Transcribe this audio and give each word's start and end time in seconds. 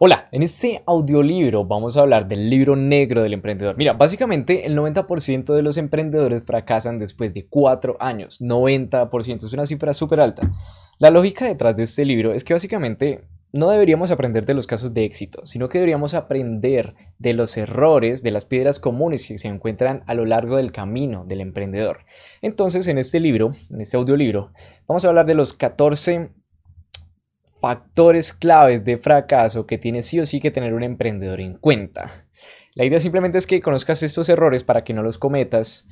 Hola, 0.00 0.28
en 0.30 0.44
este 0.44 0.84
audiolibro 0.86 1.64
vamos 1.64 1.96
a 1.96 2.02
hablar 2.02 2.28
del 2.28 2.48
libro 2.48 2.76
negro 2.76 3.20
del 3.20 3.32
emprendedor. 3.32 3.76
Mira, 3.76 3.94
básicamente 3.94 4.64
el 4.64 4.78
90% 4.78 5.52
de 5.52 5.62
los 5.62 5.76
emprendedores 5.76 6.44
fracasan 6.44 7.00
después 7.00 7.34
de 7.34 7.48
4 7.48 7.96
años. 7.98 8.40
90%, 8.40 9.44
es 9.44 9.52
una 9.52 9.66
cifra 9.66 9.92
súper 9.92 10.20
alta. 10.20 10.52
La 11.00 11.10
lógica 11.10 11.46
detrás 11.46 11.74
de 11.74 11.82
este 11.82 12.04
libro 12.04 12.32
es 12.32 12.44
que 12.44 12.54
básicamente 12.54 13.24
no 13.52 13.70
deberíamos 13.70 14.12
aprender 14.12 14.46
de 14.46 14.54
los 14.54 14.68
casos 14.68 14.94
de 14.94 15.04
éxito, 15.04 15.44
sino 15.46 15.68
que 15.68 15.78
deberíamos 15.78 16.14
aprender 16.14 16.94
de 17.18 17.32
los 17.32 17.56
errores, 17.56 18.22
de 18.22 18.30
las 18.30 18.44
piedras 18.44 18.78
comunes 18.78 19.26
que 19.26 19.36
se 19.36 19.48
encuentran 19.48 20.04
a 20.06 20.14
lo 20.14 20.26
largo 20.26 20.58
del 20.58 20.70
camino 20.70 21.24
del 21.24 21.40
emprendedor. 21.40 22.04
Entonces, 22.40 22.86
en 22.86 22.98
este 22.98 23.18
libro, 23.18 23.50
en 23.68 23.80
este 23.80 23.96
audiolibro, 23.96 24.52
vamos 24.86 25.04
a 25.04 25.08
hablar 25.08 25.26
de 25.26 25.34
los 25.34 25.54
14 25.54 26.30
factores 27.60 28.32
claves 28.32 28.84
de 28.84 28.98
fracaso 28.98 29.66
que 29.66 29.78
tiene 29.78 30.02
sí 30.02 30.20
o 30.20 30.26
sí 30.26 30.40
que 30.40 30.50
tener 30.50 30.74
un 30.74 30.82
emprendedor 30.82 31.40
en 31.40 31.54
cuenta. 31.54 32.26
La 32.74 32.84
idea 32.84 33.00
simplemente 33.00 33.38
es 33.38 33.46
que 33.46 33.60
conozcas 33.60 34.02
estos 34.02 34.28
errores 34.28 34.64
para 34.64 34.84
que 34.84 34.94
no 34.94 35.02
los 35.02 35.18
cometas 35.18 35.88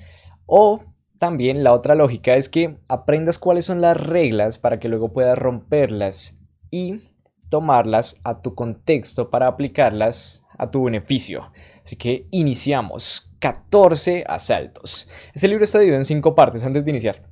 o 0.47 0.85
también 1.19 1.65
la 1.65 1.73
otra 1.73 1.95
lógica 1.95 2.35
es 2.35 2.49
que 2.49 2.77
aprendas 2.89 3.39
cuáles 3.39 3.65
son 3.65 3.81
las 3.81 3.97
reglas 3.97 4.59
para 4.59 4.79
que 4.79 4.89
luego 4.89 5.13
puedas 5.13 5.39
romperlas 5.39 6.39
y 6.71 7.01
tomarlas 7.49 8.21
a 8.25 8.43
tu 8.43 8.55
contexto 8.55 9.31
para 9.31 9.47
aplicarlas 9.47 10.45
a 10.59 10.71
tu 10.71 10.85
beneficio. 10.85 11.51
Así 11.83 11.97
que 11.97 12.27
iniciamos 12.31 13.33
14 13.41 14.25
asaltos. 14.27 15.09
Este 15.35 15.49
libro 15.49 15.65
está 15.65 15.79
dividido 15.79 15.99
en 15.99 16.05
cinco 16.05 16.35
partes 16.35 16.65
antes 16.65 16.85
de 16.85 16.91
iniciar. 16.91 17.23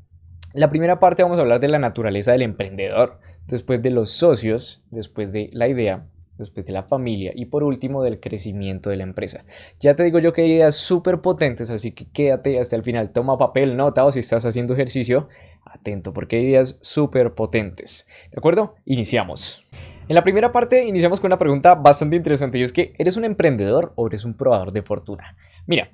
La 0.53 0.71
primera 0.71 1.01
parte 1.01 1.23
vamos 1.23 1.39
a 1.39 1.43
hablar 1.43 1.61
de 1.61 1.69
la 1.69 1.79
naturaleza 1.79 2.33
del 2.33 2.43
emprendedor 2.43 3.19
después 3.47 3.83
de 3.83 3.91
los 3.91 4.11
socios, 4.11 4.83
después 4.91 5.33
de 5.33 5.51
la 5.53 5.69
idea, 5.69 6.07
después 6.39 6.67
de 6.67 6.73
la 6.73 6.83
familia 6.83 7.33
y 7.35 7.47
por 7.47 7.63
último 7.63 8.03
del 8.03 8.21
crecimiento 8.21 8.91
de 8.91 8.97
la 8.97 9.05
empresa. 9.05 9.45
Ya 9.81 9.95
te 9.95 10.05
digo 10.05 10.19
yo 10.19 10.33
que 10.33 10.43
hay 10.43 10.53
ideas 10.53 10.75
súper 10.75 11.21
potentes, 11.21 11.71
así 11.71 11.93
que 11.93 12.07
quédate 12.07 12.59
hasta 12.61 12.77
el 12.77 12.83
final, 12.83 13.11
toma 13.11 13.39
papel, 13.39 13.77
nota 13.77 14.11
si 14.13 14.21
estás 14.21 14.45
haciendo 14.45 14.75
ejercicio, 14.75 15.29
atento 15.65 16.13
porque 16.13 16.37
hay 16.37 16.45
ideas 16.47 16.79
súper 16.81 17.35
potentes. 17.35 18.07
¿De 18.31 18.39
acuerdo? 18.39 18.75
Iniciamos. 18.85 19.65
En 20.07 20.15
la 20.15 20.23
primera 20.23 20.53
parte 20.53 20.85
iniciamos 20.85 21.21
con 21.21 21.29
una 21.29 21.39
pregunta 21.39 21.75
bastante 21.75 22.17
interesante 22.17 22.59
y 22.59 22.63
es 22.63 22.73
que 22.73 22.93
¿eres 22.99 23.17
un 23.17 23.25
emprendedor 23.25 23.93
o 23.97 24.07
eres 24.07 24.25
un 24.25 24.35
probador 24.35 24.73
de 24.73 24.83
fortuna? 24.83 25.37
Mira, 25.67 25.93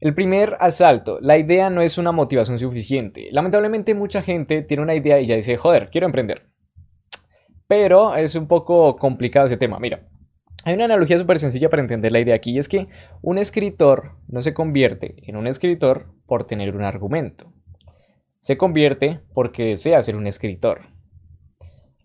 el 0.00 0.12
primer 0.12 0.56
asalto, 0.58 1.18
la 1.20 1.38
idea 1.38 1.70
no 1.70 1.80
es 1.80 1.96
una 1.96 2.10
motivación 2.10 2.58
suficiente. 2.58 3.28
Lamentablemente 3.30 3.94
mucha 3.94 4.22
gente 4.22 4.62
tiene 4.62 4.82
una 4.82 4.94
idea 4.94 5.20
y 5.20 5.26
ya 5.26 5.36
dice, 5.36 5.56
joder, 5.56 5.88
quiero 5.90 6.06
emprender 6.06 6.53
pero 7.76 8.14
es 8.14 8.36
un 8.36 8.46
poco 8.46 8.94
complicado 8.94 9.46
ese 9.46 9.56
tema. 9.56 9.80
Mira, 9.80 10.06
hay 10.64 10.74
una 10.74 10.84
analogía 10.84 11.18
súper 11.18 11.40
sencilla 11.40 11.68
para 11.68 11.82
entender 11.82 12.12
la 12.12 12.20
idea 12.20 12.36
aquí 12.36 12.52
y 12.52 12.58
es 12.58 12.68
que 12.68 12.86
un 13.20 13.36
escritor 13.36 14.12
no 14.28 14.42
se 14.42 14.54
convierte 14.54 15.16
en 15.26 15.34
un 15.34 15.48
escritor 15.48 16.06
por 16.24 16.44
tener 16.44 16.76
un 16.76 16.84
argumento. 16.84 17.52
Se 18.38 18.56
convierte 18.56 19.22
porque 19.34 19.64
desea 19.64 20.04
ser 20.04 20.14
un 20.14 20.28
escritor. 20.28 20.82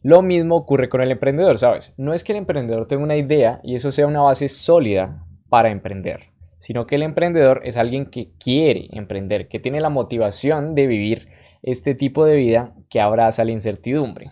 Lo 0.02 0.24
mismo 0.24 0.56
ocurre 0.56 0.90
con 0.90 1.02
el 1.02 1.12
emprendedor, 1.12 1.60
¿sabes? 1.60 1.94
No 2.00 2.16
es 2.16 2.24
que 2.24 2.32
el 2.32 2.40
emprendedor 2.40 2.88
tenga 2.88 3.04
una 3.04 3.18
idea 3.18 3.60
y 3.64 3.76
eso 3.76 3.92
sea 3.92 4.08
una 4.08 4.22
base 4.22 4.48
sólida 4.48 5.24
para 5.50 5.70
emprender, 5.70 6.32
sino 6.58 6.88
que 6.88 6.96
el 6.96 7.04
emprendedor 7.04 7.62
es 7.64 7.78
alguien 7.78 8.08
que 8.08 8.32
quiere 8.40 8.88
emprender, 8.94 9.48
que 9.48 9.60
tiene 9.60 9.82
la 9.82 9.90
motivación 9.90 10.74
de 10.74 10.88
vivir 10.88 11.28
este 11.62 11.94
tipo 11.94 12.26
de 12.26 12.38
vida 12.38 12.74
que 12.90 13.02
abraza 13.02 13.46
la 13.46 13.52
incertidumbre. 13.52 14.32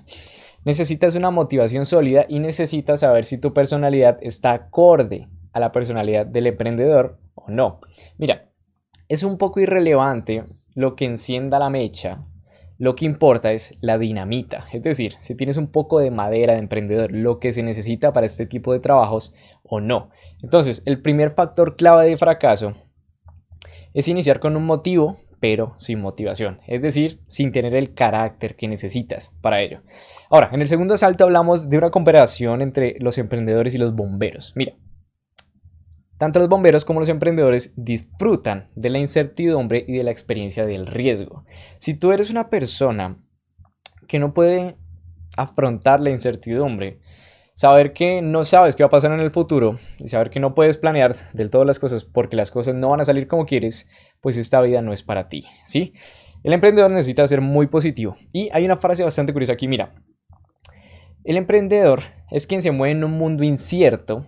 Necesitas 0.68 1.16
una 1.16 1.32
motivación 1.32 1.86
sólida 1.86 2.26
y 2.28 2.40
necesitas 2.40 3.00
saber 3.00 3.23
si 3.23 3.38
tu 3.38 3.54
personalidad 3.54 4.18
está 4.20 4.52
acorde 4.52 5.30
a 5.54 5.62
la 5.62 5.72
personalidad 5.72 6.26
del 6.26 6.46
emprendedor 6.46 7.22
o 7.36 7.50
no. 7.50 7.80
Mira, 8.18 8.52
es 9.08 9.23
un 9.23 9.38
poco 9.38 9.62
irrelevante 9.62 10.44
lo 10.76 10.98
que 10.98 11.06
encienda 11.06 11.58
la 11.58 11.70
mecha. 11.70 12.26
Lo 12.78 12.95
que 12.95 13.05
importa 13.05 13.54
es 13.54 13.78
la 13.80 13.98
dinamita, 13.98 14.66
es 14.73 14.83
decir, 14.83 15.14
si 15.22 15.36
tienes 15.36 15.55
un 15.55 15.72
poco 15.72 16.00
de 16.00 16.11
madera 16.11 16.52
de 16.52 16.60
emprendedor, 16.60 17.14
lo 17.14 17.39
que 17.39 17.54
se 17.54 17.64
necesita 17.64 18.11
para 18.11 18.26
este 18.26 18.45
tipo 18.45 18.73
de 18.73 18.82
trabajos 18.82 19.34
o 19.64 19.80
no. 19.80 20.10
Entonces, 20.44 20.84
el 20.86 21.02
primer 21.02 21.32
factor 21.32 21.78
clave 21.78 22.10
de 22.10 22.17
fracaso 22.17 22.73
es 23.94 24.10
iniciar 24.10 24.42
con 24.42 24.58
un 24.58 24.66
motivo 24.66 25.16
pero 25.39 25.73
sin 25.77 26.02
motivación, 26.02 26.59
es 26.67 26.81
decir, 26.81 27.20
sin 27.27 27.52
tener 27.52 27.75
el 27.75 27.93
carácter 27.93 28.55
que 28.55 28.67
necesitas 28.67 29.33
para 29.42 29.61
ello. 29.61 29.81
Ahora, 30.30 30.49
en 30.52 30.61
el 30.61 30.67
segundo 30.67 30.93
asalto 30.93 31.23
hablamos 31.23 31.70
de 31.70 31.77
una 31.77 31.92
comparación 31.92 32.61
entre 32.61 32.95
los 32.99 33.17
emprendedores 33.17 33.73
y 33.75 33.77
los 33.77 33.95
bomberos. 33.95 34.53
Mira, 34.55 34.73
tanto 36.17 36.39
los 36.39 36.49
bomberos 36.49 36.83
como 36.83 36.99
los 36.99 37.09
emprendedores 37.09 37.73
disfrutan 37.75 38.70
de 38.75 38.89
la 38.89 38.99
incertidumbre 38.99 39.86
y 39.87 39.98
de 39.98 40.03
la 40.03 40.11
experiencia 40.11 40.65
del 40.65 40.87
riesgo. 40.87 41.45
Si 41.77 41.93
tú 41.93 42.11
eres 42.11 42.30
una 42.30 42.49
persona 42.49 43.23
que 44.08 44.19
no 44.19 44.33
puede 44.33 44.75
afrontar 45.37 45.99
la 45.99 46.09
incertidumbre, 46.09 46.99
saber 47.58 47.92
que 47.92 48.22
no 48.22 48.45
sabes 48.45 48.76
qué 48.76 48.84
va 48.84 48.88
a 48.88 48.92
pasar 48.92 49.12
en 49.12 49.20
el 49.20 49.32
futuro 49.32 49.80
y 49.98 50.10
saber 50.10 50.30
que 50.30 50.40
no 50.40 50.54
puedes 50.54 50.78
planear 50.78 51.16
del 51.34 51.50
todo 51.50 51.66
las 51.66 51.80
cosas 51.80 52.06
porque 52.06 52.36
las 52.36 52.52
cosas 52.52 52.76
no 52.76 52.90
van 52.90 53.02
a 53.02 53.06
salir 53.06 53.28
como 53.28 53.48
quieres, 53.48 53.90
pues 54.22 54.38
esta 54.38 54.62
vida 54.62 54.84
no 54.84 54.94
es 54.94 55.02
para 55.02 55.28
ti, 55.28 55.44
¿sí? 55.66 55.94
El 56.44 56.54
emprendedor 56.54 56.92
necesita 56.92 57.28
ser 57.28 57.42
muy 57.42 57.66
positivo. 57.66 58.16
Y 58.32 58.50
hay 58.54 58.64
una 58.64 58.78
frase 58.78 59.04
bastante 59.04 59.34
curiosa 59.34 59.54
aquí, 59.54 59.67
mira. 59.67 59.96
El 61.23 61.36
emprendedor 61.36 62.02
es 62.30 62.46
quien 62.46 62.62
se 62.62 62.70
mueve 62.70 62.92
en 62.92 63.04
un 63.04 63.14
mundo 63.14 63.44
incierto 63.44 64.28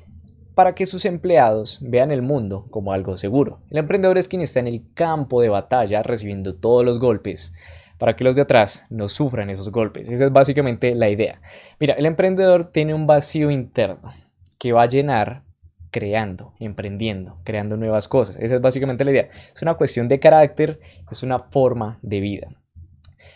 para 0.55 0.73
que 0.73 0.87
sus 0.87 1.05
empleados 1.05 1.77
vean 1.83 2.11
el 2.11 2.23
mundo 2.23 2.65
como 2.71 2.93
algo 2.93 3.15
seguro. 3.15 3.61
El 3.69 3.77
emprendedor 3.77 4.17
es 4.17 4.27
quien 4.27 4.41
está 4.41 4.59
en 4.59 4.67
el 4.67 4.91
campo 4.95 5.39
de 5.39 5.49
batalla 5.49 6.01
recibiendo 6.01 6.57
todos 6.57 6.83
los 6.83 6.97
golpes 6.99 7.53
para 7.99 8.15
que 8.15 8.23
los 8.23 8.35
de 8.35 8.41
atrás 8.41 8.87
no 8.89 9.07
sufran 9.07 9.51
esos 9.51 9.69
golpes. 9.69 10.09
Esa 10.09 10.25
es 10.25 10.31
básicamente 10.31 10.95
la 10.95 11.09
idea. 11.09 11.41
Mira, 11.79 11.93
el 11.93 12.07
emprendedor 12.07 12.71
tiene 12.71 12.95
un 12.95 13.05
vacío 13.05 13.51
interno 13.51 14.11
que 14.57 14.71
va 14.71 14.83
a 14.83 14.87
llenar 14.87 15.43
creando, 15.91 16.53
emprendiendo, 16.59 17.39
creando 17.43 17.77
nuevas 17.77 18.07
cosas. 18.07 18.37
Esa 18.37 18.55
es 18.55 18.61
básicamente 18.61 19.05
la 19.05 19.11
idea. 19.11 19.29
Es 19.53 19.61
una 19.61 19.75
cuestión 19.75 20.07
de 20.07 20.19
carácter, 20.19 20.79
es 21.11 21.23
una 21.23 21.39
forma 21.39 21.99
de 22.01 22.19
vida. 22.19 22.47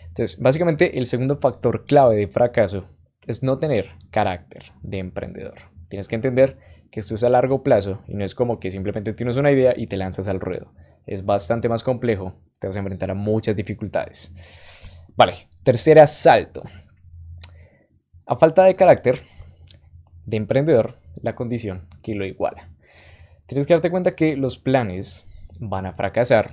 Entonces, 0.08 0.40
básicamente 0.40 0.98
el 0.98 1.06
segundo 1.06 1.36
factor 1.36 1.84
clave 1.84 2.16
de 2.16 2.28
fracaso 2.28 2.84
es 3.26 3.42
no 3.42 3.58
tener 3.58 3.86
carácter 4.10 4.64
de 4.82 4.98
emprendedor. 4.98 5.54
Tienes 5.88 6.08
que 6.08 6.14
entender 6.14 6.58
que 6.90 7.00
esto 7.00 7.16
es 7.16 7.24
a 7.24 7.28
largo 7.28 7.62
plazo 7.62 8.02
y 8.06 8.14
no 8.14 8.24
es 8.24 8.34
como 8.34 8.60
que 8.60 8.70
simplemente 8.70 9.12
tienes 9.12 9.36
una 9.36 9.50
idea 9.50 9.74
y 9.76 9.88
te 9.88 9.96
lanzas 9.96 10.28
al 10.28 10.40
ruedo. 10.40 10.72
Es 11.06 11.24
bastante 11.24 11.68
más 11.68 11.82
complejo 11.82 12.34
te 12.64 12.68
vas 12.68 12.76
a 12.76 12.78
enfrentar 12.78 13.10
a 13.10 13.14
muchas 13.14 13.54
dificultades. 13.54 14.32
Vale, 15.16 15.48
tercer 15.62 15.98
asalto. 15.98 16.62
A 18.24 18.36
falta 18.36 18.64
de 18.64 18.74
carácter 18.74 19.20
de 20.24 20.38
emprendedor, 20.38 20.94
la 21.20 21.34
condición 21.34 21.90
que 22.02 22.14
lo 22.14 22.24
iguala. 22.24 22.70
Tienes 23.46 23.66
que 23.66 23.74
darte 23.74 23.90
cuenta 23.90 24.16
que 24.16 24.34
los 24.36 24.56
planes 24.56 25.26
van 25.60 25.84
a 25.84 25.92
fracasar. 25.92 26.52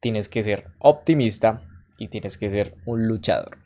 Tienes 0.00 0.28
que 0.28 0.42
ser 0.42 0.72
optimista 0.80 1.62
y 1.96 2.08
tienes 2.08 2.36
que 2.36 2.50
ser 2.50 2.74
un 2.84 3.06
luchador. 3.06 3.58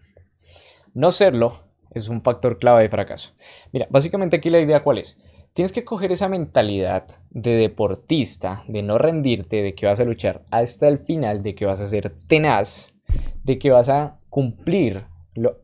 No 0.92 1.10
serlo 1.10 1.72
es 1.90 2.10
un 2.10 2.20
factor 2.20 2.58
clave 2.58 2.82
de 2.82 2.90
fracaso. 2.90 3.32
Mira, 3.72 3.86
básicamente 3.88 4.36
aquí 4.36 4.50
la 4.50 4.60
idea 4.60 4.82
cuál 4.82 4.98
es. 4.98 5.18
Tienes 5.58 5.72
que 5.72 5.84
coger 5.84 6.12
esa 6.12 6.28
mentalidad 6.28 7.08
de 7.30 7.56
deportista, 7.56 8.62
de 8.68 8.84
no 8.84 8.96
rendirte, 8.96 9.60
de 9.60 9.72
que 9.72 9.86
vas 9.86 9.98
a 9.98 10.04
luchar 10.04 10.44
hasta 10.52 10.86
el 10.86 11.00
final, 11.00 11.42
de 11.42 11.56
que 11.56 11.66
vas 11.66 11.80
a 11.80 11.88
ser 11.88 12.14
tenaz, 12.28 12.94
de 13.42 13.58
que 13.58 13.72
vas 13.72 13.88
a 13.88 14.20
cumplir 14.28 15.06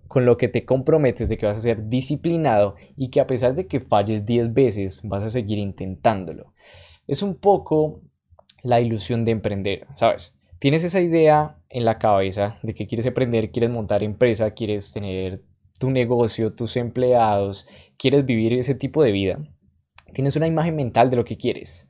con 0.09 0.27
lo 0.27 0.37
que 0.37 0.49
te 0.49 0.65
comprometes, 0.65 1.29
de 1.29 1.37
que 1.37 1.47
vas 1.47 1.59
a 1.59 1.63
ser 1.63 1.89
disciplinado 1.89 2.75
y 2.97 3.11
que 3.11 3.21
a 3.21 3.29
pesar 3.29 3.55
de 3.55 3.69
que 3.69 3.79
falles 3.79 4.27
10 4.27 4.53
veces, 4.53 5.01
vas 5.05 5.23
a 5.23 5.31
seguir 5.31 5.59
intentándolo. 5.59 6.53
Es 7.07 7.23
un 7.23 7.37
poco 7.37 8.01
la 8.65 8.81
ilusión 8.81 9.25
de 9.25 9.31
emprender, 9.31 9.87
¿sabes? 9.95 10.37
Tienes 10.59 10.83
esa 10.83 11.01
idea 11.01 11.59
en 11.69 11.85
la 11.85 12.01
cabeza 12.01 12.59
de 12.65 12.75
que 12.75 12.89
quieres 12.89 13.07
emprender, 13.07 13.53
quieres 13.53 13.71
montar 13.71 14.03
empresa, 14.03 14.51
quieres 14.55 14.93
tener 14.93 15.45
tu 15.79 15.91
negocio, 15.91 16.53
tus 16.53 16.77
empleados, 16.77 17.69
quieres 17.97 18.27
vivir 18.27 18.55
ese 18.55 18.75
tipo 18.75 19.01
de 19.01 19.13
vida 19.13 19.39
Tienes 20.15 20.37
una 20.37 20.47
imagen 20.47 20.75
mental 20.77 21.11
de 21.11 21.17
lo 21.17 21.25
que 21.25 21.37
quieres. 21.37 21.87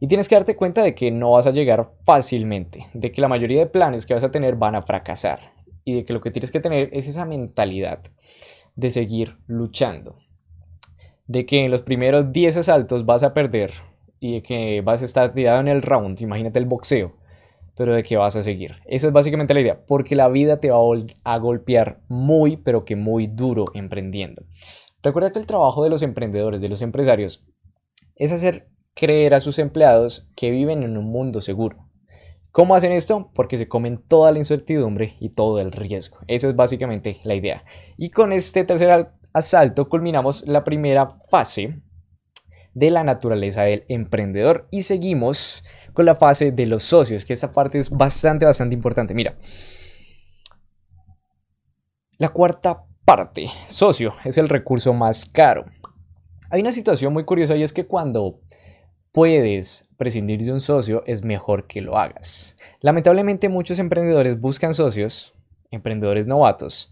Y 0.00 0.08
tienes 0.08 0.28
que 0.28 0.34
darte 0.34 0.56
cuenta 0.56 0.82
de 0.82 0.94
que 0.94 1.10
no 1.10 1.32
vas 1.32 1.46
a 1.46 1.52
llegar 1.52 1.92
fácilmente, 2.04 2.86
de 2.94 3.12
que 3.12 3.20
la 3.20 3.28
mayoría 3.28 3.60
de 3.60 3.66
planes 3.66 4.06
que 4.06 4.14
vas 4.14 4.24
a 4.24 4.30
tener 4.30 4.56
van 4.56 4.74
a 4.74 4.82
fracasar 4.82 5.52
y 5.84 5.94
de 5.94 6.04
que 6.04 6.12
lo 6.12 6.20
que 6.20 6.30
tienes 6.30 6.50
que 6.50 6.60
tener 6.60 6.90
es 6.92 7.08
esa 7.08 7.24
mentalidad 7.24 8.00
de 8.76 8.90
seguir 8.90 9.38
luchando. 9.46 10.18
De 11.26 11.46
que 11.46 11.64
en 11.64 11.70
los 11.70 11.82
primeros 11.82 12.32
10 12.32 12.58
asaltos 12.58 13.06
vas 13.06 13.22
a 13.22 13.34
perder 13.34 13.72
y 14.20 14.34
de 14.34 14.42
que 14.42 14.80
vas 14.82 15.02
a 15.02 15.04
estar 15.04 15.32
tirado 15.32 15.60
en 15.60 15.68
el 15.68 15.82
round, 15.82 16.20
imagínate 16.20 16.58
el 16.58 16.66
boxeo, 16.66 17.16
pero 17.76 17.94
de 17.94 18.02
que 18.02 18.16
vas 18.16 18.36
a 18.36 18.42
seguir. 18.42 18.76
Esa 18.86 19.08
es 19.08 19.12
básicamente 19.12 19.54
la 19.54 19.60
idea, 19.60 19.80
porque 19.86 20.16
la 20.16 20.28
vida 20.28 20.58
te 20.58 20.70
va 20.70 20.78
a 21.24 21.38
golpear 21.38 22.00
muy, 22.08 22.56
pero 22.56 22.84
que 22.84 22.96
muy 22.96 23.26
duro 23.26 23.66
emprendiendo. 23.74 24.42
Recuerda 25.02 25.32
que 25.32 25.38
el 25.38 25.46
trabajo 25.46 25.84
de 25.84 25.90
los 25.90 26.02
emprendedores, 26.02 26.60
de 26.60 26.68
los 26.68 26.82
empresarios, 26.82 27.46
es 28.18 28.32
hacer 28.32 28.68
creer 28.94 29.32
a 29.32 29.40
sus 29.40 29.58
empleados 29.58 30.28
que 30.36 30.50
viven 30.50 30.82
en 30.82 30.98
un 30.98 31.06
mundo 31.06 31.40
seguro. 31.40 31.76
¿Cómo 32.50 32.74
hacen 32.74 32.92
esto? 32.92 33.30
Porque 33.34 33.56
se 33.56 33.68
comen 33.68 34.02
toda 34.06 34.32
la 34.32 34.38
incertidumbre 34.38 35.14
y 35.20 35.30
todo 35.30 35.60
el 35.60 35.70
riesgo. 35.70 36.18
Esa 36.26 36.48
es 36.48 36.56
básicamente 36.56 37.20
la 37.22 37.34
idea. 37.34 37.64
Y 37.96 38.10
con 38.10 38.32
este 38.32 38.64
tercer 38.64 39.12
asalto 39.32 39.88
culminamos 39.88 40.46
la 40.46 40.64
primera 40.64 41.20
fase 41.30 41.80
de 42.74 42.90
la 42.90 43.04
naturaleza 43.04 43.62
del 43.62 43.84
emprendedor 43.88 44.66
y 44.70 44.82
seguimos 44.82 45.62
con 45.92 46.04
la 46.04 46.14
fase 46.14 46.52
de 46.52 46.66
los 46.66 46.84
socios, 46.84 47.24
que 47.24 47.32
esta 47.32 47.52
parte 47.52 47.78
es 47.78 47.90
bastante, 47.90 48.46
bastante 48.46 48.74
importante. 48.74 49.14
Mira, 49.14 49.36
la 52.18 52.30
cuarta 52.30 52.84
parte, 53.04 53.48
socio, 53.68 54.14
es 54.24 54.38
el 54.38 54.48
recurso 54.48 54.92
más 54.92 55.24
caro. 55.26 55.64
Hay 56.50 56.62
una 56.62 56.72
situación 56.72 57.12
muy 57.12 57.24
curiosa 57.24 57.56
y 57.56 57.62
es 57.62 57.74
que 57.74 57.86
cuando 57.86 58.40
puedes 59.12 59.88
prescindir 59.98 60.42
de 60.42 60.52
un 60.52 60.60
socio, 60.60 61.02
es 61.06 61.22
mejor 61.22 61.66
que 61.66 61.82
lo 61.82 61.98
hagas. 61.98 62.56
Lamentablemente 62.80 63.50
muchos 63.50 63.78
emprendedores 63.78 64.40
buscan 64.40 64.72
socios, 64.72 65.34
emprendedores 65.70 66.26
novatos, 66.26 66.90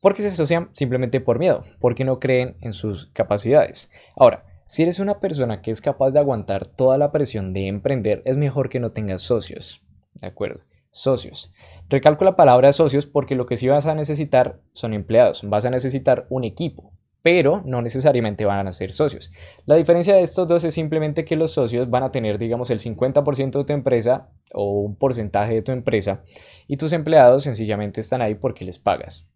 porque 0.00 0.22
se 0.22 0.28
asocian 0.28 0.70
simplemente 0.74 1.20
por 1.20 1.40
miedo, 1.40 1.64
porque 1.80 2.04
no 2.04 2.20
creen 2.20 2.56
en 2.60 2.72
sus 2.72 3.06
capacidades. 3.06 3.90
Ahora, 4.14 4.44
si 4.66 4.82
eres 4.82 5.00
una 5.00 5.18
persona 5.18 5.60
que 5.60 5.72
es 5.72 5.80
capaz 5.80 6.12
de 6.12 6.20
aguantar 6.20 6.64
toda 6.64 6.96
la 6.96 7.10
presión 7.10 7.52
de 7.52 7.66
emprender, 7.66 8.22
es 8.24 8.36
mejor 8.36 8.68
que 8.68 8.78
no 8.78 8.92
tengas 8.92 9.22
socios. 9.22 9.82
¿De 10.14 10.28
acuerdo? 10.28 10.60
Socios. 10.90 11.50
Recalco 11.88 12.24
la 12.24 12.36
palabra 12.36 12.72
socios 12.72 13.06
porque 13.06 13.34
lo 13.34 13.46
que 13.46 13.56
sí 13.56 13.66
vas 13.66 13.86
a 13.86 13.96
necesitar 13.96 14.60
son 14.72 14.94
empleados. 14.94 15.42
Vas 15.42 15.64
a 15.64 15.70
necesitar 15.70 16.26
un 16.30 16.44
equipo, 16.44 16.92
pero 17.24 17.62
no 17.64 17.80
necesariamente 17.80 18.44
van 18.44 18.68
a 18.68 18.72
ser 18.72 18.92
socios. 18.92 19.32
La 19.64 19.76
diferencia 19.76 20.14
de 20.14 20.20
estos 20.20 20.46
dos 20.46 20.62
es 20.64 20.74
simplemente 20.74 21.24
que 21.24 21.36
los 21.36 21.52
socios 21.52 21.88
van 21.88 22.02
a 22.02 22.10
tener, 22.10 22.36
digamos, 22.36 22.68
el 22.68 22.80
50% 22.80 23.50
de 23.60 23.64
tu 23.64 23.72
empresa 23.72 24.28
o 24.52 24.80
un 24.80 24.94
porcentaje 24.94 25.54
de 25.54 25.62
tu 25.62 25.72
empresa 25.72 26.22
y 26.68 26.76
tus 26.76 26.92
empleados 26.92 27.44
sencillamente 27.44 28.02
están 28.02 28.20
ahí 28.20 28.34
porque 28.34 28.66
les 28.66 28.78
pagas. 28.78 29.26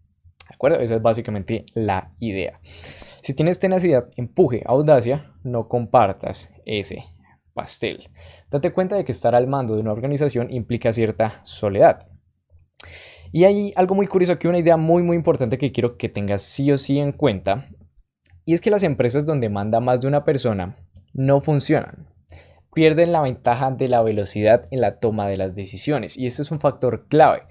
¿De 0.47 0.55
acuerdo? 0.55 0.81
Esa 0.81 0.97
es 0.97 1.03
básicamente 1.03 1.65
la 1.73 2.13
idea. 2.19 2.61
Si 3.23 3.33
tienes 3.33 3.59
tenacidad, 3.59 4.11
empuje, 4.17 4.63
audacia, 4.67 5.33
no 5.43 5.67
compartas 5.67 6.53
ese 6.67 7.07
pastel. 7.55 8.11
Date 8.51 8.71
cuenta 8.71 8.97
de 8.97 9.05
que 9.05 9.13
estar 9.13 9.35
al 9.35 9.47
mando 9.47 9.75
de 9.75 9.81
una 9.81 9.93
organización 9.93 10.51
implica 10.51 10.93
cierta 10.93 11.41
soledad. 11.43 12.07
Y 13.33 13.45
hay 13.45 13.73
algo 13.77 13.95
muy 13.95 14.07
curioso 14.07 14.33
aquí, 14.33 14.49
una 14.49 14.59
idea 14.59 14.77
muy 14.77 15.03
muy 15.03 15.17
importante 15.17 15.59
que 15.59 15.73
quiero 15.73 15.97
que 15.97 16.09
tengas 16.09 16.43
sí 16.43 16.71
o 16.73 16.79
sí 16.79 16.99
en 16.99 17.13
cuenta, 17.13 17.69
y 18.45 18.55
es 18.55 18.61
que 18.61 18.71
las 18.71 18.83
empresas 18.83 19.27
donde 19.27 19.49
manda 19.49 19.81
más 19.81 20.01
de 20.01 20.09
una 20.09 20.25
persona 20.25 20.77
no 21.13 21.41
funcionan. 21.41 22.09
Pierden 22.75 23.13
la 23.13 23.23
ventaja 23.23 23.71
de 23.71 23.89
la 23.89 24.03
velocidad 24.03 24.67
en 24.71 24.81
la 24.81 24.99
toma 25.01 25.29
de 25.29 25.37
las 25.37 25.55
decisiones, 25.55 26.17
y 26.17 26.27
eso 26.27 26.43
es 26.43 26.51
un 26.51 26.61
factor 26.61 27.07
clave 27.09 27.43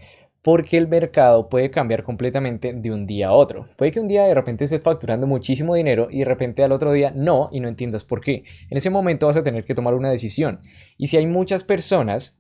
porque 0.48 0.78
el 0.78 0.88
mercado 0.88 1.50
puede 1.50 1.70
cambiar 1.70 2.04
completamente 2.04 2.72
de 2.72 2.90
un 2.90 3.06
día 3.06 3.28
a 3.28 3.34
otro. 3.34 3.68
Puede 3.76 3.92
que 3.92 4.00
un 4.00 4.08
día 4.08 4.24
de 4.24 4.34
repente 4.34 4.64
estés 4.64 4.80
facturando 4.80 5.28
muchísimo 5.28 5.76
dinero 5.76 6.08
y 6.10 6.20
de 6.20 6.26
repente 6.26 6.64
al 6.64 6.72
otro 6.72 6.94
día 6.94 7.12
no 7.14 7.50
y 7.52 7.60
no 7.60 7.68
entiendas 7.68 8.06
por 8.06 8.22
qué. 8.22 8.46
En 8.70 8.78
ese 8.78 8.90
momento 8.90 9.28
vas 9.28 9.36
a 9.36 9.44
tener 9.44 9.66
que 9.66 9.76
tomar 9.76 9.94
una 9.94 10.10
decisión. 10.10 10.62
Y 10.98 11.08
si 11.08 11.18
hay 11.18 11.28
muchas 11.28 11.66
personas, 11.66 12.40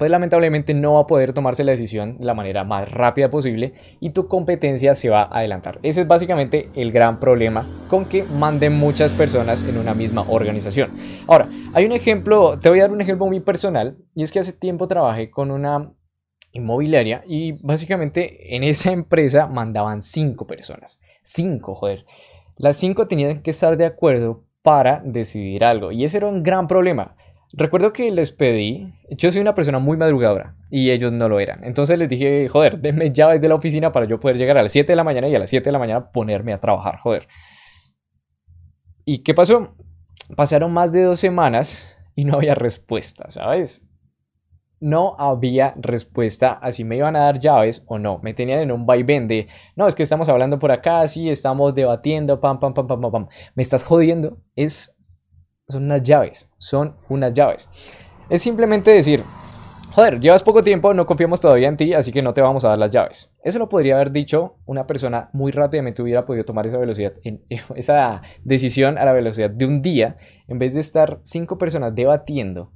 pues 0.00 0.10
lamentablemente 0.10 0.72
no 0.72 0.94
va 0.94 1.00
a 1.00 1.06
poder 1.06 1.34
tomarse 1.34 1.62
la 1.62 1.72
decisión 1.72 2.16
de 2.16 2.24
la 2.24 2.32
manera 2.32 2.64
más 2.64 2.90
rápida 2.90 3.28
posible 3.28 3.74
y 4.00 4.14
tu 4.14 4.28
competencia 4.28 4.94
se 4.94 5.10
va 5.10 5.24
a 5.24 5.40
adelantar. 5.40 5.78
Ese 5.82 6.00
es 6.00 6.08
básicamente 6.08 6.70
el 6.74 6.90
gran 6.90 7.20
problema 7.20 7.68
con 7.86 8.06
que 8.06 8.22
manden 8.22 8.78
muchas 8.78 9.12
personas 9.12 9.62
en 9.62 9.76
una 9.76 9.92
misma 9.92 10.24
organización. 10.26 10.94
Ahora, 11.26 11.50
hay 11.74 11.84
un 11.84 11.92
ejemplo, 11.92 12.58
te 12.58 12.70
voy 12.70 12.78
a 12.78 12.84
dar 12.84 12.92
un 12.92 13.02
ejemplo 13.02 13.26
muy 13.26 13.40
personal 13.40 13.98
y 14.14 14.22
es 14.22 14.32
que 14.32 14.38
hace 14.38 14.54
tiempo 14.54 14.88
trabajé 14.88 15.30
con 15.30 15.50
una 15.50 15.92
inmobiliaria 16.52 17.22
y 17.26 17.60
básicamente 17.60 18.56
en 18.56 18.64
esa 18.64 18.92
empresa 18.92 19.48
mandaban 19.48 20.00
cinco 20.02 20.46
personas. 20.46 20.98
Cinco, 21.20 21.74
joder. 21.74 22.06
Las 22.56 22.78
cinco 22.78 23.06
tenían 23.06 23.42
que 23.42 23.50
estar 23.50 23.76
de 23.76 23.84
acuerdo 23.84 24.46
para 24.62 25.02
decidir 25.04 25.62
algo 25.62 25.92
y 25.92 26.04
ese 26.04 26.16
era 26.16 26.28
un 26.28 26.42
gran 26.42 26.68
problema. 26.68 27.16
Recuerdo 27.52 27.92
que 27.92 28.10
les 28.10 28.30
pedí, 28.30 28.92
yo 29.10 29.30
soy 29.30 29.40
una 29.40 29.54
persona 29.54 29.78
muy 29.78 29.96
madrugadora 29.96 30.54
y 30.70 30.90
ellos 30.90 31.12
no 31.12 31.28
lo 31.28 31.40
eran. 31.40 31.64
Entonces 31.64 31.98
les 31.98 32.08
dije, 32.08 32.48
joder, 32.48 32.78
denme 32.78 33.10
llaves 33.10 33.40
de 33.40 33.48
la 33.48 33.56
oficina 33.56 33.90
para 33.90 34.06
yo 34.06 34.20
poder 34.20 34.36
llegar 34.36 34.56
a 34.56 34.62
las 34.62 34.72
7 34.72 34.92
de 34.92 34.96
la 34.96 35.04
mañana 35.04 35.28
y 35.28 35.34
a 35.34 35.38
las 35.38 35.50
7 35.50 35.64
de 35.64 35.72
la 35.72 35.78
mañana 35.78 36.12
ponerme 36.12 36.52
a 36.52 36.60
trabajar, 36.60 36.98
joder. 36.98 37.26
¿Y 39.04 39.24
qué 39.24 39.34
pasó? 39.34 39.74
Pasaron 40.36 40.72
más 40.72 40.92
de 40.92 41.02
dos 41.02 41.18
semanas 41.18 41.98
y 42.14 42.24
no 42.24 42.36
había 42.36 42.54
respuesta, 42.54 43.30
¿sabes? 43.30 43.84
no 44.80 45.14
había 45.18 45.74
respuesta 45.76 46.54
a 46.54 46.72
si 46.72 46.84
me 46.84 46.96
iban 46.96 47.14
a 47.14 47.20
dar 47.20 47.38
llaves 47.38 47.84
o 47.86 47.98
no. 47.98 48.18
Me 48.22 48.34
tenían 48.34 48.60
en 48.60 48.72
un 48.72 48.86
vaivén 48.86 49.28
de, 49.28 49.46
no, 49.76 49.86
es 49.86 49.94
que 49.94 50.02
estamos 50.02 50.28
hablando 50.28 50.58
por 50.58 50.72
acá, 50.72 51.06
sí, 51.06 51.28
estamos 51.28 51.74
debatiendo, 51.74 52.40
pam, 52.40 52.58
pam, 52.58 52.72
pam, 52.72 52.86
pam, 52.86 53.00
pam, 53.00 53.12
pam. 53.12 53.28
Me 53.54 53.62
estás 53.62 53.84
jodiendo. 53.84 54.38
Es, 54.56 54.96
son 55.70 55.84
unas 55.84 56.02
llaves, 56.02 56.50
son 56.58 56.96
unas 57.08 57.32
llaves. 57.32 57.70
Es 58.28 58.42
simplemente 58.42 58.90
decir, 58.92 59.24
joder, 59.92 60.20
llevas 60.20 60.42
poco 60.42 60.62
tiempo, 60.62 60.94
no 60.94 61.06
confiamos 61.06 61.40
todavía 61.40 61.68
en 61.68 61.76
ti, 61.76 61.94
así 61.94 62.12
que 62.12 62.22
no 62.22 62.34
te 62.34 62.40
vamos 62.40 62.64
a 62.64 62.68
dar 62.68 62.78
las 62.78 62.90
llaves. 62.90 63.30
Eso 63.42 63.58
lo 63.58 63.68
podría 63.68 63.96
haber 63.96 64.12
dicho 64.12 64.56
una 64.66 64.86
persona 64.86 65.30
muy 65.32 65.52
rápidamente 65.52 66.02
hubiera 66.02 66.24
podido 66.24 66.44
tomar 66.44 66.66
esa 66.66 66.78
velocidad, 66.78 67.12
esa 67.74 68.22
decisión 68.44 68.98
a 68.98 69.04
la 69.04 69.12
velocidad 69.12 69.50
de 69.50 69.66
un 69.66 69.82
día, 69.82 70.16
en 70.48 70.58
vez 70.58 70.74
de 70.74 70.80
estar 70.80 71.20
cinco 71.22 71.58
personas 71.58 71.94
debatiendo 71.94 72.72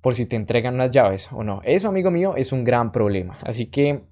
por 0.00 0.14
si 0.14 0.26
te 0.26 0.36
entregan 0.36 0.74
unas 0.74 0.92
llaves 0.92 1.28
o 1.32 1.42
no. 1.42 1.60
Eso, 1.64 1.88
amigo 1.88 2.10
mío, 2.10 2.34
es 2.36 2.52
un 2.52 2.64
gran 2.64 2.92
problema. 2.92 3.36
Así 3.42 3.66
que 3.66 4.04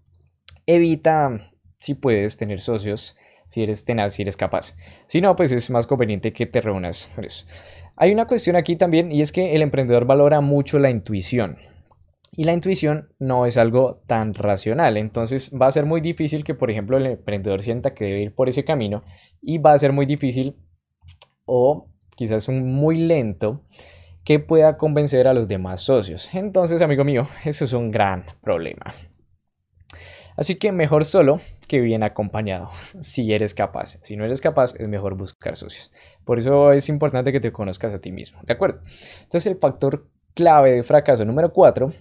evita, 0.66 1.52
si 1.78 1.94
puedes, 1.94 2.36
tener 2.36 2.60
socios, 2.60 3.16
si 3.46 3.62
eres 3.62 3.84
tenaz, 3.84 4.14
si 4.14 4.22
eres 4.22 4.36
capaz. 4.36 4.74
Si 5.06 5.20
no, 5.20 5.34
pues 5.36 5.52
es 5.52 5.70
más 5.70 5.86
conveniente 5.86 6.32
que 6.32 6.46
te 6.46 6.60
reúnas 6.60 7.08
por 7.14 7.24
eso. 7.24 7.46
Hay 7.96 8.12
una 8.12 8.26
cuestión 8.26 8.56
aquí 8.56 8.76
también 8.76 9.10
y 9.10 9.22
es 9.22 9.32
que 9.32 9.54
el 9.54 9.62
emprendedor 9.62 10.04
valora 10.04 10.40
mucho 10.40 10.78
la 10.78 10.90
intuición. 10.90 11.56
Y 12.32 12.44
la 12.44 12.52
intuición 12.52 13.08
no 13.18 13.46
es 13.46 13.56
algo 13.56 14.02
tan 14.06 14.34
racional. 14.34 14.98
Entonces 14.98 15.50
va 15.60 15.68
a 15.68 15.72
ser 15.72 15.86
muy 15.86 16.02
difícil 16.02 16.44
que, 16.44 16.54
por 16.54 16.70
ejemplo, 16.70 16.98
el 16.98 17.06
emprendedor 17.06 17.62
sienta 17.62 17.94
que 17.94 18.04
debe 18.04 18.20
ir 18.20 18.34
por 18.34 18.50
ese 18.50 18.64
camino 18.64 19.02
y 19.40 19.58
va 19.58 19.72
a 19.72 19.78
ser 19.78 19.92
muy 19.92 20.04
difícil 20.04 20.56
o 21.46 21.88
quizás 22.14 22.48
un 22.48 22.74
muy 22.74 22.98
lento 22.98 23.62
que 24.24 24.40
pueda 24.40 24.76
convencer 24.76 25.28
a 25.28 25.34
los 25.34 25.48
demás 25.48 25.80
socios. 25.80 26.28
Entonces, 26.34 26.82
amigo 26.82 27.04
mío, 27.04 27.28
eso 27.44 27.64
es 27.64 27.72
un 27.72 27.90
gran 27.90 28.24
problema. 28.42 28.94
Así 30.36 30.56
que 30.56 30.72
mejor 30.72 31.04
solo 31.04 31.40
que 31.66 31.80
bien 31.80 32.02
acompañado, 32.02 32.70
si 33.00 33.32
eres 33.32 33.54
capaz. 33.54 33.98
Si 34.02 34.16
no 34.16 34.24
eres 34.24 34.40
capaz, 34.40 34.74
es 34.78 34.88
mejor 34.88 35.16
buscar 35.16 35.56
socios. 35.56 35.90
Por 36.24 36.38
eso 36.38 36.72
es 36.72 36.88
importante 36.88 37.32
que 37.32 37.40
te 37.40 37.52
conozcas 37.52 37.94
a 37.94 38.00
ti 38.00 38.12
mismo, 38.12 38.40
¿de 38.44 38.52
acuerdo? 38.52 38.80
Entonces, 39.22 39.46
el 39.46 39.58
factor 39.58 40.06
clave 40.34 40.72
de 40.72 40.82
fracaso 40.82 41.24
número 41.24 41.52
4 41.52 41.92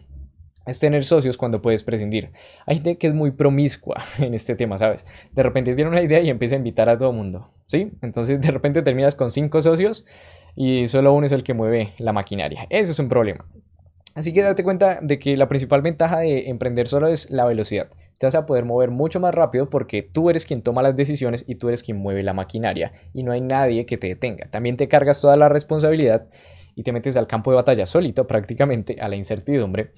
es 0.65 0.79
tener 0.79 1.05
socios 1.05 1.37
cuando 1.37 1.61
puedes 1.61 1.83
prescindir. 1.83 2.31
Hay 2.65 2.75
gente 2.75 2.97
que 2.97 3.07
es 3.07 3.13
muy 3.13 3.31
promiscua 3.31 3.97
en 4.19 4.33
este 4.33 4.55
tema, 4.55 4.77
¿sabes? 4.77 5.05
De 5.31 5.43
repente 5.43 5.75
tiene 5.75 5.89
una 5.89 6.01
idea 6.01 6.19
y 6.21 6.29
empieza 6.29 6.55
a 6.55 6.57
invitar 6.57 6.89
a 6.89 6.97
todo 6.97 7.11
el 7.11 7.15
mundo, 7.15 7.49
¿sí? 7.67 7.91
Entonces 8.01 8.41
de 8.41 8.51
repente 8.51 8.81
terminas 8.81 9.15
con 9.15 9.31
cinco 9.31 9.61
socios 9.61 10.05
y 10.55 10.87
solo 10.87 11.13
uno 11.13 11.25
es 11.25 11.31
el 11.31 11.43
que 11.43 11.53
mueve 11.53 11.93
la 11.97 12.13
maquinaria. 12.13 12.67
Eso 12.69 12.91
es 12.91 12.99
un 12.99 13.09
problema. 13.09 13.45
Así 14.15 14.31
que 14.31 14.41
date 14.41 14.63
cuenta 14.63 14.99
de 15.01 15.19
que 15.19 15.35
la 15.35 15.49
principal 15.49 15.81
ventaja 15.81 16.19
de 16.19 16.49
emprender 16.49 16.87
solo 16.87 17.07
es 17.07 17.29
la 17.29 17.45
velocidad. 17.45 17.89
Te 18.17 18.27
vas 18.27 18.35
a 18.35 18.45
poder 18.45 18.65
mover 18.65 18.91
mucho 18.91 19.19
más 19.19 19.33
rápido 19.33 19.69
porque 19.69 20.01
tú 20.03 20.29
eres 20.29 20.45
quien 20.45 20.61
toma 20.61 20.81
las 20.81 20.95
decisiones 20.95 21.43
y 21.47 21.55
tú 21.55 21.67
eres 21.67 21.83
quien 21.83 21.97
mueve 21.97 22.23
la 22.23 22.33
maquinaria 22.33 22.91
y 23.13 23.23
no 23.23 23.31
hay 23.31 23.41
nadie 23.41 23.85
que 23.85 23.97
te 23.97 24.07
detenga. 24.07 24.49
También 24.49 24.77
te 24.77 24.87
cargas 24.87 25.21
toda 25.21 25.37
la 25.37 25.49
responsabilidad 25.49 26.27
y 26.75 26.83
te 26.83 26.91
metes 26.91 27.17
al 27.17 27.27
campo 27.27 27.51
de 27.51 27.55
batalla 27.55 27.85
solito 27.85 28.27
prácticamente 28.27 28.97
a 29.01 29.09
la 29.09 29.15
incertidumbre, 29.15 29.91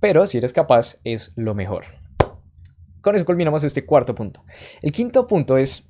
pero 0.00 0.26
si 0.26 0.38
eres 0.38 0.52
capaz 0.52 0.98
es 1.04 1.32
lo 1.36 1.54
mejor. 1.54 1.84
Con 3.00 3.16
eso 3.16 3.24
culminamos 3.24 3.64
este 3.64 3.86
cuarto 3.86 4.14
punto. 4.14 4.42
El 4.82 4.92
quinto 4.92 5.26
punto 5.26 5.56
es 5.56 5.88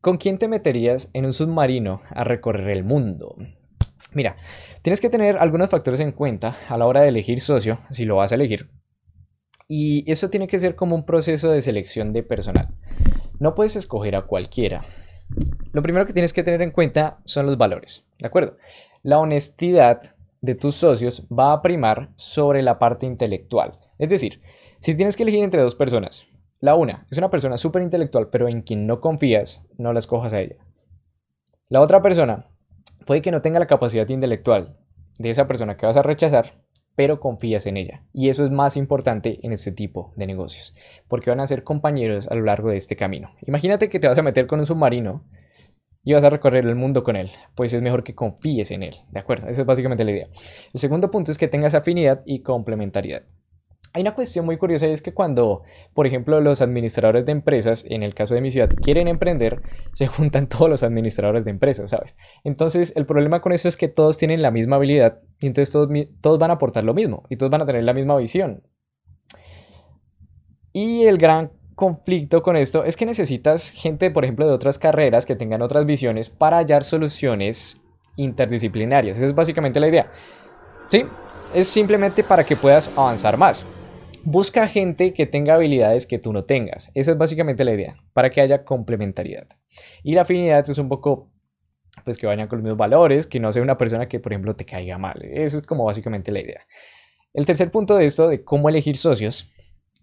¿Con 0.00 0.16
quién 0.16 0.38
te 0.38 0.46
meterías 0.46 1.10
en 1.12 1.24
un 1.24 1.32
submarino 1.32 2.00
a 2.10 2.22
recorrer 2.22 2.70
el 2.70 2.84
mundo? 2.84 3.34
Mira, 4.14 4.36
tienes 4.82 5.00
que 5.00 5.10
tener 5.10 5.38
algunos 5.38 5.70
factores 5.70 5.98
en 5.98 6.12
cuenta 6.12 6.54
a 6.68 6.76
la 6.76 6.86
hora 6.86 7.00
de 7.00 7.08
elegir 7.08 7.40
socio, 7.40 7.80
si 7.90 8.04
lo 8.04 8.16
vas 8.16 8.30
a 8.30 8.36
elegir. 8.36 8.70
Y 9.68 10.10
eso 10.10 10.30
tiene 10.30 10.48
que 10.48 10.58
ser 10.58 10.74
como 10.74 10.94
un 10.96 11.04
proceso 11.04 11.50
de 11.50 11.60
selección 11.60 12.14
de 12.14 12.22
personal. 12.22 12.68
No 13.38 13.54
puedes 13.54 13.76
escoger 13.76 14.16
a 14.16 14.22
cualquiera. 14.22 14.82
Lo 15.72 15.82
primero 15.82 16.06
que 16.06 16.14
tienes 16.14 16.32
que 16.32 16.42
tener 16.42 16.62
en 16.62 16.70
cuenta 16.70 17.18
son 17.26 17.44
los 17.44 17.58
valores, 17.58 18.06
¿de 18.18 18.26
acuerdo? 18.26 18.56
La 19.02 19.18
honestidad 19.18 20.16
de 20.40 20.54
tus 20.54 20.74
socios 20.74 21.26
va 21.30 21.52
a 21.52 21.60
primar 21.60 22.08
sobre 22.16 22.62
la 22.62 22.78
parte 22.78 23.04
intelectual. 23.04 23.78
Es 23.98 24.08
decir, 24.08 24.40
si 24.80 24.94
tienes 24.94 25.16
que 25.16 25.24
elegir 25.24 25.44
entre 25.44 25.60
dos 25.60 25.74
personas, 25.74 26.26
La 26.60 26.74
una, 26.74 27.06
es 27.10 27.18
una 27.18 27.30
persona 27.30 27.56
súper 27.56 27.82
intelectual, 27.82 28.30
pero 28.30 28.48
en 28.48 28.62
quien 28.62 28.86
no 28.86 29.00
confías, 29.00 29.64
no 29.76 29.92
la 29.92 30.00
escojas 30.00 30.32
a 30.32 30.40
ella. 30.40 30.56
La 31.68 31.80
otra 31.80 32.02
persona 32.02 32.46
puede 33.06 33.22
que 33.22 33.30
no 33.30 33.42
tenga 33.42 33.60
la 33.60 33.68
capacidad 33.68 34.08
intelectual 34.08 34.76
de 35.18 35.30
esa 35.30 35.46
persona 35.46 35.76
que 35.76 35.86
vas 35.86 35.96
a 35.96 36.02
rechazar, 36.02 36.54
pero 36.98 37.20
confías 37.20 37.66
en 37.66 37.76
ella. 37.76 38.02
Y 38.12 38.28
eso 38.28 38.44
es 38.44 38.50
más 38.50 38.76
importante 38.76 39.38
en 39.44 39.52
este 39.52 39.70
tipo 39.70 40.12
de 40.16 40.26
negocios, 40.26 40.74
porque 41.06 41.30
van 41.30 41.38
a 41.38 41.46
ser 41.46 41.62
compañeros 41.62 42.26
a 42.26 42.34
lo 42.34 42.42
largo 42.42 42.70
de 42.70 42.76
este 42.76 42.96
camino. 42.96 43.30
Imagínate 43.46 43.88
que 43.88 44.00
te 44.00 44.08
vas 44.08 44.18
a 44.18 44.22
meter 44.24 44.48
con 44.48 44.58
un 44.58 44.66
submarino 44.66 45.22
y 46.02 46.14
vas 46.14 46.24
a 46.24 46.30
recorrer 46.30 46.66
el 46.66 46.74
mundo 46.74 47.04
con 47.04 47.14
él, 47.14 47.30
pues 47.54 47.72
es 47.72 47.82
mejor 47.82 48.02
que 48.02 48.16
confíes 48.16 48.72
en 48.72 48.82
él, 48.82 48.96
¿de 49.12 49.20
acuerdo? 49.20 49.46
Esa 49.46 49.60
es 49.60 49.66
básicamente 49.68 50.04
la 50.04 50.10
idea. 50.10 50.28
El 50.74 50.80
segundo 50.80 51.08
punto 51.08 51.30
es 51.30 51.38
que 51.38 51.46
tengas 51.46 51.76
afinidad 51.76 52.22
y 52.26 52.40
complementariedad. 52.40 53.22
Hay 53.94 54.02
una 54.02 54.14
cuestión 54.14 54.44
muy 54.44 54.56
curiosa 54.56 54.86
y 54.86 54.92
es 54.92 55.02
que 55.02 55.14
cuando, 55.14 55.62
por 55.94 56.06
ejemplo, 56.06 56.40
los 56.40 56.60
administradores 56.60 57.24
de 57.24 57.32
empresas, 57.32 57.84
en 57.88 58.02
el 58.02 58.14
caso 58.14 58.34
de 58.34 58.40
mi 58.40 58.50
ciudad, 58.50 58.70
quieren 58.70 59.08
emprender, 59.08 59.62
se 59.92 60.06
juntan 60.06 60.48
todos 60.48 60.68
los 60.68 60.82
administradores 60.82 61.44
de 61.44 61.50
empresas, 61.50 61.90
¿sabes? 61.90 62.16
Entonces, 62.44 62.92
el 62.96 63.06
problema 63.06 63.40
con 63.40 63.52
eso 63.52 63.68
es 63.68 63.76
que 63.76 63.88
todos 63.88 64.18
tienen 64.18 64.42
la 64.42 64.50
misma 64.50 64.76
habilidad 64.76 65.20
y 65.40 65.46
entonces 65.46 65.72
todos, 65.72 65.88
todos 66.20 66.38
van 66.38 66.50
a 66.50 66.54
aportar 66.54 66.84
lo 66.84 66.94
mismo 66.94 67.24
y 67.28 67.36
todos 67.36 67.50
van 67.50 67.62
a 67.62 67.66
tener 67.66 67.84
la 67.84 67.94
misma 67.94 68.16
visión. 68.16 68.62
Y 70.72 71.04
el 71.04 71.18
gran 71.18 71.52
conflicto 71.74 72.42
con 72.42 72.56
esto 72.56 72.84
es 72.84 72.96
que 72.96 73.06
necesitas 73.06 73.70
gente, 73.70 74.10
por 74.10 74.24
ejemplo, 74.24 74.46
de 74.46 74.52
otras 74.52 74.78
carreras 74.78 75.24
que 75.24 75.36
tengan 75.36 75.62
otras 75.62 75.86
visiones 75.86 76.28
para 76.28 76.58
hallar 76.58 76.84
soluciones 76.84 77.80
interdisciplinarias. 78.16 79.16
Esa 79.16 79.26
es 79.26 79.34
básicamente 79.34 79.80
la 79.80 79.88
idea. 79.88 80.10
Sí, 80.88 81.04
es 81.54 81.68
simplemente 81.68 82.24
para 82.24 82.44
que 82.44 82.56
puedas 82.56 82.92
avanzar 82.96 83.36
más. 83.36 83.64
Busca 84.30 84.66
gente 84.66 85.14
que 85.14 85.24
tenga 85.24 85.54
habilidades 85.54 86.04
que 86.04 86.18
tú 86.18 86.34
no 86.34 86.44
tengas. 86.44 86.90
Esa 86.94 87.12
es 87.12 87.16
básicamente 87.16 87.64
la 87.64 87.72
idea, 87.72 87.96
para 88.12 88.28
que 88.28 88.42
haya 88.42 88.62
complementariedad. 88.62 89.46
Y 90.02 90.12
la 90.12 90.20
afinidad 90.20 90.68
es 90.68 90.76
un 90.76 90.90
poco, 90.90 91.30
pues 92.04 92.18
que 92.18 92.26
vayan 92.26 92.46
con 92.46 92.58
los 92.58 92.64
mismos 92.64 92.76
valores, 92.76 93.26
que 93.26 93.40
no 93.40 93.50
sea 93.52 93.62
una 93.62 93.78
persona 93.78 94.06
que, 94.06 94.20
por 94.20 94.32
ejemplo, 94.32 94.54
te 94.54 94.66
caiga 94.66 94.98
mal. 94.98 95.22
Eso 95.22 95.56
es 95.56 95.62
como 95.66 95.86
básicamente 95.86 96.30
la 96.30 96.40
idea. 96.40 96.60
El 97.32 97.46
tercer 97.46 97.70
punto 97.70 97.96
de 97.96 98.04
esto, 98.04 98.28
de 98.28 98.44
cómo 98.44 98.68
elegir 98.68 98.98
socios, 98.98 99.48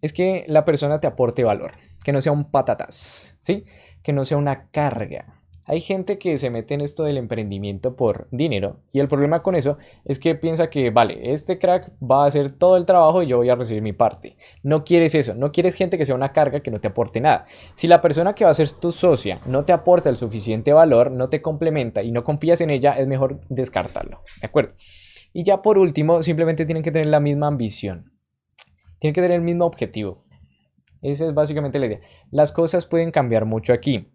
es 0.01 0.12
que 0.12 0.44
la 0.48 0.65
persona 0.65 1.00
te 1.00 1.05
aporte 1.05 1.44
valor, 1.44 1.74
que 2.03 2.12
no 2.12 2.20
sea 2.20 2.32
un 2.32 2.50
patatas, 2.50 3.38
¿sí? 3.41 3.63
Que 4.01 4.12
no 4.12 4.25
sea 4.25 4.38
una 4.38 4.72
carga. 4.72 5.45
Hay 5.68 5.82
gente 5.82 6.20
que 6.20 6.38
se 6.38 6.52
mete 6.52 6.76
en 6.76 6.82
esto 6.82 7.04
del 7.04 7.18
emprendimiento 7.18 7.96
por 7.96 8.28
dinero 8.30 8.82
y 8.92 9.00
el 9.00 9.08
problema 9.08 9.42
con 9.42 9.56
eso 9.56 9.80
es 10.06 10.20
que 10.20 10.36
piensa 10.36 10.70
que, 10.70 10.92
vale, 10.92 11.32
este 11.34 11.58
crack 11.58 11.92
va 12.00 12.24
a 12.24 12.28
hacer 12.28 12.52
todo 12.52 12.78
el 12.78 12.86
trabajo 12.86 13.24
y 13.24 13.28
yo 13.28 13.38
voy 13.38 13.50
a 13.50 13.56
recibir 13.56 13.82
mi 13.82 13.92
parte. 13.92 14.38
No 14.62 14.84
quieres 14.84 15.16
eso, 15.16 15.34
no 15.34 15.52
quieres 15.52 15.74
gente 15.74 15.98
que 15.98 16.06
sea 16.06 16.14
una 16.14 16.34
carga 16.34 16.60
que 16.60 16.70
no 16.70 16.80
te 16.80 16.90
aporte 16.90 17.20
nada. 17.20 17.46
Si 17.74 17.88
la 17.88 18.00
persona 18.00 18.34
que 18.34 18.46
va 18.46 18.52
a 18.52 18.54
ser 18.54 18.72
tu 18.74 18.92
socia 18.92 19.42
no 19.48 19.66
te 19.66 19.74
aporta 19.74 20.12
el 20.12 20.18
suficiente 20.18 20.72
valor, 20.72 21.10
no 21.10 21.30
te 21.30 21.42
complementa 21.42 22.04
y 22.04 22.12
no 22.12 22.24
confías 22.24 22.62
en 22.62 22.70
ella, 22.70 22.92
es 22.94 23.08
mejor 23.08 23.42
descartarlo, 23.50 24.22
¿de 24.40 24.46
acuerdo? 24.46 24.74
Y 25.34 25.44
ya 25.44 25.64
por 25.64 25.80
último, 25.80 26.22
simplemente 26.22 26.66
tienen 26.66 26.84
que 26.84 26.92
tener 26.92 27.08
la 27.08 27.20
misma 27.20 27.48
ambición. 27.48 28.12
Tienen 29.00 29.16
que 29.16 29.22
tener 29.22 29.38
el 29.38 29.44
mismo 29.44 29.66
objetivo. 29.66 30.26
Esa 31.02 31.26
es 31.28 31.34
básicamente 31.34 31.80
la 31.80 31.88
idea. 31.88 32.00
Las 32.32 32.52
cosas 32.52 32.86
pueden 32.86 33.12
cambiar 33.12 33.46
mucho 33.46 33.74
aquí. 33.74 34.15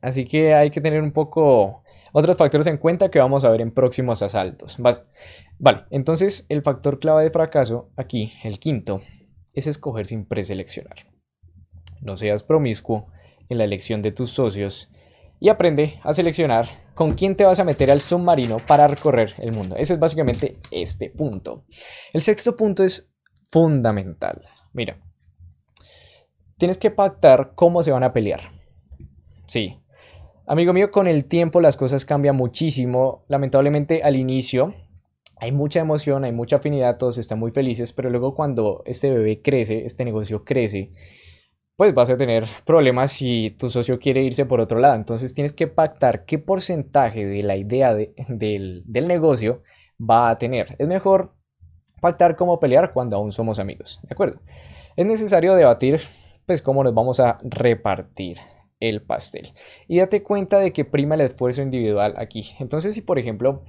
Así 0.00 0.24
que 0.24 0.54
hay 0.54 0.70
que 0.70 0.80
tener 0.80 1.02
un 1.02 1.12
poco 1.12 1.82
otros 2.12 2.36
factores 2.36 2.66
en 2.66 2.78
cuenta 2.78 3.10
que 3.10 3.18
vamos 3.18 3.44
a 3.44 3.50
ver 3.50 3.60
en 3.60 3.72
próximos 3.72 4.22
asaltos. 4.22 4.78
Vale, 5.58 5.84
entonces 5.90 6.46
el 6.48 6.62
factor 6.62 6.98
clave 6.98 7.24
de 7.24 7.30
fracaso 7.30 7.90
aquí, 7.96 8.32
el 8.42 8.58
quinto, 8.58 9.02
es 9.54 9.66
escoger 9.66 10.06
sin 10.06 10.26
preseleccionar. 10.26 10.96
No 12.00 12.16
seas 12.16 12.42
promiscuo 12.42 13.08
en 13.48 13.58
la 13.58 13.64
elección 13.64 14.00
de 14.00 14.12
tus 14.12 14.30
socios 14.30 14.90
y 15.38 15.48
aprende 15.48 16.00
a 16.02 16.12
seleccionar 16.12 16.66
con 16.94 17.12
quién 17.12 17.36
te 17.36 17.44
vas 17.44 17.58
a 17.60 17.64
meter 17.64 17.90
al 17.90 18.00
submarino 18.00 18.58
para 18.66 18.86
recorrer 18.86 19.34
el 19.38 19.52
mundo. 19.52 19.76
Ese 19.76 19.94
es 19.94 20.00
básicamente 20.00 20.56
este 20.70 21.10
punto. 21.10 21.64
El 22.12 22.20
sexto 22.20 22.56
punto 22.56 22.84
es 22.84 23.12
fundamental. 23.50 24.46
Mira, 24.72 24.98
tienes 26.58 26.78
que 26.78 26.90
pactar 26.90 27.52
cómo 27.54 27.82
se 27.82 27.90
van 27.90 28.04
a 28.04 28.12
pelear. 28.12 28.52
Sí, 29.46 29.79
Amigo 30.50 30.72
mío, 30.72 30.90
con 30.90 31.06
el 31.06 31.26
tiempo 31.26 31.60
las 31.60 31.76
cosas 31.76 32.04
cambian 32.04 32.34
muchísimo. 32.34 33.24
Lamentablemente 33.28 34.02
al 34.02 34.16
inicio 34.16 34.74
hay 35.36 35.52
mucha 35.52 35.78
emoción, 35.78 36.24
hay 36.24 36.32
mucha 36.32 36.56
afinidad, 36.56 36.98
todos 36.98 37.18
están 37.18 37.38
muy 37.38 37.52
felices, 37.52 37.92
pero 37.92 38.10
luego 38.10 38.34
cuando 38.34 38.82
este 38.84 39.10
bebé 39.10 39.42
crece, 39.42 39.86
este 39.86 40.04
negocio 40.04 40.44
crece, 40.44 40.90
pues 41.76 41.94
vas 41.94 42.10
a 42.10 42.16
tener 42.16 42.48
problemas 42.66 43.12
si 43.12 43.50
tu 43.50 43.70
socio 43.70 44.00
quiere 44.00 44.24
irse 44.24 44.44
por 44.44 44.60
otro 44.60 44.80
lado. 44.80 44.96
Entonces 44.96 45.34
tienes 45.34 45.54
que 45.54 45.68
pactar 45.68 46.24
qué 46.24 46.40
porcentaje 46.40 47.24
de 47.24 47.44
la 47.44 47.56
idea 47.56 47.94
del, 47.94 48.82
del 48.84 49.06
negocio 49.06 49.62
va 50.00 50.30
a 50.30 50.38
tener. 50.38 50.74
Es 50.80 50.88
mejor 50.88 51.32
pactar 52.00 52.34
cómo 52.34 52.58
pelear 52.58 52.92
cuando 52.92 53.16
aún 53.16 53.30
somos 53.30 53.60
amigos, 53.60 54.00
¿de 54.02 54.14
acuerdo? 54.14 54.40
Es 54.96 55.06
necesario 55.06 55.54
debatir 55.54 56.00
pues 56.44 56.60
cómo 56.60 56.82
nos 56.82 56.92
vamos 56.92 57.20
a 57.20 57.38
repartir 57.44 58.38
el 58.80 59.02
pastel. 59.02 59.52
Y 59.86 59.98
date 59.98 60.22
cuenta 60.22 60.58
de 60.58 60.72
que 60.72 60.84
prima 60.84 61.14
el 61.14 61.20
esfuerzo 61.20 61.62
individual 61.62 62.14
aquí. 62.16 62.50
Entonces, 62.58 62.94
si 62.94 63.02
por 63.02 63.18
ejemplo 63.18 63.62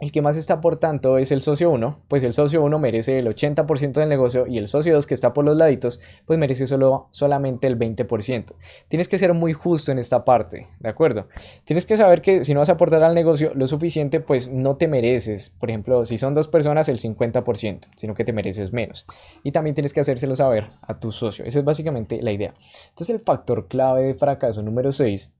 el 0.00 0.10
que 0.10 0.22
más 0.22 0.36
está 0.36 0.54
aportando 0.54 1.18
es 1.18 1.30
el 1.30 1.40
socio 1.40 1.70
1, 1.70 2.00
pues 2.08 2.24
el 2.24 2.32
socio 2.32 2.62
1 2.62 2.78
merece 2.80 3.18
el 3.18 3.28
80% 3.28 3.92
del 3.92 4.08
negocio 4.08 4.46
y 4.46 4.58
el 4.58 4.66
socio 4.66 4.92
2 4.94 5.06
que 5.06 5.14
está 5.14 5.32
por 5.32 5.44
los 5.44 5.56
laditos, 5.56 6.00
pues 6.26 6.38
merece 6.38 6.66
solo, 6.66 7.08
solamente 7.12 7.68
el 7.68 7.78
20%. 7.78 8.54
Tienes 8.88 9.08
que 9.08 9.18
ser 9.18 9.34
muy 9.34 9.52
justo 9.52 9.92
en 9.92 9.98
esta 9.98 10.24
parte, 10.24 10.66
¿de 10.80 10.88
acuerdo? 10.88 11.28
Tienes 11.64 11.86
que 11.86 11.96
saber 11.96 12.22
que 12.22 12.42
si 12.42 12.54
no 12.54 12.60
vas 12.60 12.70
a 12.70 12.72
aportar 12.72 13.04
al 13.04 13.14
negocio 13.14 13.52
lo 13.54 13.68
suficiente, 13.68 14.18
pues 14.18 14.50
no 14.50 14.76
te 14.76 14.88
mereces, 14.88 15.50
por 15.50 15.70
ejemplo, 15.70 16.04
si 16.04 16.18
son 16.18 16.34
dos 16.34 16.48
personas, 16.48 16.88
el 16.88 16.98
50%, 16.98 17.88
sino 17.96 18.14
que 18.14 18.24
te 18.24 18.32
mereces 18.32 18.72
menos. 18.72 19.06
Y 19.44 19.52
también 19.52 19.74
tienes 19.74 19.92
que 19.92 20.00
hacérselo 20.00 20.34
saber 20.34 20.70
a 20.82 20.98
tu 20.98 21.12
socio. 21.12 21.44
Esa 21.44 21.60
es 21.60 21.64
básicamente 21.64 22.20
la 22.20 22.32
idea. 22.32 22.52
Entonces 22.88 23.10
el 23.10 23.20
factor 23.20 23.68
clave 23.68 24.02
de 24.06 24.14
fracaso 24.14 24.62
número 24.62 24.90
6 24.90 25.32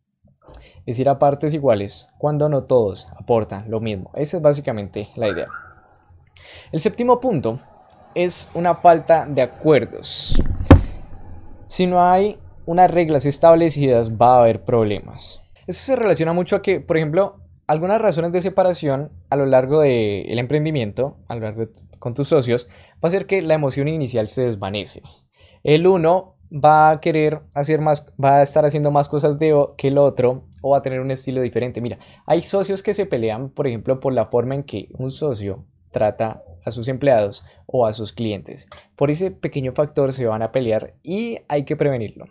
es 0.87 0.99
ir 0.99 1.09
a 1.09 1.19
partes 1.19 1.55
iguales 1.55 2.11
cuando 2.19 2.49
no 2.49 2.64
todos 2.64 3.09
aportan 3.17 3.71
lo 3.71 3.81
mismo. 3.81 4.11
Esa 4.14 4.37
es 4.37 4.43
básicamente 4.43 5.09
la 5.17 5.29
idea. 5.29 5.49
El 6.73 6.81
séptimo 6.81 7.21
punto 7.21 7.61
es 8.14 8.50
una 8.55 8.75
falta 8.75 9.26
de 9.26 9.43
acuerdos. 9.43 10.41
Si 11.67 11.87
no 11.87 12.05
hay 12.05 12.38
unas 12.67 12.91
reglas 12.91 13.26
establecidas 13.26 14.12
va 14.12 14.37
a 14.37 14.41
haber 14.41 14.64
problemas. 14.64 15.41
Eso 15.67 15.85
se 15.85 15.97
relaciona 15.97 16.33
mucho 16.33 16.57
a 16.57 16.62
que, 16.62 16.81
por 16.81 16.97
ejemplo, 16.97 17.41
algunas 17.67 18.00
razones 18.00 18.33
de 18.33 18.43
separación 18.43 19.11
a 19.31 19.37
lo 19.37 19.47
largo 19.47 19.81
del 19.81 20.38
emprendimiento, 20.38 21.17
a 21.29 21.35
lo 21.35 21.43
largo 21.43 21.67
con 21.99 22.14
tus 22.14 22.29
socios, 22.29 22.69
va 23.03 23.09
a 23.09 23.11
ser 23.11 23.26
que 23.26 23.41
la 23.43 23.55
emoción 23.55 23.88
inicial 23.88 24.29
se 24.29 24.45
desvanece. 24.45 25.03
El 25.62 25.87
uno 25.87 26.34
va 26.53 26.91
a 26.91 27.01
querer 27.01 27.41
hacer 27.55 27.81
más, 27.81 28.07
va 28.23 28.39
a 28.39 28.43
estar 28.43 28.65
haciendo 28.65 28.91
más 28.91 29.09
cosas 29.09 29.39
de, 29.39 29.55
que 29.77 29.89
el 29.89 29.99
otro 29.99 30.45
o 30.63 30.71
va 30.71 30.79
a 30.79 30.83
tener 30.83 31.01
un 31.01 31.11
estilo 31.11 31.41
diferente. 31.41 31.81
Mira, 31.81 31.99
hay 32.27 32.43
socios 32.43 32.83
que 32.83 32.95
se 32.95 33.07
pelean, 33.07 33.51
por 33.51 33.67
ejemplo, 33.67 34.01
por 34.01 34.13
la 34.13 34.27
forma 34.27 34.55
en 34.55 34.65
que 34.65 34.89
un 34.99 35.11
socio 35.11 35.65
trata 35.91 36.43
a 36.65 36.71
sus 36.71 36.89
empleados 36.89 37.45
o 37.67 37.87
a 37.87 37.93
sus 37.93 38.13
clientes. 38.13 38.69
Por 38.97 39.11
ese 39.11 39.31
pequeño 39.31 39.73
factor 39.73 40.13
se 40.13 40.27
van 40.27 40.43
a 40.43 40.53
pelear 40.53 40.95
y 41.03 41.39
hay 41.49 41.65
que 41.65 41.77
prevenirlo. 41.77 42.27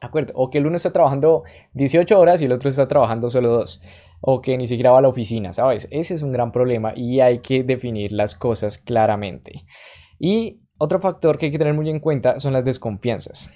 ¿De 0.00 0.06
acuerdo? 0.06 0.32
O 0.36 0.48
que 0.48 0.58
el 0.58 0.66
uno 0.66 0.76
está 0.76 0.92
trabajando 0.92 1.42
18 1.72 2.18
horas 2.18 2.40
y 2.40 2.44
el 2.44 2.52
otro 2.52 2.68
está 2.68 2.86
trabajando 2.86 3.30
solo 3.30 3.48
dos. 3.48 3.80
O 4.20 4.40
que 4.40 4.56
ni 4.56 4.66
siquiera 4.66 4.92
va 4.92 4.98
a 4.98 5.02
la 5.02 5.08
oficina, 5.08 5.52
¿sabes? 5.52 5.88
Ese 5.90 6.14
es 6.14 6.22
un 6.22 6.30
gran 6.30 6.52
problema 6.52 6.92
y 6.94 7.20
hay 7.20 7.40
que 7.40 7.64
definir 7.64 8.12
las 8.12 8.36
cosas 8.36 8.78
claramente. 8.78 9.64
Y 10.20 10.60
otro 10.78 11.00
factor 11.00 11.38
que 11.38 11.46
hay 11.46 11.52
que 11.52 11.58
tener 11.58 11.74
muy 11.74 11.90
en 11.90 12.00
cuenta 12.00 12.40
son 12.40 12.52
las 12.52 12.64
desconfianzas. 12.64 13.50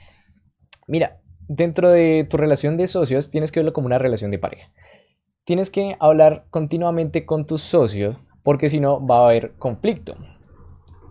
Mira, 0.87 1.21
dentro 1.49 1.91
de 1.91 2.27
tu 2.29 2.37
relación 2.37 2.77
de 2.77 2.87
socios 2.87 3.31
tienes 3.31 3.53
que 3.53 3.61
verlo 3.61 3.73
como 3.73 3.87
una 3.87 3.99
relación 3.99 4.31
de 4.31 4.39
pareja. 4.39 4.69
Tienes 5.45 5.71
que 5.71 5.97
hablar 6.01 6.47
continuamente 6.51 7.25
con 7.25 7.47
tus 7.47 7.63
socios 7.63 8.17
porque 8.43 8.69
si 8.69 8.81
no 8.81 9.05
va 9.05 9.19
a 9.19 9.25
haber 9.27 9.55
conflicto. 9.57 10.15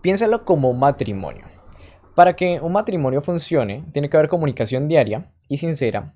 Piénsalo 0.02 0.44
como 0.44 0.72
matrimonio. 0.74 1.46
Para 2.14 2.36
que 2.36 2.60
un 2.60 2.72
matrimonio 2.72 3.22
funcione, 3.22 3.86
tiene 3.92 4.10
que 4.10 4.16
haber 4.16 4.28
comunicación 4.28 4.88
diaria 4.88 5.32
y 5.48 5.56
sincera. 5.56 6.14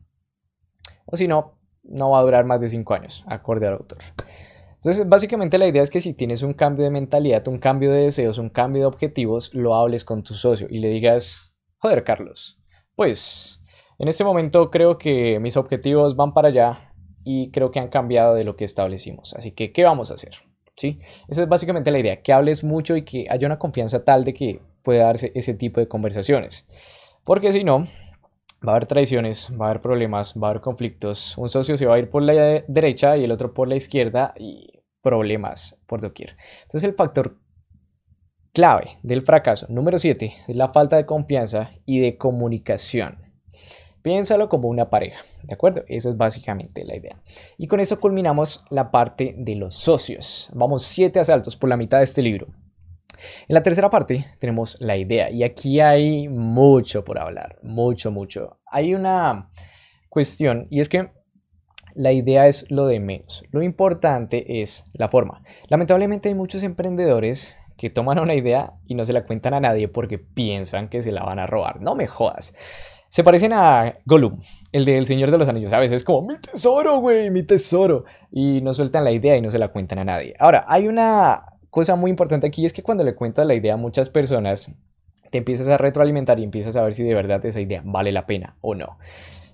O 1.07 1.17
si 1.17 1.27
no, 1.27 1.59
no 1.85 2.11
va 2.11 2.19
a 2.19 2.23
durar 2.23 2.45
más 2.45 2.61
de 2.61 2.69
5 2.69 2.95
años, 2.95 3.25
acorde 3.29 3.67
al 3.67 3.75
autor. 3.75 3.99
Entonces, 4.77 5.09
básicamente 5.09 5.59
la 5.59 5.67
idea 5.67 5.83
es 5.83 5.91
que 5.91 6.01
si 6.01 6.15
tienes 6.15 6.43
un 6.43 6.55
cambio 6.55 6.85
de 6.85 6.91
mentalidad, 6.91 7.47
un 7.49 7.59
cambio 7.59 7.91
de 7.93 8.03
deseos, 8.03 8.39
un 8.39 8.51
cambio 8.51 8.83
de 8.83 8.87
objetivos, 8.87 9.53
lo 9.55 9.75
hables 9.75 10.05
con 10.05 10.23
tu 10.23 10.35
socio 10.35 10.67
y 10.71 10.79
le 10.79 10.89
digas, 10.89 11.55
joder, 11.79 12.05
Carlos, 12.05 12.59
pues 12.95 13.63
en 13.99 14.09
este 14.09 14.25
momento 14.25 14.71
creo 14.71 14.99
que 14.99 15.41
mis 15.41 15.57
objetivos 15.57 16.17
van 16.17 16.35
para 16.35 16.49
allá 16.49 16.93
y 17.25 17.51
creo 17.51 17.71
que 17.71 17.81
han 17.81 17.89
cambiado 17.89 18.35
de 18.35 18.45
lo 18.45 18.55
que 18.57 18.65
establecimos. 18.65 19.35
Así 19.35 19.53
que, 19.53 19.73
¿qué 19.73 19.85
vamos 19.85 20.11
a 20.11 20.15
hacer? 20.15 20.35
¿Sí? 20.77 20.99
Esa 21.27 21.43
es 21.43 21.49
básicamente 21.49 21.91
la 21.91 21.99
idea, 21.99 22.23
que 22.23 22.33
hables 22.33 22.63
mucho 22.63 22.97
y 22.97 23.05
que 23.05 23.27
haya 23.31 23.47
una 23.47 23.59
confianza 23.59 24.05
tal 24.05 24.25
de 24.25 24.35
que 24.35 24.61
pueda 24.83 25.07
darse 25.07 25.33
ese 25.35 25.55
tipo 25.55 25.81
de 25.81 25.89
conversaciones. 25.89 26.67
Porque 27.25 27.53
si 27.53 27.65
no, 27.65 27.89
va 28.67 28.73
a 28.73 28.77
haber 28.77 28.87
traiciones, 28.87 29.53
va 29.61 29.67
a 29.67 29.71
haber 29.71 29.83
problemas, 29.83 30.35
va 30.35 30.49
a 30.49 30.51
haber 30.51 30.63
conflictos. 30.63 31.37
Un 31.39 31.49
socio 31.49 31.77
se 31.77 31.87
va 31.87 31.97
a 31.97 31.99
ir 31.99 32.11
por 32.11 32.23
la 32.23 32.63
derecha 32.67 33.17
y 33.17 33.25
el 33.25 33.33
otro 33.33 33.55
por 33.55 33.69
la 33.69 33.77
izquierda 33.77 34.35
y 34.37 34.83
problemas 35.03 35.81
por 35.87 36.01
doquier. 36.01 36.37
Entonces 36.63 36.85
el 36.85 36.95
factor 36.95 37.39
clave 38.53 38.99
del 39.03 39.23
fracaso 39.23 39.67
número 39.69 39.99
7 39.99 40.35
es 40.49 40.57
la 40.57 40.73
falta 40.73 40.97
de 40.97 41.07
confianza 41.07 41.71
y 41.85 42.01
de 42.01 42.17
comunicación. 42.17 43.19
Piénsalo 44.03 44.49
como 44.49 44.69
una 44.69 44.89
pareja, 44.89 45.25
¿de 45.43 45.55
acuerdo? 45.55 45.83
Esa 45.89 46.11
es 46.11 46.17
básicamente 46.17 46.85
la 46.85 46.97
idea. 46.97 47.21
Y 47.59 47.67
con 47.67 47.81
eso 47.81 47.99
culminamos 47.99 48.65
la 48.71 48.91
parte 48.93 49.35
de 49.37 49.57
los 49.57 49.75
socios. 49.75 50.49
Vamos 50.55 50.85
siete 50.85 51.19
asaltos 51.19 51.57
por 51.57 51.69
la 51.69 51.77
mitad 51.77 51.99
de 51.99 52.05
este 52.05 52.23
libro. 52.23 52.47
En 53.49 53.55
la 53.55 53.63
tercera 53.63 53.91
parte 53.91 54.25
tenemos 54.39 54.77
la 54.81 54.97
idea 54.97 55.31
y 55.31 55.43
aquí 55.43 55.81
hay 55.81 56.29
mucho 56.29 57.05
por 57.05 57.19
hablar, 57.19 57.59
mucho, 57.63 58.11
mucho. 58.11 58.59
Hay 58.67 58.95
una 58.95 59.51
cuestión 60.09 60.67
y 60.71 60.81
es 60.81 60.89
que 60.89 61.11
la 61.95 62.13
idea 62.13 62.47
es 62.47 62.71
lo 62.71 62.87
de 62.87 63.01
menos. 63.01 63.45
Lo 63.51 63.63
importante 63.63 64.61
es 64.61 64.87
la 64.93 65.09
forma. 65.09 65.43
Lamentablemente 65.69 66.29
hay 66.29 66.35
muchos 66.35 66.63
emprendedores 66.63 67.59
que 67.77 67.91
toman 67.91 68.19
una 68.19 68.35
idea 68.35 68.75
y 68.87 68.95
no 68.95 69.05
se 69.05 69.13
la 69.13 69.25
cuentan 69.25 69.55
a 69.55 69.61
nadie 69.61 69.89
porque 69.89 70.19
piensan 70.19 70.89
que 70.89 71.03
se 71.03 71.13
la 71.13 71.23
van 71.23 71.39
a 71.39 71.47
robar. 71.47 71.81
No 71.81 71.95
me 71.95 72.07
jodas. 72.07 72.55
Se 73.09 73.25
parecen 73.25 73.53
a 73.55 73.95
Gollum, 74.05 74.41
el 74.73 74.85
del 74.85 75.07
Señor 75.07 75.31
de 75.31 75.39
los 75.39 75.49
Anillos. 75.49 75.73
A 75.73 75.79
veces 75.79 75.97
es 75.97 76.05
como, 76.05 76.27
mi 76.27 76.39
tesoro, 76.39 76.99
güey, 76.99 77.31
mi 77.31 77.43
tesoro. 77.43 78.05
Y 78.31 78.61
no 78.61 78.75
sueltan 78.75 79.05
la 79.05 79.13
idea 79.13 79.37
y 79.37 79.41
no 79.41 79.51
se 79.51 79.59
la 79.59 79.69
cuentan 79.69 80.01
a 80.01 80.05
nadie. 80.05 80.35
Ahora, 80.39 80.67
hay 80.69 80.87
una 80.87 81.43
cosa 81.77 81.95
muy 81.95 82.09
importante 82.11 82.47
aquí 82.47 82.65
es 82.65 82.73
que 82.73 82.83
cuando 82.83 83.05
le 83.05 83.15
cuentas 83.15 83.47
la 83.47 83.53
idea 83.53 83.75
a 83.75 83.77
muchas 83.77 84.09
personas, 84.09 84.73
te 85.31 85.37
empiezas 85.37 85.69
a 85.69 85.77
retroalimentar 85.77 86.41
y 86.41 86.43
empiezas 86.43 86.75
a 86.75 86.83
ver 86.83 86.95
si 86.95 87.03
de 87.03 87.13
verdad 87.13 87.45
esa 87.45 87.61
idea 87.61 87.83
vale 87.85 88.13
la 88.13 88.25
pena 88.25 88.57
o 88.63 88.75
no. 88.75 88.97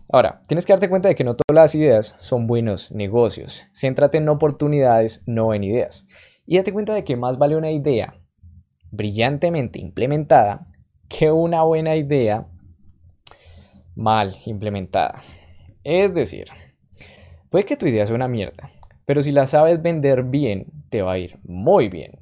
Ahora, 0.08 0.44
tienes 0.46 0.64
que 0.64 0.72
darte 0.72 0.88
cuenta 0.88 1.08
de 1.08 1.16
que 1.16 1.24
no 1.24 1.34
todas 1.34 1.52
las 1.52 1.74
ideas 1.74 2.14
son 2.20 2.46
buenos 2.46 2.92
negocios. 2.92 3.64
Céntrate 3.74 4.18
en 4.18 4.28
oportunidades, 4.28 5.24
no 5.26 5.52
en 5.52 5.64
ideas. 5.64 6.06
Y 6.46 6.58
date 6.58 6.72
cuenta 6.72 6.94
de 6.94 7.02
que 7.02 7.16
más 7.16 7.38
vale 7.38 7.56
una 7.56 7.72
idea 7.72 8.14
brillantemente 8.92 9.80
implementada 9.80 10.68
que 11.08 11.32
una 11.32 11.64
buena 11.64 11.96
idea 11.96 12.46
mal 13.96 14.38
implementada. 14.46 15.24
Es 15.82 16.14
decir, 16.14 16.46
puede 17.50 17.64
que 17.64 17.76
tu 17.76 17.86
idea 17.86 18.06
sea 18.06 18.14
una 18.14 18.28
mierda, 18.28 18.70
pero 19.04 19.22
si 19.22 19.32
la 19.32 19.46
sabes 19.46 19.82
vender 19.82 20.24
bien, 20.24 20.66
te 20.90 21.02
va 21.02 21.12
a 21.12 21.18
ir 21.18 21.38
muy 21.44 21.88
bien. 21.88 22.18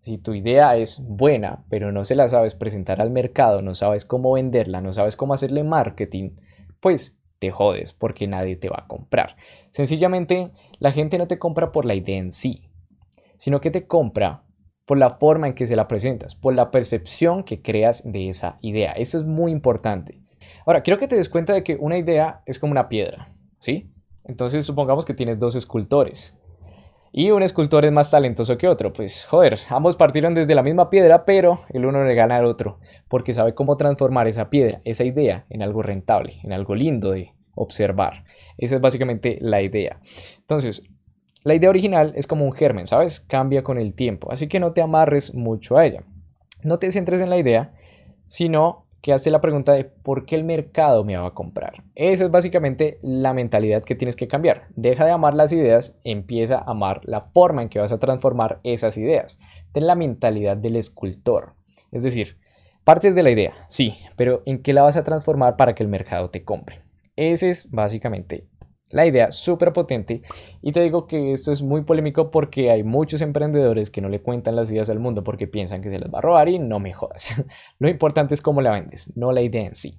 Si 0.00 0.18
tu 0.18 0.34
idea 0.34 0.76
es 0.76 1.02
buena, 1.04 1.64
pero 1.68 1.90
no 1.90 2.04
se 2.04 2.14
la 2.14 2.28
sabes 2.28 2.54
presentar 2.54 3.00
al 3.00 3.10
mercado, 3.10 3.60
no 3.62 3.74
sabes 3.74 4.04
cómo 4.04 4.32
venderla, 4.32 4.80
no 4.80 4.92
sabes 4.92 5.16
cómo 5.16 5.34
hacerle 5.34 5.64
marketing, 5.64 6.30
pues 6.80 7.18
te 7.38 7.50
jodes 7.50 7.92
porque 7.92 8.28
nadie 8.28 8.56
te 8.56 8.68
va 8.68 8.82
a 8.84 8.86
comprar. 8.86 9.36
Sencillamente, 9.70 10.52
la 10.78 10.92
gente 10.92 11.18
no 11.18 11.26
te 11.26 11.38
compra 11.38 11.72
por 11.72 11.84
la 11.84 11.94
idea 11.94 12.18
en 12.18 12.32
sí, 12.32 12.70
sino 13.36 13.60
que 13.60 13.70
te 13.70 13.86
compra 13.86 14.44
por 14.86 14.98
la 14.98 15.10
forma 15.10 15.48
en 15.48 15.54
que 15.54 15.66
se 15.66 15.76
la 15.76 15.88
presentas, 15.88 16.34
por 16.36 16.54
la 16.54 16.70
percepción 16.70 17.42
que 17.42 17.60
creas 17.60 18.10
de 18.10 18.28
esa 18.28 18.58
idea. 18.62 18.92
Eso 18.92 19.18
es 19.18 19.24
muy 19.24 19.50
importante. 19.50 20.20
Ahora, 20.64 20.82
quiero 20.82 20.98
que 20.98 21.08
te 21.08 21.16
des 21.16 21.28
cuenta 21.28 21.52
de 21.52 21.64
que 21.64 21.76
una 21.76 21.98
idea 21.98 22.42
es 22.46 22.58
como 22.58 22.70
una 22.70 22.88
piedra, 22.88 23.34
¿sí? 23.58 23.92
Entonces 24.26 24.66
supongamos 24.66 25.04
que 25.04 25.14
tienes 25.14 25.38
dos 25.38 25.54
escultores 25.54 26.36
y 27.18 27.30
un 27.30 27.42
escultor 27.42 27.86
es 27.86 27.92
más 27.92 28.10
talentoso 28.10 28.58
que 28.58 28.68
otro. 28.68 28.92
Pues 28.92 29.24
joder, 29.24 29.58
ambos 29.70 29.96
partieron 29.96 30.34
desde 30.34 30.54
la 30.54 30.62
misma 30.62 30.90
piedra, 30.90 31.24
pero 31.24 31.60
el 31.70 31.86
uno 31.86 32.04
le 32.04 32.14
gana 32.14 32.36
al 32.36 32.44
otro 32.44 32.78
porque 33.08 33.32
sabe 33.32 33.54
cómo 33.54 33.76
transformar 33.78 34.28
esa 34.28 34.50
piedra, 34.50 34.82
esa 34.84 35.04
idea, 35.04 35.46
en 35.48 35.62
algo 35.62 35.82
rentable, 35.82 36.34
en 36.42 36.52
algo 36.52 36.74
lindo 36.74 37.12
de 37.12 37.32
observar. 37.54 38.24
Esa 38.58 38.76
es 38.76 38.82
básicamente 38.82 39.38
la 39.40 39.62
idea. 39.62 39.98
Entonces, 40.40 40.82
la 41.42 41.54
idea 41.54 41.70
original 41.70 42.12
es 42.16 42.26
como 42.26 42.44
un 42.44 42.52
germen, 42.52 42.86
¿sabes? 42.86 43.20
Cambia 43.20 43.62
con 43.62 43.78
el 43.78 43.94
tiempo, 43.94 44.30
así 44.30 44.46
que 44.48 44.60
no 44.60 44.72
te 44.72 44.82
amarres 44.82 45.32
mucho 45.32 45.78
a 45.78 45.86
ella. 45.86 46.02
No 46.64 46.78
te 46.78 46.90
centres 46.90 47.22
en 47.22 47.30
la 47.30 47.38
idea, 47.38 47.72
sino 48.26 48.85
que 49.00 49.12
hace 49.12 49.30
la 49.30 49.40
pregunta 49.40 49.72
de 49.72 49.84
por 49.84 50.26
qué 50.26 50.34
el 50.34 50.44
mercado 50.44 51.04
me 51.04 51.16
va 51.16 51.28
a 51.28 51.34
comprar. 51.34 51.84
Esa 51.94 52.24
es 52.24 52.30
básicamente 52.30 52.98
la 53.02 53.32
mentalidad 53.32 53.84
que 53.84 53.94
tienes 53.94 54.16
que 54.16 54.28
cambiar. 54.28 54.68
Deja 54.74 55.04
de 55.04 55.12
amar 55.12 55.34
las 55.34 55.52
ideas, 55.52 55.96
empieza 56.04 56.58
a 56.58 56.70
amar 56.70 57.00
la 57.04 57.22
forma 57.22 57.62
en 57.62 57.68
que 57.68 57.78
vas 57.78 57.92
a 57.92 57.98
transformar 57.98 58.60
esas 58.64 58.96
ideas. 58.98 59.38
Ten 59.72 59.86
la 59.86 59.94
mentalidad 59.94 60.56
del 60.56 60.76
escultor. 60.76 61.54
Es 61.92 62.02
decir, 62.02 62.36
partes 62.84 63.14
de 63.14 63.22
la 63.22 63.30
idea, 63.30 63.52
sí, 63.68 63.94
pero 64.16 64.42
¿en 64.44 64.62
qué 64.62 64.72
la 64.72 64.82
vas 64.82 64.96
a 64.96 65.04
transformar 65.04 65.56
para 65.56 65.74
que 65.74 65.82
el 65.82 65.88
mercado 65.88 66.30
te 66.30 66.44
compre? 66.44 66.82
Ese 67.16 67.50
es 67.50 67.70
básicamente 67.70 68.44
la 68.90 69.06
idea 69.06 69.32
súper 69.32 69.72
potente 69.72 70.22
y 70.62 70.72
te 70.72 70.80
digo 70.80 71.06
que 71.06 71.32
esto 71.32 71.50
es 71.50 71.62
muy 71.62 71.82
polémico 71.82 72.30
porque 72.30 72.70
hay 72.70 72.82
muchos 72.84 73.20
emprendedores 73.20 73.90
que 73.90 74.00
no 74.00 74.08
le 74.08 74.22
cuentan 74.22 74.56
las 74.56 74.70
ideas 74.70 74.90
al 74.90 75.00
mundo 75.00 75.24
porque 75.24 75.46
piensan 75.46 75.82
que 75.82 75.90
se 75.90 75.98
les 75.98 76.12
va 76.12 76.18
a 76.18 76.22
robar 76.22 76.48
y 76.48 76.58
no 76.58 76.78
me 76.78 76.92
jodas. 76.92 77.42
Lo 77.78 77.88
importante 77.88 78.34
es 78.34 78.42
cómo 78.42 78.60
la 78.60 78.70
vendes, 78.70 79.12
no 79.16 79.32
la 79.32 79.42
idea 79.42 79.66
en 79.66 79.74
sí. 79.74 79.98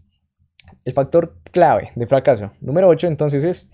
El 0.86 0.94
factor 0.94 1.38
clave 1.52 1.92
de 1.96 2.08
fracaso 2.08 2.52
número 2.62 2.88
8 2.88 3.08
entonces 3.08 3.44
es 3.44 3.70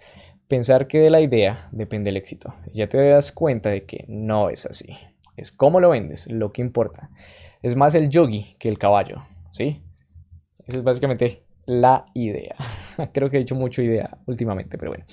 pensar 0.47 0.87
que 0.87 0.99
de 0.99 1.09
la 1.09 1.21
idea 1.21 1.69
depende 1.71 2.09
el 2.09 2.17
éxito. 2.17 2.53
Ya 2.73 2.87
te 2.87 2.97
das 2.97 3.31
cuenta 3.31 3.69
de 3.69 3.85
que 3.85 4.05
no 4.07 4.49
es 4.49 4.65
así. 4.65 4.97
Es 5.35 5.51
cómo 5.51 5.79
lo 5.79 5.89
vendes 5.89 6.27
lo 6.29 6.51
que 6.51 6.61
importa. 6.61 7.09
Es 7.61 7.75
más 7.75 7.95
el 7.95 8.09
yogi 8.09 8.55
que 8.59 8.69
el 8.69 8.77
caballo, 8.77 9.23
¿sí? 9.51 9.81
Eso 10.67 10.79
es 10.79 10.83
básicamente 10.83 11.43
la 11.65 12.05
idea. 12.13 12.55
Creo 13.13 13.29
que 13.29 13.37
he 13.37 13.39
dicho 13.39 13.55
mucho 13.55 13.81
idea 13.81 14.17
últimamente, 14.25 14.77
pero 14.77 14.91
bueno. 14.91 15.05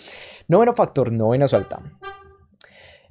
Noveno 0.49 0.75
factor, 0.75 1.13
noveno 1.13 1.47
salta. 1.49 1.81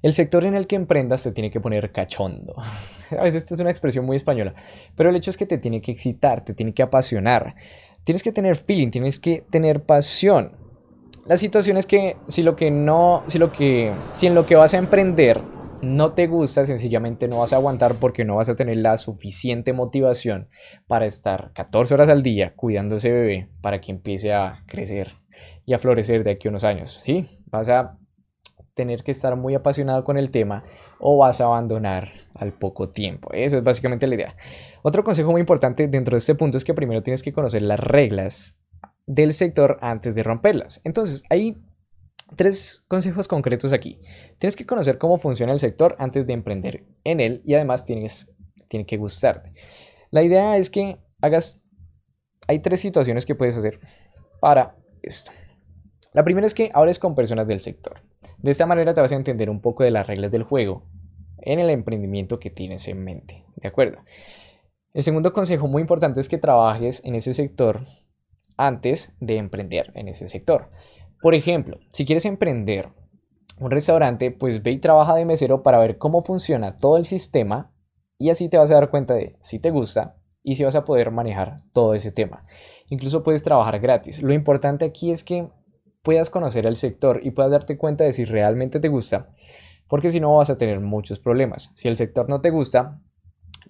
El 0.01 0.13
sector 0.13 0.45
en 0.45 0.55
el 0.55 0.65
que 0.65 0.77
emprendas 0.77 1.23
te 1.23 1.31
tiene 1.31 1.51
que 1.51 1.59
poner 1.59 1.91
cachondo. 1.91 2.55
A 3.11 3.23
veces 3.23 3.43
esta 3.43 3.55
es 3.55 3.59
una 3.59 3.69
expresión 3.69 4.05
muy 4.05 4.15
española, 4.15 4.53
pero 4.95 5.09
el 5.09 5.15
hecho 5.15 5.29
es 5.29 5.37
que 5.37 5.45
te 5.45 5.57
tiene 5.57 5.81
que 5.81 5.91
excitar, 5.91 6.43
te 6.45 6.53
tiene 6.53 6.73
que 6.73 6.83
apasionar. 6.83 7.55
Tienes 8.03 8.23
que 8.23 8.31
tener 8.31 8.55
feeling, 8.55 8.91
tienes 8.91 9.19
que 9.19 9.43
tener 9.49 9.83
pasión. 9.83 10.53
La 11.25 11.37
situación 11.37 11.77
es 11.77 11.85
que 11.85 12.15
si 12.27 12.43
lo 12.43 12.55
que 12.55 12.71
no, 12.71 13.23
si 13.27 13.37
lo 13.37 13.51
que, 13.51 13.93
si 14.13 14.25
en 14.25 14.35
lo 14.35 14.45
que 14.45 14.55
vas 14.55 14.73
a 14.73 14.77
emprender 14.77 15.41
no 15.81 16.13
te 16.13 16.27
gusta, 16.27 16.65
sencillamente 16.65 17.27
no 17.27 17.39
vas 17.39 17.53
a 17.53 17.57
aguantar 17.57 17.95
porque 17.95 18.25
no 18.25 18.35
vas 18.35 18.49
a 18.49 18.55
tener 18.55 18.77
la 18.77 18.97
suficiente 18.97 19.73
motivación 19.73 20.47
para 20.87 21.05
estar 21.05 21.51
14 21.53 21.93
horas 21.93 22.09
al 22.09 22.23
día 22.23 22.53
cuidando 22.55 22.97
ese 22.97 23.11
bebé 23.11 23.49
para 23.61 23.81
que 23.81 23.91
empiece 23.91 24.33
a 24.33 24.63
crecer 24.67 25.13
y 25.65 25.73
a 25.73 25.79
florecer 25.79 26.23
de 26.23 26.31
aquí 26.31 26.47
a 26.47 26.51
unos 26.51 26.63
años. 26.63 26.97
¿sí? 27.01 27.39
Vas 27.45 27.69
a 27.69 27.97
tener 28.73 29.03
que 29.03 29.11
estar 29.11 29.35
muy 29.35 29.55
apasionado 29.55 30.03
con 30.03 30.17
el 30.17 30.31
tema 30.31 30.63
o 30.99 31.17
vas 31.17 31.41
a 31.41 31.45
abandonar 31.45 32.09
al 32.33 32.53
poco 32.53 32.89
tiempo. 32.89 33.31
Esa 33.33 33.57
es 33.57 33.63
básicamente 33.63 34.07
la 34.07 34.15
idea. 34.15 34.35
Otro 34.83 35.03
consejo 35.03 35.31
muy 35.31 35.41
importante 35.41 35.87
dentro 35.87 36.15
de 36.15 36.19
este 36.19 36.35
punto 36.35 36.57
es 36.57 36.63
que 36.63 36.73
primero 36.73 37.03
tienes 37.03 37.23
que 37.23 37.33
conocer 37.33 37.61
las 37.61 37.79
reglas 37.79 38.57
del 39.05 39.33
sector 39.33 39.77
antes 39.81 40.15
de 40.15 40.23
romperlas. 40.23 40.81
Entonces, 40.83 41.23
ahí 41.29 41.57
Tres 42.35 42.83
consejos 42.87 43.27
concretos 43.27 43.73
aquí. 43.73 43.99
Tienes 44.37 44.55
que 44.55 44.65
conocer 44.65 44.97
cómo 44.97 45.17
funciona 45.17 45.51
el 45.51 45.59
sector 45.59 45.95
antes 45.99 46.27
de 46.27 46.33
emprender 46.33 46.85
en 47.03 47.19
él 47.19 47.41
y 47.45 47.55
además 47.55 47.85
tienes, 47.85 48.33
tiene 48.67 48.85
que 48.85 48.97
gustarte. 48.97 49.51
La 50.11 50.23
idea 50.23 50.57
es 50.57 50.69
que 50.69 50.97
hagas... 51.21 51.61
Hay 52.47 52.59
tres 52.59 52.79
situaciones 52.79 53.25
que 53.25 53.35
puedes 53.35 53.57
hacer 53.57 53.79
para 54.39 54.75
esto. 55.03 55.31
La 56.13 56.23
primera 56.23 56.47
es 56.47 56.55
que 56.55 56.71
hables 56.73 56.97
con 56.97 57.13
personas 57.13 57.47
del 57.47 57.59
sector. 57.59 58.01
De 58.39 58.51
esta 58.51 58.65
manera 58.65 58.93
te 58.93 59.01
vas 59.01 59.11
a 59.11 59.15
entender 59.15 59.49
un 59.49 59.61
poco 59.61 59.83
de 59.83 59.91
las 59.91 60.07
reglas 60.07 60.31
del 60.31 60.43
juego 60.43 60.87
en 61.41 61.59
el 61.59 61.69
emprendimiento 61.69 62.39
que 62.39 62.49
tienes 62.49 62.87
en 62.87 63.03
mente. 63.03 63.45
¿De 63.55 63.67
acuerdo? 63.67 63.99
El 64.93 65.03
segundo 65.03 65.33
consejo 65.33 65.67
muy 65.67 65.81
importante 65.81 66.19
es 66.19 66.29
que 66.29 66.37
trabajes 66.37 67.01
en 67.05 67.15
ese 67.15 67.33
sector 67.33 67.85
antes 68.57 69.15
de 69.19 69.37
emprender 69.37 69.91
en 69.93 70.07
ese 70.07 70.27
sector. 70.27 70.71
Por 71.21 71.35
ejemplo, 71.35 71.79
si 71.89 72.05
quieres 72.05 72.25
emprender 72.25 72.89
un 73.59 73.71
restaurante, 73.71 74.31
pues 74.31 74.63
ve 74.63 74.71
y 74.71 74.79
trabaja 74.79 75.15
de 75.15 75.25
mesero 75.25 75.63
para 75.63 75.79
ver 75.79 75.97
cómo 75.97 76.21
funciona 76.21 76.77
todo 76.79 76.97
el 76.97 77.05
sistema 77.05 77.73
y 78.17 78.29
así 78.29 78.47
te 78.49 78.57
vas 78.57 78.71
a 78.71 78.75
dar 78.75 78.89
cuenta 78.89 79.15
de 79.15 79.35
si 79.41 79.59
te 79.59 79.71
gusta 79.71 80.15
y 80.43 80.55
si 80.55 80.63
vas 80.63 80.75
a 80.75 80.85
poder 80.85 81.11
manejar 81.11 81.57
todo 81.73 81.93
ese 81.93 82.11
tema. 82.11 82.45
Incluso 82.87 83.23
puedes 83.23 83.43
trabajar 83.43 83.79
gratis. 83.79 84.21
Lo 84.21 84.33
importante 84.33 84.85
aquí 84.85 85.11
es 85.11 85.23
que 85.23 85.49
puedas 86.03 86.29
conocer 86.29 86.65
el 86.65 86.77
sector 86.77 87.19
y 87.23 87.31
puedas 87.31 87.51
darte 87.51 87.77
cuenta 87.77 88.05
de 88.05 88.13
si 88.13 88.23
realmente 88.25 88.79
te 88.79 88.87
gusta, 88.87 89.29
porque 89.87 90.11
si 90.11 90.19
no 90.19 90.35
vas 90.35 90.49
a 90.49 90.57
tener 90.57 90.79
muchos 90.79 91.19
problemas. 91.19 91.73
Si 91.75 91.87
el 91.87 91.97
sector 91.97 92.29
no 92.29 92.39
te 92.39 92.51
gusta, 92.51 93.01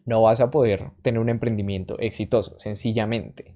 no 0.05 0.21
vas 0.21 0.39
a 0.39 0.51
poder 0.51 0.91
tener 1.01 1.19
un 1.19 1.29
emprendimiento 1.29 1.97
exitoso, 1.99 2.57
sencillamente. 2.59 3.55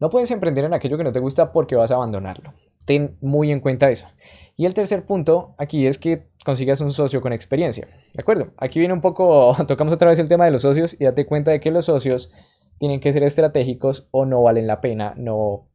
No 0.00 0.10
puedes 0.10 0.30
emprender 0.30 0.64
en 0.64 0.74
aquello 0.74 0.96
que 0.96 1.04
no 1.04 1.12
te 1.12 1.20
gusta 1.20 1.52
porque 1.52 1.76
vas 1.76 1.90
a 1.90 1.96
abandonarlo. 1.96 2.54
Ten 2.86 3.16
muy 3.20 3.52
en 3.52 3.60
cuenta 3.60 3.90
eso. 3.90 4.08
Y 4.56 4.64
el 4.64 4.72
tercer 4.72 5.04
punto 5.04 5.54
aquí 5.58 5.86
es 5.86 5.98
que 5.98 6.28
consigas 6.44 6.80
un 6.80 6.90
socio 6.90 7.20
con 7.20 7.32
experiencia. 7.32 7.86
¿De 8.14 8.20
acuerdo? 8.20 8.52
Aquí 8.56 8.78
viene 8.78 8.94
un 8.94 9.02
poco, 9.02 9.54
tocamos 9.68 9.92
otra 9.92 10.08
vez 10.08 10.18
el 10.18 10.28
tema 10.28 10.46
de 10.46 10.52
los 10.52 10.62
socios 10.62 10.98
y 10.98 11.04
date 11.04 11.26
cuenta 11.26 11.50
de 11.50 11.60
que 11.60 11.70
los 11.70 11.84
socios 11.84 12.32
tienen 12.78 13.00
que 13.00 13.12
ser 13.12 13.22
estratégicos 13.22 14.08
o 14.10 14.24
no 14.24 14.42
valen 14.42 14.66
la 14.66 14.80
pena, 14.80 15.14
no, 15.16 15.66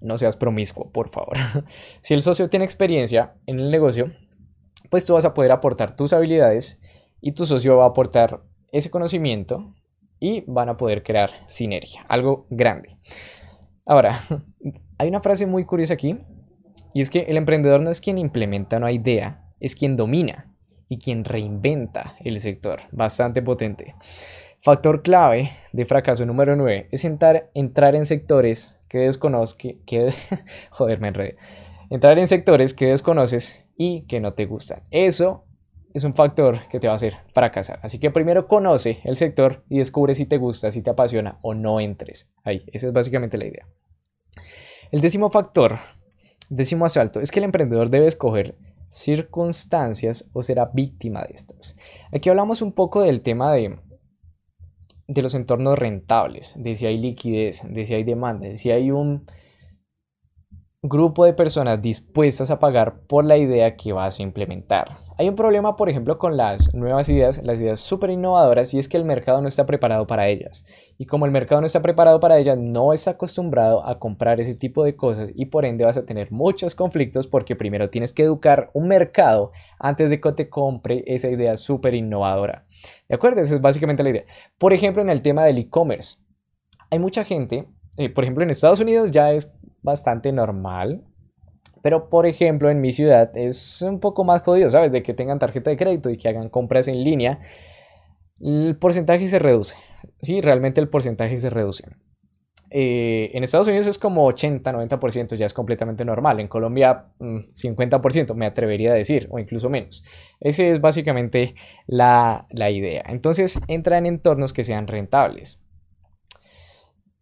no 0.00 0.18
seas 0.18 0.36
promiscuo, 0.36 0.90
por 0.90 1.08
favor. 1.08 1.36
si 2.02 2.14
el 2.14 2.22
socio 2.22 2.48
tiene 2.48 2.64
experiencia 2.64 3.34
en 3.46 3.58
el 3.58 3.70
negocio, 3.70 4.12
pues 4.90 5.04
tú 5.04 5.14
vas 5.14 5.24
a 5.24 5.34
poder 5.34 5.50
aportar 5.50 5.96
tus 5.96 6.12
habilidades 6.12 6.80
y 7.20 7.32
tu 7.32 7.46
socio 7.46 7.76
va 7.76 7.84
a 7.84 7.88
aportar 7.88 8.42
ese 8.70 8.90
conocimiento 8.90 9.74
y 10.20 10.44
van 10.46 10.68
a 10.68 10.76
poder 10.76 11.02
crear 11.02 11.30
sinergia, 11.48 12.04
algo 12.08 12.46
grande. 12.50 12.96
Ahora, 13.86 14.24
hay 14.98 15.08
una 15.08 15.20
frase 15.20 15.46
muy 15.46 15.64
curiosa 15.64 15.94
aquí 15.94 16.18
y 16.92 17.00
es 17.00 17.10
que 17.10 17.20
el 17.20 17.36
emprendedor 17.36 17.82
no 17.82 17.90
es 17.90 18.00
quien 18.00 18.18
implementa 18.18 18.76
una 18.76 18.92
idea, 18.92 19.44
es 19.60 19.74
quien 19.74 19.96
domina 19.96 20.54
y 20.88 20.98
quien 20.98 21.24
reinventa 21.24 22.14
el 22.20 22.40
sector. 22.40 22.80
Bastante 22.92 23.42
potente. 23.42 23.94
Factor 24.60 25.02
clave 25.02 25.50
de 25.72 25.84
fracaso 25.84 26.24
número 26.24 26.56
9 26.56 26.88
es 26.90 27.04
entrar, 27.04 27.50
entrar 27.54 27.94
en 27.94 28.04
sectores 28.04 28.80
que 28.88 28.98
desconoces, 28.98 29.54
que, 29.54 30.12
joder, 30.70 31.00
me 31.00 31.08
enredé. 31.08 31.36
Entrar 31.90 32.18
en 32.18 32.26
sectores 32.26 32.72
que 32.72 32.86
desconoces 32.86 33.66
y 33.76 34.06
que 34.06 34.20
no 34.20 34.34
te 34.34 34.46
gustan. 34.46 34.84
Eso 34.90 35.44
es 35.92 36.04
un 36.04 36.14
factor 36.14 36.66
que 36.68 36.80
te 36.80 36.86
va 36.86 36.94
a 36.94 36.96
hacer 36.96 37.16
fracasar. 37.32 37.78
Así 37.82 37.98
que 37.98 38.10
primero 38.10 38.48
conoce 38.48 39.00
el 39.04 39.16
sector 39.16 39.64
y 39.68 39.78
descubre 39.78 40.14
si 40.14 40.26
te 40.26 40.38
gusta, 40.38 40.70
si 40.70 40.82
te 40.82 40.90
apasiona 40.90 41.38
o 41.42 41.54
no 41.54 41.80
entres 41.80 42.32
ahí. 42.42 42.64
Esa 42.68 42.86
es 42.86 42.92
básicamente 42.92 43.36
la 43.36 43.46
idea. 43.46 43.66
El 44.94 45.00
décimo 45.00 45.28
factor, 45.28 45.78
décimo 46.48 46.84
asalto, 46.84 47.18
es 47.18 47.32
que 47.32 47.40
el 47.40 47.46
emprendedor 47.46 47.90
debe 47.90 48.06
escoger 48.06 48.56
circunstancias 48.88 50.30
o 50.32 50.44
será 50.44 50.66
víctima 50.72 51.24
de 51.24 51.34
estas. 51.34 51.74
Aquí 52.12 52.28
hablamos 52.28 52.62
un 52.62 52.70
poco 52.70 53.02
del 53.02 53.20
tema 53.20 53.52
de, 53.52 53.76
de 55.08 55.22
los 55.22 55.34
entornos 55.34 55.76
rentables, 55.76 56.54
de 56.56 56.76
si 56.76 56.86
hay 56.86 56.98
liquidez, 56.98 57.62
de 57.68 57.86
si 57.86 57.94
hay 57.94 58.04
demanda, 58.04 58.46
de 58.46 58.56
si 58.56 58.70
hay 58.70 58.92
un 58.92 59.26
grupo 60.80 61.24
de 61.24 61.34
personas 61.34 61.82
dispuestas 61.82 62.52
a 62.52 62.60
pagar 62.60 63.00
por 63.08 63.24
la 63.24 63.36
idea 63.36 63.74
que 63.74 63.92
vas 63.92 64.20
a 64.20 64.22
implementar. 64.22 64.98
Hay 65.16 65.28
un 65.28 65.36
problema, 65.36 65.76
por 65.76 65.88
ejemplo, 65.88 66.18
con 66.18 66.36
las 66.36 66.74
nuevas 66.74 67.08
ideas, 67.08 67.40
las 67.44 67.60
ideas 67.60 67.78
súper 67.78 68.10
innovadoras, 68.10 68.74
y 68.74 68.80
es 68.80 68.88
que 68.88 68.96
el 68.96 69.04
mercado 69.04 69.40
no 69.40 69.46
está 69.46 69.64
preparado 69.64 70.08
para 70.08 70.26
ellas. 70.26 70.64
Y 70.98 71.06
como 71.06 71.24
el 71.24 71.30
mercado 71.30 71.60
no 71.60 71.68
está 71.68 71.82
preparado 71.82 72.18
para 72.18 72.36
ellas, 72.36 72.58
no 72.58 72.92
es 72.92 73.06
acostumbrado 73.06 73.86
a 73.86 74.00
comprar 74.00 74.40
ese 74.40 74.56
tipo 74.56 74.82
de 74.82 74.96
cosas 74.96 75.30
y 75.36 75.46
por 75.46 75.66
ende 75.66 75.84
vas 75.84 75.96
a 75.96 76.04
tener 76.04 76.32
muchos 76.32 76.74
conflictos 76.74 77.28
porque 77.28 77.54
primero 77.54 77.90
tienes 77.90 78.12
que 78.12 78.24
educar 78.24 78.70
un 78.74 78.88
mercado 78.88 79.52
antes 79.78 80.10
de 80.10 80.20
que 80.20 80.32
te 80.32 80.48
compre 80.48 81.04
esa 81.06 81.28
idea 81.28 81.56
súper 81.56 81.94
innovadora. 81.94 82.66
¿De 83.08 83.14
acuerdo? 83.14 83.40
Esa 83.40 83.54
es 83.54 83.60
básicamente 83.60 84.02
la 84.02 84.10
idea. 84.10 84.24
Por 84.58 84.72
ejemplo, 84.72 85.00
en 85.00 85.10
el 85.10 85.22
tema 85.22 85.44
del 85.44 85.58
e-commerce, 85.58 86.16
hay 86.90 86.98
mucha 86.98 87.22
gente, 87.22 87.68
eh, 87.98 88.08
por 88.08 88.24
ejemplo, 88.24 88.42
en 88.42 88.50
Estados 88.50 88.80
Unidos 88.80 89.12
ya 89.12 89.30
es 89.30 89.52
bastante 89.80 90.32
normal. 90.32 91.04
Pero 91.84 92.08
por 92.08 92.24
ejemplo 92.24 92.70
en 92.70 92.80
mi 92.80 92.92
ciudad 92.92 93.36
es 93.36 93.82
un 93.82 94.00
poco 94.00 94.24
más 94.24 94.40
jodido, 94.40 94.70
¿sabes? 94.70 94.90
De 94.90 95.02
que 95.02 95.12
tengan 95.12 95.38
tarjeta 95.38 95.68
de 95.68 95.76
crédito 95.76 96.08
y 96.08 96.16
que 96.16 96.28
hagan 96.30 96.48
compras 96.48 96.88
en 96.88 97.04
línea. 97.04 97.40
El 98.40 98.78
porcentaje 98.78 99.28
se 99.28 99.38
reduce. 99.38 99.74
Sí, 100.22 100.40
realmente 100.40 100.80
el 100.80 100.88
porcentaje 100.88 101.36
se 101.36 101.50
reduce. 101.50 101.84
Eh, 102.70 103.32
en 103.34 103.44
Estados 103.44 103.68
Unidos 103.68 103.86
es 103.86 103.98
como 103.98 104.26
80-90%, 104.26 105.36
ya 105.36 105.44
es 105.44 105.52
completamente 105.52 106.06
normal. 106.06 106.40
En 106.40 106.48
Colombia 106.48 107.08
50%, 107.20 108.32
mm, 108.32 108.36
me 108.38 108.46
atrevería 108.46 108.92
a 108.92 108.94
decir, 108.94 109.28
o 109.30 109.38
incluso 109.38 109.68
menos. 109.68 110.06
Esa 110.40 110.64
es 110.64 110.80
básicamente 110.80 111.54
la, 111.86 112.46
la 112.48 112.70
idea. 112.70 113.04
Entonces 113.08 113.60
entra 113.68 113.98
en 113.98 114.06
entornos 114.06 114.54
que 114.54 114.64
sean 114.64 114.86
rentables. 114.86 115.60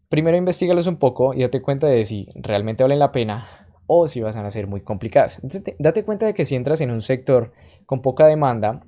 Primero 0.08 0.36
investigalos 0.36 0.86
un 0.86 0.98
poco 0.98 1.34
y 1.34 1.40
date 1.40 1.60
cuenta 1.62 1.88
de 1.88 2.04
si 2.04 2.28
realmente 2.36 2.84
valen 2.84 3.00
la 3.00 3.10
pena 3.10 3.61
o 3.94 4.08
si 4.08 4.22
van 4.22 4.46
a 4.46 4.50
ser 4.50 4.66
muy 4.66 4.80
complicadas. 4.80 5.40
Date 5.78 6.04
cuenta 6.04 6.24
de 6.24 6.32
que 6.32 6.46
si 6.46 6.56
entras 6.56 6.80
en 6.80 6.90
un 6.90 7.02
sector 7.02 7.52
con 7.84 8.00
poca 8.00 8.26
demanda, 8.26 8.86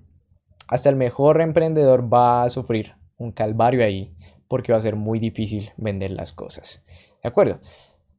hasta 0.68 0.88
el 0.88 0.96
mejor 0.96 1.42
emprendedor 1.42 2.10
va 2.12 2.42
a 2.42 2.48
sufrir 2.48 2.94
un 3.18 3.30
calvario 3.30 3.84
ahí 3.84 4.14
porque 4.48 4.72
va 4.72 4.78
a 4.78 4.82
ser 4.82 4.96
muy 4.96 5.18
difícil 5.18 5.72
vender 5.76 6.10
las 6.10 6.32
cosas. 6.32 6.82
¿De 7.22 7.28
acuerdo? 7.28 7.60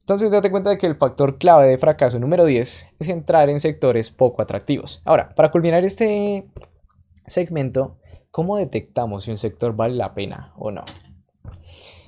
Entonces 0.02 0.32
date 0.32 0.52
cuenta 0.52 0.70
de 0.70 0.78
que 0.78 0.86
el 0.86 0.96
factor 0.96 1.40
clave 1.40 1.68
de 1.68 1.80
fracaso 1.80 2.20
número 2.20 2.46
10 2.46 2.94
es 3.00 3.10
entrar 3.10 3.50
en 3.50 3.60
sectores 3.60 4.12
poco 4.12 4.44
atractivos. 4.44 5.02
Ahora, 5.06 5.34
para 5.34 5.50
culminar 5.50 5.84
este 5.84 6.48
segmento, 7.26 7.98
¿cómo 8.30 8.58
detectamos 8.58 9.24
si 9.24 9.32
un 9.32 9.38
sector 9.38 9.76
vale 9.76 9.96
la 9.96 10.14
pena 10.14 10.54
o 10.58 10.70
no? 10.70 10.84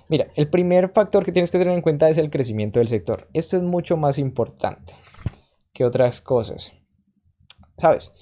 Mira, 0.10 0.28
el 0.36 0.50
primer 0.50 0.90
factor 0.90 1.26
que 1.26 1.32
tienes 1.32 1.52
que 1.52 1.58
tener 1.58 1.74
en 1.74 1.82
cuenta 1.82 2.08
es 2.08 2.18
el 2.18 2.30
crecimiento 2.30 2.80
del 2.80 2.88
sector. 2.88 3.28
Esto 3.34 3.58
es 3.58 3.64
mucho 3.64 3.98
más 3.98 4.18
importante 4.18 4.94
que 5.74 5.84
otras 5.84 6.22
cosas. 6.22 6.72
¿Sabes? 7.78 8.14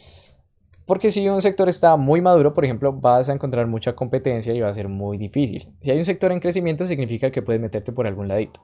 Porque 0.85 1.11
si 1.11 1.27
un 1.27 1.41
sector 1.41 1.69
está 1.69 1.95
muy 1.95 2.21
maduro, 2.21 2.53
por 2.53 2.65
ejemplo, 2.65 2.93
vas 2.93 3.29
a 3.29 3.33
encontrar 3.33 3.65
mucha 3.67 3.93
competencia 3.93 4.53
y 4.53 4.61
va 4.61 4.69
a 4.69 4.73
ser 4.73 4.87
muy 4.87 5.17
difícil. 5.17 5.73
Si 5.81 5.91
hay 5.91 5.97
un 5.97 6.05
sector 6.05 6.31
en 6.31 6.39
crecimiento, 6.39 6.85
significa 6.85 7.31
que 7.31 7.41
puedes 7.41 7.61
meterte 7.61 7.91
por 7.91 8.05
algún 8.05 8.27
ladito. 8.27 8.61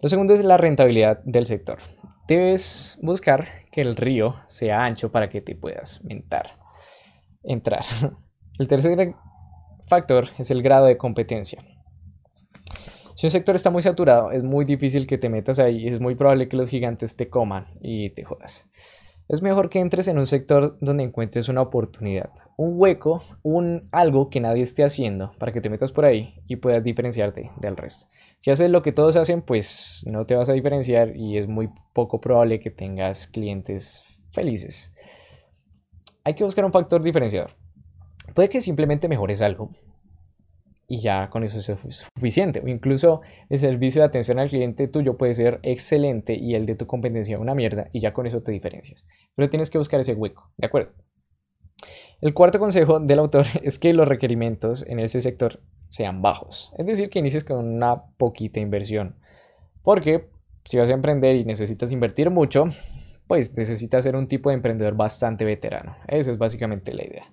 Lo 0.00 0.08
segundo 0.08 0.32
es 0.32 0.42
la 0.42 0.56
rentabilidad 0.56 1.22
del 1.24 1.46
sector. 1.46 1.78
Debes 2.26 2.98
buscar 3.02 3.46
que 3.70 3.82
el 3.82 3.96
río 3.96 4.36
sea 4.48 4.82
ancho 4.82 5.12
para 5.12 5.28
que 5.28 5.40
te 5.40 5.54
puedas 5.54 6.02
mentar, 6.04 6.58
entrar. 7.42 7.84
El 8.58 8.68
tercer 8.68 9.14
factor 9.88 10.28
es 10.38 10.50
el 10.50 10.62
grado 10.62 10.84
de 10.84 10.98
competencia. 10.98 11.62
Si 13.20 13.26
un 13.26 13.32
sector 13.32 13.54
está 13.54 13.68
muy 13.68 13.82
saturado, 13.82 14.32
es 14.32 14.42
muy 14.42 14.64
difícil 14.64 15.06
que 15.06 15.18
te 15.18 15.28
metas 15.28 15.58
ahí 15.58 15.84
y 15.84 15.88
es 15.88 16.00
muy 16.00 16.14
probable 16.14 16.48
que 16.48 16.56
los 16.56 16.70
gigantes 16.70 17.16
te 17.16 17.28
coman 17.28 17.66
y 17.82 18.08
te 18.08 18.24
jodas. 18.24 18.66
Es 19.28 19.42
mejor 19.42 19.68
que 19.68 19.78
entres 19.78 20.08
en 20.08 20.16
un 20.16 20.24
sector 20.24 20.78
donde 20.80 21.04
encuentres 21.04 21.50
una 21.50 21.60
oportunidad, 21.60 22.30
un 22.56 22.80
hueco, 22.80 23.22
un 23.42 23.90
algo 23.92 24.30
que 24.30 24.40
nadie 24.40 24.62
esté 24.62 24.84
haciendo 24.84 25.32
para 25.38 25.52
que 25.52 25.60
te 25.60 25.68
metas 25.68 25.92
por 25.92 26.06
ahí 26.06 26.40
y 26.46 26.56
puedas 26.56 26.82
diferenciarte 26.82 27.50
del 27.60 27.76
resto. 27.76 28.06
Si 28.38 28.50
haces 28.50 28.70
lo 28.70 28.80
que 28.80 28.92
todos 28.92 29.16
hacen, 29.16 29.42
pues 29.42 30.02
no 30.06 30.24
te 30.24 30.34
vas 30.34 30.48
a 30.48 30.54
diferenciar 30.54 31.14
y 31.14 31.36
es 31.36 31.46
muy 31.46 31.68
poco 31.92 32.22
probable 32.22 32.58
que 32.58 32.70
tengas 32.70 33.26
clientes 33.26 34.02
felices. 34.32 34.94
Hay 36.24 36.32
que 36.32 36.44
buscar 36.44 36.64
un 36.64 36.72
factor 36.72 37.02
diferenciador. 37.02 37.50
Puede 38.34 38.48
que 38.48 38.62
simplemente 38.62 39.08
mejores 39.08 39.42
algo, 39.42 39.72
y 40.90 40.98
ya 40.98 41.30
con 41.30 41.44
eso 41.44 41.60
es 41.60 42.08
suficiente. 42.16 42.60
O 42.64 42.66
incluso 42.66 43.20
el 43.48 43.60
servicio 43.60 44.02
de 44.02 44.08
atención 44.08 44.40
al 44.40 44.48
cliente 44.48 44.88
tuyo 44.88 45.16
puede 45.16 45.34
ser 45.34 45.60
excelente 45.62 46.34
y 46.34 46.56
el 46.56 46.66
de 46.66 46.74
tu 46.74 46.88
competencia 46.88 47.38
una 47.38 47.54
mierda 47.54 47.88
y 47.92 48.00
ya 48.00 48.12
con 48.12 48.26
eso 48.26 48.42
te 48.42 48.50
diferencias. 48.50 49.06
Pero 49.36 49.48
tienes 49.48 49.70
que 49.70 49.78
buscar 49.78 50.00
ese 50.00 50.14
hueco, 50.14 50.50
¿de 50.56 50.66
acuerdo? 50.66 50.90
El 52.20 52.34
cuarto 52.34 52.58
consejo 52.58 52.98
del 52.98 53.20
autor 53.20 53.46
es 53.62 53.78
que 53.78 53.94
los 53.94 54.08
requerimientos 54.08 54.84
en 54.84 54.98
ese 54.98 55.20
sector 55.20 55.60
sean 55.90 56.22
bajos. 56.22 56.72
Es 56.76 56.84
decir, 56.86 57.08
que 57.08 57.20
inicies 57.20 57.44
con 57.44 57.64
una 57.64 58.02
poquita 58.16 58.58
inversión. 58.58 59.14
Porque 59.84 60.28
si 60.64 60.76
vas 60.76 60.90
a 60.90 60.94
emprender 60.94 61.36
y 61.36 61.44
necesitas 61.44 61.92
invertir 61.92 62.30
mucho, 62.30 62.64
pues 63.28 63.56
necesitas 63.56 64.02
ser 64.02 64.16
un 64.16 64.26
tipo 64.26 64.50
de 64.50 64.56
emprendedor 64.56 64.96
bastante 64.96 65.44
veterano. 65.44 65.96
Esa 66.08 66.32
es 66.32 66.38
básicamente 66.38 66.92
la 66.92 67.04
idea. 67.04 67.24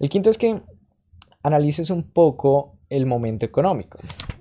El 0.00 0.08
quinto 0.08 0.30
es 0.30 0.38
que 0.38 0.62
analices 1.42 1.90
un 1.90 2.10
poco 2.10 2.78
el 2.96 3.06
momento 3.06 3.46
económico. 3.46 3.98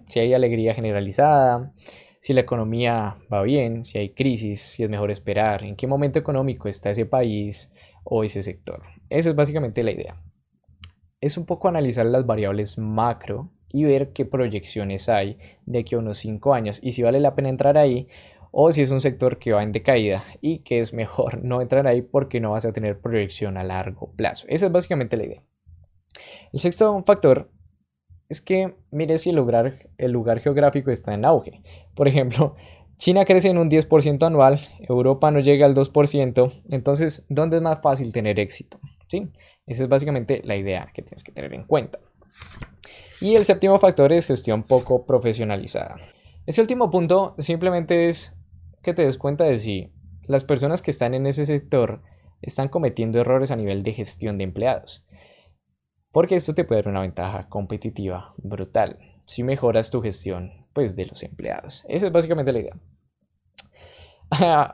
Si 0.08 0.20
hay 0.20 0.34
alegría 0.34 0.74
generalizada, 0.74 1.74
si 2.20 2.34
la 2.34 2.42
economía 2.42 3.18
va 3.32 3.42
bien, 3.44 3.84
si 3.84 3.98
hay 3.98 4.10
crisis, 4.10 4.62
si 4.62 4.84
es 4.84 4.90
mejor 4.90 5.10
esperar, 5.10 5.64
en 5.64 5.76
qué 5.76 5.88
momento 5.88 6.20
económico 6.20 6.68
está 6.68 6.90
ese 6.90 7.06
país 7.06 7.72
o 8.04 8.24
ese 8.24 8.44
sector. 8.44 8.84
Esa 9.10 9.30
es 9.30 9.36
básicamente 9.36 9.84
la 9.84 9.92
idea. 9.92 10.22
Es 11.20 11.38
un 11.38 11.46
poco 11.46 11.68
analizar 11.68 12.06
las 12.06 12.26
variables 12.26 12.78
macro 12.78 13.52
y 13.70 13.86
ver 13.86 14.12
qué 14.12 14.26
proyecciones 14.26 15.08
hay 15.08 15.38
de 15.66 15.80
aquí 15.80 15.96
a 15.96 16.00
unos 16.00 16.18
5 16.18 16.54
años 16.54 16.80
y 16.84 16.92
si 16.92 17.04
vale 17.04 17.20
la 17.20 17.36
pena 17.36 17.50
entrar 17.50 17.78
ahí 17.78 18.08
o 18.52 18.72
si 18.72 18.82
es 18.82 18.92
un 18.92 19.02
sector 19.02 19.40
que 19.40 19.54
va 19.54 19.64
en 19.64 19.72
decaída 19.72 20.26
y 20.42 20.60
que 20.60 20.80
es 20.80 20.94
mejor 20.94 21.42
no 21.44 21.62
entrar 21.62 21.88
ahí 21.88 22.02
porque 22.02 22.40
no 22.40 22.52
vas 22.52 22.66
a 22.66 22.74
tener 22.74 23.00
proyección 23.00 23.58
a 23.58 23.64
largo 23.64 24.12
plazo. 24.16 24.46
Esa 24.50 24.66
es 24.66 24.72
básicamente 24.72 25.18
la 25.18 25.24
idea. 25.24 25.44
El 26.52 26.60
sexto 26.60 27.02
factor 27.06 27.50
es 28.32 28.40
que 28.40 28.76
mire 28.92 29.18
si 29.18 29.32
el 29.32 29.36
lugar, 29.36 29.74
el 29.98 30.12
lugar 30.12 30.40
geográfico 30.40 30.90
está 30.90 31.14
en 31.14 31.26
auge. 31.26 31.62
Por 31.94 32.08
ejemplo, 32.08 32.56
China 32.98 33.26
crece 33.26 33.50
en 33.50 33.58
un 33.58 33.70
10% 33.70 34.26
anual, 34.26 34.62
Europa 34.88 35.32
no 35.32 35.42
llega 35.42 35.66
al 35.66 35.76
2%, 35.76 36.62
entonces, 36.72 37.26
¿dónde 37.28 37.58
es 37.58 37.62
más 37.62 37.82
fácil 37.82 38.14
tener 38.14 38.40
éxito? 38.40 38.80
¿Sí? 39.10 39.28
Esa 39.68 39.84
es 39.84 39.90
básicamente 39.90 40.42
la 40.46 40.56
idea 40.56 40.90
que 40.94 41.02
tienes 41.02 41.26
que 41.26 41.34
tener 41.34 41.54
en 41.54 41.66
cuenta. 41.66 42.00
Y 43.20 43.36
el 43.36 43.44
séptimo 43.44 43.78
factor 43.80 44.14
es 44.14 44.28
gestión 44.28 44.64
poco 44.64 45.06
profesionalizada. 45.06 45.98
Ese 46.46 46.62
último 46.62 46.90
punto 46.90 47.36
simplemente 47.38 48.08
es 48.08 48.34
que 48.82 48.94
te 48.94 49.04
des 49.04 49.18
cuenta 49.18 49.44
de 49.44 49.60
si 49.60 49.92
las 50.26 50.46
personas 50.46 50.82
que 50.82 50.92
están 50.92 51.14
en 51.16 51.26
ese 51.26 51.46
sector 51.46 52.02
están 52.42 52.70
cometiendo 52.70 53.20
errores 53.20 53.52
a 53.52 53.58
nivel 53.58 53.84
de 53.84 53.92
gestión 53.92 54.38
de 54.38 54.46
empleados 54.46 55.06
porque 56.12 56.36
esto 56.36 56.54
te 56.54 56.64
puede 56.64 56.82
dar 56.82 56.92
una 56.92 57.02
ventaja 57.02 57.48
competitiva 57.50 58.34
brutal. 58.38 58.98
si 59.26 59.44
mejoras 59.44 59.92
tu 59.92 60.02
gestión 60.02 60.52
pues, 60.74 60.96
de 60.96 61.06
los 61.06 61.24
empleados. 61.24 61.86
Esa 61.88 62.08
es 62.08 62.12
básicamente 62.12 62.52
la 62.52 62.60
idea. 62.60 62.76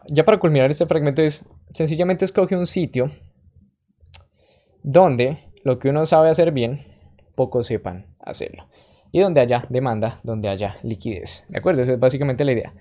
ya 0.07 0.25
para 0.25 0.39
culminar 0.39 0.71
este 0.71 0.87
fragmento 0.87 1.21
es, 1.21 1.47
sencillamente 1.73 2.25
escoge 2.25 2.55
un 2.55 2.65
sitio 2.65 3.11
donde 4.81 5.37
lo 5.63 5.77
que 5.79 5.89
uno 5.89 6.05
sabe 6.05 6.29
hacer 6.29 6.51
bien, 6.51 6.81
pocos 7.35 7.67
sepan 7.67 8.15
hacerlo. 8.19 8.67
Y 9.11 9.19
donde 9.19 9.41
haya 9.41 9.63
demanda, 9.69 10.19
donde 10.23 10.49
haya 10.49 10.77
liquidez. 10.81 11.45
¿De 11.49 11.59
acuerdo? 11.59 11.81
Esa 11.81 11.93
es 11.93 11.99
básicamente 11.99 12.45
la 12.45 12.53
idea. 12.53 12.73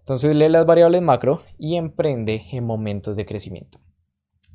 Entonces 0.00 0.34
lee 0.34 0.48
las 0.48 0.66
variables 0.66 1.00
macro 1.00 1.42
y 1.58 1.76
emprende 1.76 2.42
en 2.52 2.64
momentos 2.64 3.16
de 3.16 3.24
crecimiento. 3.24 3.78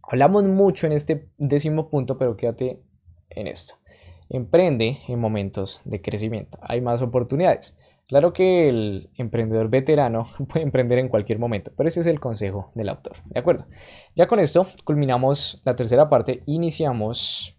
Hablamos 0.04 0.44
mucho 0.46 0.88
en 0.88 0.94
este 0.94 1.30
décimo 1.38 1.90
punto, 1.90 2.18
pero 2.18 2.36
quédate 2.36 2.82
en 3.30 3.48
esto. 3.48 3.76
Emprende 4.30 5.00
en 5.08 5.20
momentos 5.20 5.82
de 5.86 6.02
crecimiento. 6.02 6.58
Hay 6.62 6.82
más 6.82 7.02
oportunidades. 7.02 7.78
Claro 8.10 8.34
que 8.34 8.68
el 8.70 9.12
emprendedor 9.18 9.70
veterano 9.70 10.30
puede 10.48 10.64
emprender 10.64 10.98
en 10.98 11.10
cualquier 11.10 11.38
momento, 11.38 11.72
pero 11.78 11.88
ese 11.88 12.00
es 12.00 12.08
el 12.08 12.20
consejo 12.20 12.72
del 12.74 12.90
autor. 12.90 13.18
¿De 13.26 13.40
acuerdo? 13.40 13.66
Ya 14.16 14.28
con 14.28 14.40
esto 14.40 14.68
culminamos 14.84 15.62
la 15.64 15.76
tercera 15.76 16.10
parte. 16.10 16.42
Iniciamos 16.48 17.56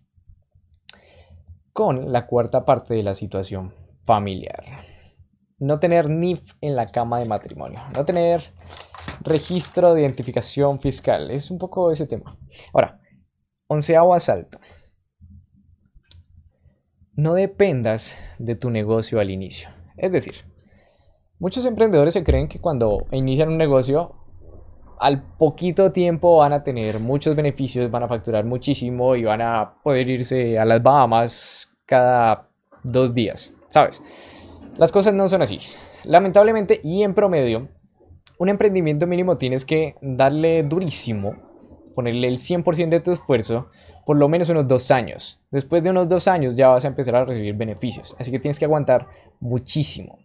con 1.73 2.13
la 2.13 2.27
cuarta 2.27 2.65
parte 2.65 2.95
de 2.95 3.05
la 3.05 3.15
situación 3.15 3.73
familiar. 4.03 4.65
No 5.59 5.79
tener 5.79 6.09
NIF 6.09 6.55
en 6.61 6.75
la 6.75 6.87
cama 6.87 7.21
de 7.21 7.27
matrimonio. 7.27 7.81
No 7.95 8.05
tener 8.05 8.53
registro 9.21 9.95
de 9.95 10.01
identificación 10.01 10.81
fiscal. 10.81 11.31
Es 11.31 11.51
un 11.51 11.59
poco 11.59 11.93
ese 11.93 12.07
tema. 12.07 12.37
Ahora, 12.73 13.01
onceavo 13.69 14.15
asalto. 14.15 14.59
No 17.17 17.35
dependas 17.35 18.19
de 18.39 18.55
tu 18.55 18.71
negocio 18.71 19.21
al 19.21 19.31
inicio. 19.31 19.69
Es 19.97 20.13
decir, 20.13 20.35
muchos 21.39 21.67
emprendedores 21.67 22.15
se 22.15 22.25
creen 22.25 22.49
que 22.49 22.61
cuando 22.61 23.07
inician 23.11 23.49
un 23.49 23.59
negocio, 23.59 24.15
al 24.99 25.23
poquito 25.39 25.93
tiempo 25.93 26.37
van 26.37 26.53
a 26.53 26.63
tener 26.63 27.01
muchos 27.01 27.35
beneficios, 27.35 27.91
van 27.91 28.05
a 28.05 28.09
facturar 28.09 28.45
muchísimo 28.45 29.17
y 29.17 29.25
van 29.25 29.41
a 29.41 29.75
poder 29.83 30.09
irse 30.09 30.59
a 30.59 30.65
las 30.65 30.83
Bahamas 30.83 31.73
cada 31.87 32.49
dos 32.85 33.15
días, 33.15 33.53
¿sabes? 33.71 34.03
Las 34.77 34.93
cosas 34.93 35.13
no 35.13 35.27
son 35.27 35.43
así. 35.43 35.59
Lamentablemente 36.05 36.81
y 36.85 37.03
en 37.03 37.15
promedio, 37.15 37.69
un 38.39 38.49
emprendimiento 38.49 39.07
mínimo 39.07 39.37
tienes 39.37 39.65
que 39.65 39.97
darle 40.01 40.63
durísimo, 40.63 41.35
ponerle 41.95 42.29
el 42.29 42.39
100% 42.39 42.89
de 42.89 43.01
tu 43.01 43.11
esfuerzo 43.11 43.69
por 44.11 44.19
lo 44.19 44.29
menos 44.29 44.49
unos 44.49 44.67
dos 44.67 44.91
años. 44.91 45.39
Después 45.53 45.85
de 45.85 45.91
unos 45.91 46.09
dos 46.09 46.27
años 46.27 46.57
ya 46.57 46.67
vas 46.67 46.85
a 46.85 46.89
empezar 46.89 47.15
a 47.15 47.25
recibir 47.25 47.55
beneficios, 47.55 48.17
así 48.19 48.33
que 48.33 48.41
tienes 48.41 48.59
que 48.59 48.65
aguantar 48.65 49.07
muchísimo. 49.39 50.19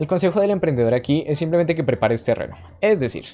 El 0.00 0.08
consejo 0.08 0.40
del 0.40 0.50
emprendedor 0.50 0.92
aquí 0.92 1.22
es 1.24 1.38
simplemente 1.38 1.76
que 1.76 1.84
prepares 1.84 2.24
terreno, 2.24 2.56
es 2.80 2.98
decir, 2.98 3.26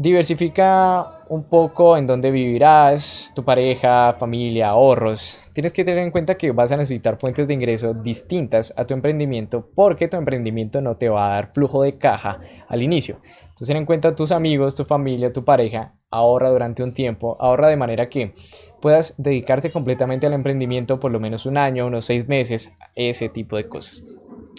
Diversifica 0.00 1.26
un 1.28 1.44
poco 1.44 1.98
en 1.98 2.06
dónde 2.06 2.30
vivirás, 2.30 3.32
tu 3.36 3.44
pareja, 3.44 4.14
familia, 4.14 4.70
ahorros. 4.70 5.50
Tienes 5.52 5.74
que 5.74 5.84
tener 5.84 6.02
en 6.02 6.10
cuenta 6.10 6.38
que 6.38 6.52
vas 6.52 6.72
a 6.72 6.78
necesitar 6.78 7.18
fuentes 7.18 7.46
de 7.46 7.52
ingreso 7.52 7.92
distintas 7.92 8.72
a 8.78 8.86
tu 8.86 8.94
emprendimiento 8.94 9.68
porque 9.74 10.08
tu 10.08 10.16
emprendimiento 10.16 10.80
no 10.80 10.96
te 10.96 11.10
va 11.10 11.26
a 11.26 11.34
dar 11.34 11.52
flujo 11.52 11.82
de 11.82 11.98
caja 11.98 12.40
al 12.66 12.80
inicio. 12.80 13.20
Entonces 13.42 13.66
ten 13.66 13.76
en 13.76 13.84
cuenta 13.84 14.14
tus 14.14 14.32
amigos, 14.32 14.74
tu 14.74 14.86
familia, 14.86 15.34
tu 15.34 15.44
pareja, 15.44 15.92
ahorra 16.08 16.48
durante 16.48 16.82
un 16.82 16.94
tiempo, 16.94 17.36
ahorra 17.38 17.68
de 17.68 17.76
manera 17.76 18.08
que 18.08 18.32
puedas 18.80 19.14
dedicarte 19.18 19.70
completamente 19.70 20.26
al 20.26 20.32
emprendimiento 20.32 20.98
por 20.98 21.10
lo 21.10 21.20
menos 21.20 21.44
un 21.44 21.58
año, 21.58 21.86
unos 21.86 22.06
seis 22.06 22.26
meses, 22.26 22.72
ese 22.94 23.28
tipo 23.28 23.54
de 23.54 23.68
cosas. 23.68 24.02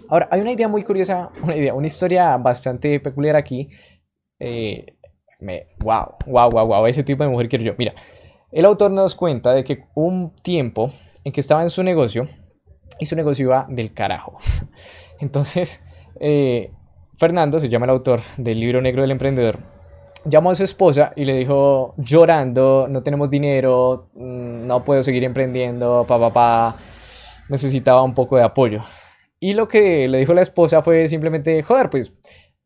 Ahora, 0.07 0.27
hay 0.29 0.41
una 0.41 0.51
idea 0.51 0.67
muy 0.67 0.83
curiosa, 0.83 1.31
una 1.41 1.55
idea, 1.55 1.73
una 1.73 1.87
historia 1.87 2.37
bastante 2.37 2.99
peculiar 2.99 3.35
aquí. 3.35 3.69
Eh, 4.39 4.97
me, 5.41 5.67
wow, 5.79 6.15
wow, 6.25 6.49
wow, 6.49 6.67
wow, 6.67 6.85
ese 6.87 7.03
tipo 7.03 7.23
de 7.23 7.29
mujer 7.29 7.49
quiero 7.49 7.65
yo. 7.65 7.73
Mira, 7.77 7.93
el 8.51 8.65
autor 8.65 8.91
nos 8.91 9.15
cuenta 9.15 9.53
de 9.53 9.63
que 9.63 9.85
un 9.95 10.33
tiempo 10.43 10.91
en 11.23 11.33
que 11.33 11.41
estaba 11.41 11.61
en 11.61 11.69
su 11.69 11.83
negocio 11.83 12.27
y 12.99 13.05
su 13.05 13.15
negocio 13.15 13.45
iba 13.45 13.65
del 13.69 13.93
carajo. 13.93 14.37
Entonces, 15.19 15.83
eh, 16.19 16.71
Fernando, 17.15 17.59
se 17.59 17.69
llama 17.69 17.85
el 17.85 17.91
autor 17.91 18.21
del 18.37 18.59
libro 18.59 18.81
negro 18.81 19.01
del 19.01 19.11
emprendedor, 19.11 19.59
llamó 20.25 20.51
a 20.51 20.55
su 20.55 20.63
esposa 20.63 21.13
y 21.15 21.25
le 21.25 21.35
dijo 21.35 21.93
llorando, 21.97 22.87
no 22.89 23.03
tenemos 23.03 23.29
dinero, 23.29 24.09
mm, 24.13 24.67
no 24.67 24.83
puedo 24.83 25.03
seguir 25.03 25.23
emprendiendo, 25.23 26.05
papá, 26.07 26.31
papá, 26.31 26.77
necesitaba 27.49 28.03
un 28.03 28.13
poco 28.13 28.37
de 28.37 28.43
apoyo. 28.43 28.81
Y 29.39 29.53
lo 29.53 29.67
que 29.67 30.07
le 30.07 30.19
dijo 30.19 30.33
la 30.33 30.41
esposa 30.41 30.83
fue 30.83 31.07
simplemente, 31.07 31.63
joder, 31.63 31.89
pues 31.89 32.13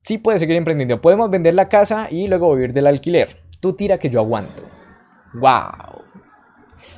sí 0.06 0.20
puedes 0.20 0.39
seguir 0.39 0.56
emprendiendo. 0.56 1.02
Podemos 1.02 1.30
vender 1.30 1.54
la 1.54 1.68
casa 1.68 2.08
y 2.10 2.28
luego 2.28 2.56
vivir 2.56 2.74
del 2.74 2.88
alquiler. 2.88 3.41
Tú 3.60 3.74
tira 3.74 3.98
que 3.98 4.10
yo 4.10 4.20
aguanto. 4.20 4.63
¡Wow! 5.34 6.04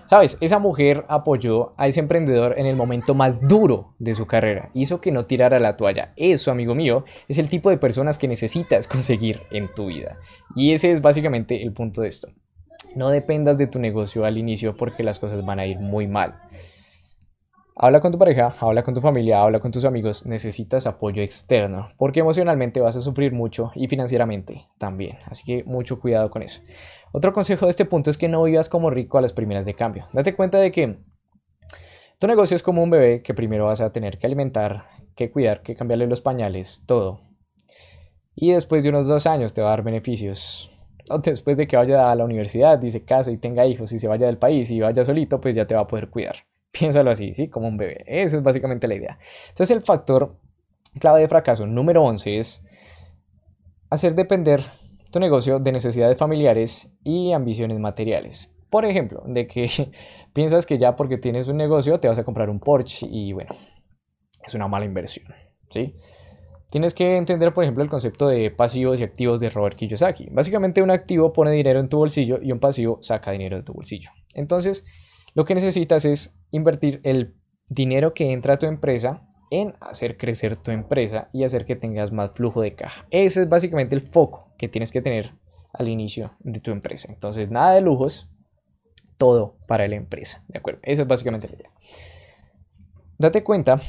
Sabes, 0.06 0.38
esa 0.40 0.60
mujer 0.60 1.06
apoyó 1.10 1.74
a 1.78 1.88
ese 1.88 2.00
emprendedor 2.00 2.58
en 2.58 2.66
el 2.66 2.76
momento 2.76 3.14
más 3.14 3.46
duro 3.46 3.94
de 4.00 4.14
su 4.14 4.26
carrera. 4.26 4.70
Hizo 4.74 5.02
que 5.02 5.12
no 5.12 5.26
tirara 5.26 5.60
la 5.60 5.76
toalla. 5.76 6.14
Eso, 6.16 6.52
amigo 6.52 6.76
mío, 6.76 7.04
es 7.28 7.38
el 7.38 7.50
tipo 7.50 7.70
de 7.70 7.78
personas 7.78 8.18
que 8.18 8.28
necesitas 8.28 8.88
conseguir 8.88 9.42
en 9.52 9.74
tu 9.74 9.88
vida. 9.88 10.18
Y 10.56 10.74
ese 10.74 10.92
es 10.92 11.02
básicamente 11.02 11.62
el 11.62 11.74
punto 11.74 12.02
de 12.02 12.10
esto. 12.10 12.30
No 12.96 13.10
dependas 13.10 13.58
de 13.58 13.68
tu 13.68 13.80
negocio 13.80 14.26
al 14.26 14.38
inicio 14.38 14.78
porque 14.78 15.04
las 15.04 15.20
cosas 15.20 15.46
van 15.46 15.60
a 15.60 15.66
ir 15.66 15.78
muy 15.80 16.08
mal. 16.08 16.36
Habla 17.80 18.00
con 18.00 18.12
tu 18.12 18.18
pareja, 18.18 18.56
habla 18.60 18.82
con 18.82 18.96
tu 18.96 19.02
familia, 19.02 19.40
habla 19.40 19.60
con 19.60 19.72
tus 19.72 19.86
amigos, 19.86 20.26
necesitas 20.26 20.88
apoyo 20.88 21.22
externo, 21.22 21.90
porque 21.98 22.22
emocionalmente 22.22 22.82
vas 22.82 22.96
a 22.96 23.02
sufrir 23.02 23.34
mucho 23.34 23.72
y 23.76 23.88
financieramente 23.88 24.66
también, 24.80 25.20
así 25.26 25.44
que 25.44 25.64
mucho 25.64 26.00
cuidado 26.00 26.32
con 26.32 26.42
eso. 26.42 26.64
Otro 27.12 27.34
consejo 27.34 27.68
de 27.68 27.70
este 27.70 27.86
punto 27.86 28.10
es 28.10 28.18
que 28.18 28.30
no 28.30 28.42
vivas 28.42 28.68
como 28.68 28.90
rico 28.90 29.20
a 29.20 29.22
las 29.22 29.32
primeras 29.32 29.64
de 29.64 29.76
cambio. 29.76 30.08
Date 30.12 30.36
cuenta 30.36 30.58
de 30.58 30.72
que 30.72 30.98
tu 32.20 32.26
negocio 32.26 32.56
es 32.56 32.64
como 32.64 32.82
un 32.82 32.90
bebé 32.90 33.22
que 33.22 33.36
primero 33.36 33.68
vas 33.68 33.80
a 33.80 33.92
tener 33.92 34.18
que 34.18 34.26
alimentar, 34.26 34.86
que 35.16 35.30
cuidar, 35.30 35.62
que 35.62 35.76
cambiarle 35.76 36.08
los 36.08 36.22
pañales, 36.22 36.84
todo. 36.88 37.20
Y 38.34 38.54
después 38.54 38.84
de 38.84 38.90
unos 38.90 39.08
dos 39.08 39.28
años 39.28 39.54
te 39.54 39.62
va 39.62 39.68
a 39.68 39.72
dar 39.72 39.84
beneficios. 39.84 40.72
Después 41.24 41.58
de 41.58 41.68
que 41.68 41.78
vaya 41.78 42.12
a 42.12 42.16
la 42.16 42.26
universidad 42.26 42.82
y 42.82 42.90
se 42.90 43.04
y 43.28 43.38
tenga 43.38 43.68
hijos 43.68 43.92
y 43.92 44.00
se 44.00 44.08
vaya 44.08 44.26
del 44.26 44.40
país 44.40 44.72
y 44.72 44.80
vaya 44.80 45.06
solito, 45.06 45.40
pues 45.40 45.56
ya 45.56 45.68
te 45.68 45.76
va 45.76 45.82
a 45.82 45.88
poder 45.88 46.10
cuidar. 46.10 46.47
Piénsalo 46.72 47.12
así, 47.12 47.34
¿sí? 47.34 47.50
Como 47.50 47.68
un 47.68 47.78
bebé. 47.78 48.04
Esa 48.06 48.38
es 48.38 48.44
básicamente 48.44 48.88
la 48.88 48.96
idea. 48.96 49.18
Entonces 49.50 49.76
el 49.76 49.82
factor 49.82 50.36
clave 51.00 51.22
de 51.22 51.28
fracaso 51.28 51.66
número 51.66 52.04
11 52.04 52.40
es 52.40 52.66
hacer 53.90 54.16
depender 54.16 54.64
tu 55.12 55.20
negocio 55.20 55.60
de 55.60 55.72
necesidades 55.72 56.18
familiares 56.18 56.92
y 57.04 57.32
ambiciones 57.32 57.80
materiales. 57.80 58.54
Por 58.70 58.86
ejemplo, 58.86 59.24
de 59.26 59.48
que 59.48 59.70
piensas 60.34 60.66
que 60.66 60.78
ya 60.78 60.96
porque 60.96 61.18
tienes 61.18 61.48
un 61.48 61.58
negocio 61.58 62.00
te 62.00 62.08
vas 62.08 62.20
a 62.20 62.24
comprar 62.24 62.50
un 62.50 62.60
Porsche 62.60 63.08
y 63.10 63.34
bueno, 63.34 63.56
es 64.46 64.54
una 64.54 64.68
mala 64.68 64.86
inversión, 64.86 65.28
¿sí? 65.70 65.96
Tienes 66.70 66.94
que 66.94 67.16
entender, 67.16 67.54
por 67.54 67.64
ejemplo, 67.64 67.82
el 67.82 67.90
concepto 67.90 68.28
de 68.28 68.52
pasivos 68.52 69.00
y 69.00 69.04
activos 69.04 69.40
de 69.40 69.48
Robert 69.48 69.78
Kiyosaki. 69.78 70.28
Básicamente 70.32 70.82
un 70.82 70.92
activo 70.92 71.32
pone 71.32 71.52
dinero 71.52 71.80
en 71.80 71.88
tu 71.88 71.98
bolsillo 71.98 72.40
y 72.42 72.52
un 72.52 72.60
pasivo 72.60 72.98
saca 73.02 73.32
dinero 73.32 73.56
de 73.56 73.64
tu 73.64 73.74
bolsillo. 73.74 74.10
Entonces, 74.34 74.86
lo 75.38 75.46
que 75.46 75.54
necesitas 75.54 76.04
es 76.04 76.36
invertir 76.50 77.00
el 77.04 77.36
dinero 77.70 78.16
que 78.16 78.32
entra 78.32 78.56
a 78.56 78.58
tu 78.58 78.66
empresa 78.66 79.22
en 79.52 79.76
hacer 79.82 80.18
crecer 80.18 80.58
tu 80.58 80.72
empresa 80.72 81.30
y 81.32 81.44
hacer 81.44 81.66
que 81.66 81.76
tengas 81.76 82.12
más 82.12 82.32
flujo 82.32 82.62
de 82.62 82.74
caja. 82.74 83.06
Ese 83.12 83.44
es 83.44 83.48
básicamente 83.48 83.94
el 83.94 84.02
foco 84.02 84.56
que 84.58 84.68
tienes 84.68 84.90
que 84.90 85.00
tener 85.00 85.36
al 85.74 85.90
inicio 85.90 86.32
de 86.40 86.60
tu 86.60 86.72
empresa. 86.72 87.14
Entonces, 87.14 87.52
nada 87.52 87.76
de 87.76 87.82
lujos, 87.82 88.28
todo 89.18 89.60
para 89.68 89.88
la 89.88 89.96
empresa. 89.96 90.44
¿De 90.48 90.58
acuerdo? 90.58 90.80
Esa 90.82 91.04
es 91.04 91.08
básicamente 91.08 91.48
la 91.48 91.54
idea. 91.54 91.72
Date 93.20 93.44
cuenta 93.44 93.80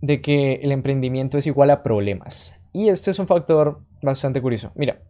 de 0.00 0.20
que 0.20 0.54
el 0.54 0.72
emprendimiento 0.72 1.38
es 1.38 1.46
igual 1.46 1.70
a 1.70 1.84
problemas. 1.84 2.52
Y 2.72 2.88
este 2.88 3.12
es 3.12 3.20
un 3.20 3.28
factor 3.28 3.86
bastante 4.02 4.42
curioso. 4.42 4.72
Mira, 4.74 5.04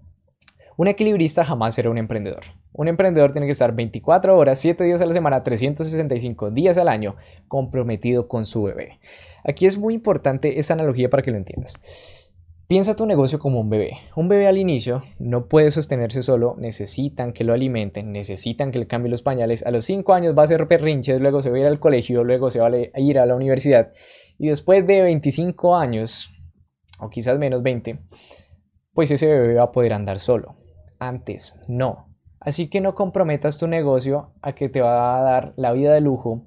un 0.77 0.89
equilibrista 0.89 1.45
jamás 1.45 1.75
será 1.75 1.91
un 1.91 1.99
emprendedor. 1.99 2.45
Un 2.73 2.89
emprendedor 2.89 3.33
tiene 3.33 3.47
que 3.47 3.53
estar 3.53 3.75
24 3.75 4.37
horas, 4.37 4.59
7 4.59 4.83
días 4.85 5.03
a 5.03 5.07
la 5.07 5.13
semana, 5.13 5.43
365 5.43 6.51
días 6.51 6.79
al 6.79 6.89
año 6.89 7.17
comprometido 7.49 8.27
con 8.27 8.47
su 8.47 8.63
bebé. 8.63 8.99
Aquí 9.45 9.67
es 9.67 9.77
muy 9.77 9.95
importante 9.95 10.59
esta 10.59 10.73
analogía 10.73 11.11
para 11.11 11.23
que 11.23 11.31
lo 11.31 11.37
entiendas. 11.37 11.79
Piensa 12.69 12.97
tu 12.97 13.05
negocio 13.05 13.39
como 13.39 13.61
un 13.61 13.69
bebé. 13.69 13.99
Un 14.17 14.29
bebé 14.29 14.47
al 14.47 14.57
inicio 14.57 15.03
no 15.19 15.47
puede 15.47 15.71
sostenerse 15.71 16.23
solo, 16.23 16.57
necesitan 16.59 17.35
que 17.35 17.45
lo 17.45 17.53
alimenten, 17.53 18.13
necesitan 18.13 18.71
que 18.71 18.79
le 18.79 18.87
cambien 18.87 19.11
los 19.11 19.21
pañales. 19.21 19.67
A 19.67 19.71
los 19.71 19.85
5 19.85 20.15
años 20.15 20.35
va 20.39 20.45
a 20.45 20.47
ser 20.47 20.67
perrinches, 20.69 21.21
luego 21.21 21.43
se 21.43 21.51
va 21.51 21.59
a 21.59 21.61
ir 21.61 21.67
al 21.67 21.81
colegio, 21.81 22.25
luego 22.25 22.49
se 22.51 22.61
va 22.61 22.69
a 22.69 23.01
ir 23.01 23.19
a 23.19 23.27
la 23.27 23.37
universidad. 23.37 23.93
Y 24.39 24.49
después 24.49 24.87
de 24.87 25.03
25 25.03 25.77
años, 25.77 26.31
o 26.99 27.11
quizás 27.11 27.39
menos 27.39 27.63
20, 27.63 27.99
pues 28.95 29.11
ese 29.11 29.27
bebé 29.27 29.55
va 29.55 29.65
a 29.65 29.73
poder 29.73 29.93
andar 29.93 30.19
solo 30.19 30.62
antes, 31.09 31.59
no. 31.69 32.09
Así 32.41 32.69
que 32.69 32.81
no 32.81 32.95
comprometas 32.95 33.59
tu 33.59 33.69
negocio 33.69 34.33
a 34.43 34.55
que 34.55 34.69
te 34.69 34.81
va 34.81 35.19
a 35.19 35.23
dar 35.23 35.53
la 35.57 35.73
vida 35.73 35.95
de 35.95 36.01
lujo, 36.01 36.43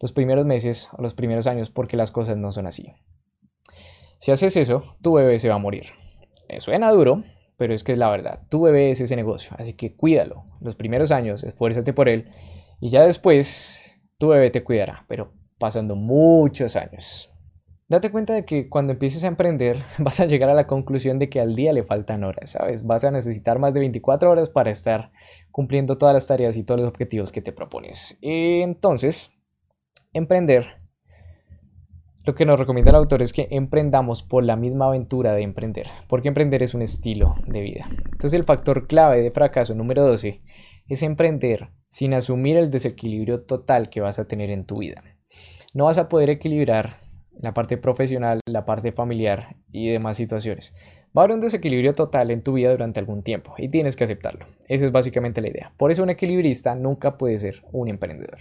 los 0.00 0.12
primeros 0.12 0.46
meses 0.46 0.88
o 0.96 1.02
los 1.02 1.14
primeros 1.14 1.46
años 1.46 1.70
porque 1.70 1.96
las 1.96 2.10
cosas 2.10 2.36
no 2.36 2.52
son 2.52 2.66
así. 2.66 2.94
Si 4.18 4.30
haces 4.32 4.56
eso, 4.56 4.82
tu 5.02 5.14
bebé 5.14 5.38
se 5.38 5.48
va 5.48 5.56
a 5.56 5.58
morir. 5.58 5.86
Suena 6.58 6.90
duro, 6.90 7.24
pero 7.56 7.74
es 7.74 7.84
que 7.84 7.92
es 7.92 7.98
la 7.98 8.08
verdad. 8.08 8.40
Tu 8.48 8.60
bebé 8.60 8.90
es 8.90 9.00
ese 9.00 9.16
negocio, 9.16 9.54
así 9.58 9.74
que 9.74 9.94
cuídalo. 9.94 10.44
Los 10.60 10.76
primeros 10.76 11.12
años, 11.12 11.44
esfuérzate 11.44 11.92
por 11.92 12.08
él 12.08 12.30
y 12.80 12.88
ya 12.88 13.02
después 13.02 14.00
tu 14.18 14.28
bebé 14.28 14.50
te 14.50 14.64
cuidará, 14.64 15.04
pero 15.08 15.32
pasando 15.58 15.94
muchos 15.94 16.74
años. 16.76 17.34
Date 17.90 18.10
cuenta 18.10 18.34
de 18.34 18.44
que 18.44 18.68
cuando 18.68 18.92
empieces 18.92 19.24
a 19.24 19.28
emprender 19.28 19.82
vas 19.98 20.20
a 20.20 20.26
llegar 20.26 20.50
a 20.50 20.54
la 20.54 20.66
conclusión 20.66 21.18
de 21.18 21.30
que 21.30 21.40
al 21.40 21.54
día 21.54 21.72
le 21.72 21.84
faltan 21.84 22.22
horas, 22.22 22.50
¿sabes? 22.50 22.86
Vas 22.86 23.04
a 23.04 23.10
necesitar 23.10 23.58
más 23.58 23.72
de 23.72 23.80
24 23.80 24.30
horas 24.30 24.50
para 24.50 24.70
estar 24.70 25.10
cumpliendo 25.50 25.96
todas 25.96 26.12
las 26.12 26.26
tareas 26.26 26.56
y 26.56 26.64
todos 26.64 26.80
los 26.80 26.88
objetivos 26.88 27.32
que 27.32 27.40
te 27.40 27.52
propones. 27.52 28.18
Entonces, 28.20 29.32
emprender, 30.12 30.66
lo 32.24 32.34
que 32.34 32.44
nos 32.44 32.60
recomienda 32.60 32.90
el 32.90 32.96
autor 32.96 33.22
es 33.22 33.32
que 33.32 33.48
emprendamos 33.50 34.22
por 34.22 34.44
la 34.44 34.56
misma 34.56 34.88
aventura 34.88 35.32
de 35.32 35.42
emprender, 35.42 35.86
porque 36.08 36.28
emprender 36.28 36.62
es 36.62 36.74
un 36.74 36.82
estilo 36.82 37.36
de 37.46 37.62
vida. 37.62 37.88
Entonces 38.04 38.34
el 38.34 38.44
factor 38.44 38.86
clave 38.86 39.22
de 39.22 39.30
fracaso 39.30 39.74
número 39.74 40.06
12 40.06 40.42
es 40.88 41.02
emprender 41.02 41.70
sin 41.88 42.12
asumir 42.12 42.58
el 42.58 42.70
desequilibrio 42.70 43.44
total 43.44 43.88
que 43.88 44.02
vas 44.02 44.18
a 44.18 44.28
tener 44.28 44.50
en 44.50 44.66
tu 44.66 44.80
vida. 44.80 45.02
No 45.72 45.86
vas 45.86 45.96
a 45.96 46.10
poder 46.10 46.28
equilibrar 46.28 47.07
la 47.40 47.54
parte 47.54 47.76
profesional, 47.76 48.40
la 48.46 48.64
parte 48.64 48.92
familiar 48.92 49.56
y 49.72 49.90
demás 49.90 50.16
situaciones. 50.16 50.74
Va 51.16 51.22
a 51.22 51.24
haber 51.24 51.36
un 51.36 51.40
desequilibrio 51.40 51.94
total 51.94 52.30
en 52.30 52.42
tu 52.42 52.52
vida 52.52 52.70
durante 52.70 53.00
algún 53.00 53.22
tiempo 53.22 53.54
y 53.56 53.68
tienes 53.68 53.96
que 53.96 54.04
aceptarlo. 54.04 54.46
Esa 54.66 54.86
es 54.86 54.92
básicamente 54.92 55.40
la 55.40 55.48
idea. 55.48 55.72
Por 55.76 55.90
eso 55.90 56.02
un 56.02 56.10
equilibrista 56.10 56.74
nunca 56.74 57.16
puede 57.16 57.38
ser 57.38 57.62
un 57.72 57.88
emprendedor, 57.88 58.38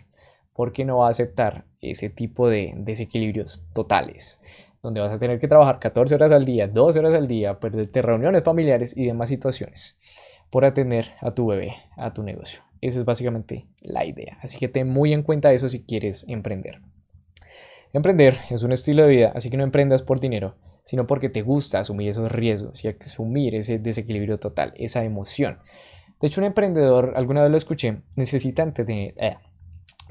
porque 0.53 0.83
no 0.83 0.97
va 0.97 1.07
a 1.07 1.11
aceptar 1.11 1.65
ese 1.81 2.09
tipo 2.09 2.49
de 2.49 2.73
desequilibrios 2.77 3.65
totales, 3.73 4.39
donde 4.81 5.01
vas 5.01 5.13
a 5.13 5.19
tener 5.19 5.39
que 5.39 5.47
trabajar 5.47 5.79
14 5.79 6.15
horas 6.15 6.31
al 6.31 6.45
día, 6.45 6.67
12 6.67 6.99
horas 6.99 7.13
al 7.13 7.27
día, 7.27 7.59
perderte 7.59 8.01
reuniones 8.01 8.43
familiares 8.43 8.95
y 8.97 9.05
demás 9.05 9.29
situaciones 9.29 9.97
por 10.49 10.65
atender 10.65 11.11
a 11.21 11.31
tu 11.31 11.47
bebé, 11.47 11.73
a 11.95 12.13
tu 12.13 12.23
negocio. 12.23 12.61
Esa 12.81 12.99
es 12.99 13.05
básicamente 13.05 13.65
la 13.81 14.05
idea. 14.05 14.37
Así 14.41 14.57
que 14.57 14.67
ten 14.67 14.87
muy 14.87 15.13
en 15.13 15.23
cuenta 15.23 15.51
eso 15.51 15.67
si 15.67 15.83
quieres 15.83 16.25
emprender. 16.27 16.79
Emprender 17.97 18.37
es 18.49 18.63
un 18.63 18.71
estilo 18.71 19.03
de 19.03 19.09
vida, 19.09 19.31
así 19.35 19.49
que 19.49 19.57
no 19.57 19.63
emprendas 19.63 20.03
por 20.03 20.19
dinero, 20.19 20.55
sino 20.83 21.05
porque 21.05 21.29
te 21.29 21.41
gusta 21.41 21.79
asumir 21.79 22.09
esos 22.09 22.31
riesgos 22.31 22.83
y 22.83 22.87
asumir 22.87 23.55
ese 23.55 23.79
desequilibrio 23.79 24.39
total, 24.39 24.73
esa 24.77 25.03
emoción. 25.03 25.59
De 26.21 26.27
hecho, 26.27 26.41
un 26.41 26.45
emprendedor, 26.45 27.13
alguna 27.15 27.41
vez 27.41 27.51
lo 27.51 27.57
escuché, 27.57 28.01
necesita 28.15 28.71
tener, 28.71 29.13
eh, 29.17 29.37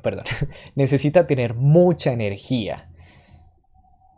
perdón, 0.03 0.25
necesita 0.75 1.27
tener 1.27 1.55
mucha 1.55 2.13
energía 2.13 2.91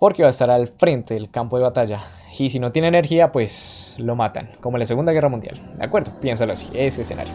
porque 0.00 0.22
va 0.22 0.28
a 0.28 0.30
estar 0.30 0.50
al 0.50 0.68
frente 0.68 1.14
del 1.14 1.30
campo 1.30 1.56
de 1.56 1.64
batalla 1.64 2.02
y 2.38 2.50
si 2.50 2.60
no 2.60 2.72
tiene 2.72 2.88
energía, 2.88 3.32
pues 3.32 3.96
lo 3.98 4.14
matan, 4.14 4.50
como 4.60 4.76
en 4.76 4.80
la 4.80 4.86
Segunda 4.86 5.12
Guerra 5.12 5.28
Mundial. 5.28 5.60
¿De 5.76 5.84
acuerdo? 5.84 6.12
Piénsalo 6.20 6.52
así, 6.52 6.68
ese 6.72 7.02
escenario. 7.02 7.32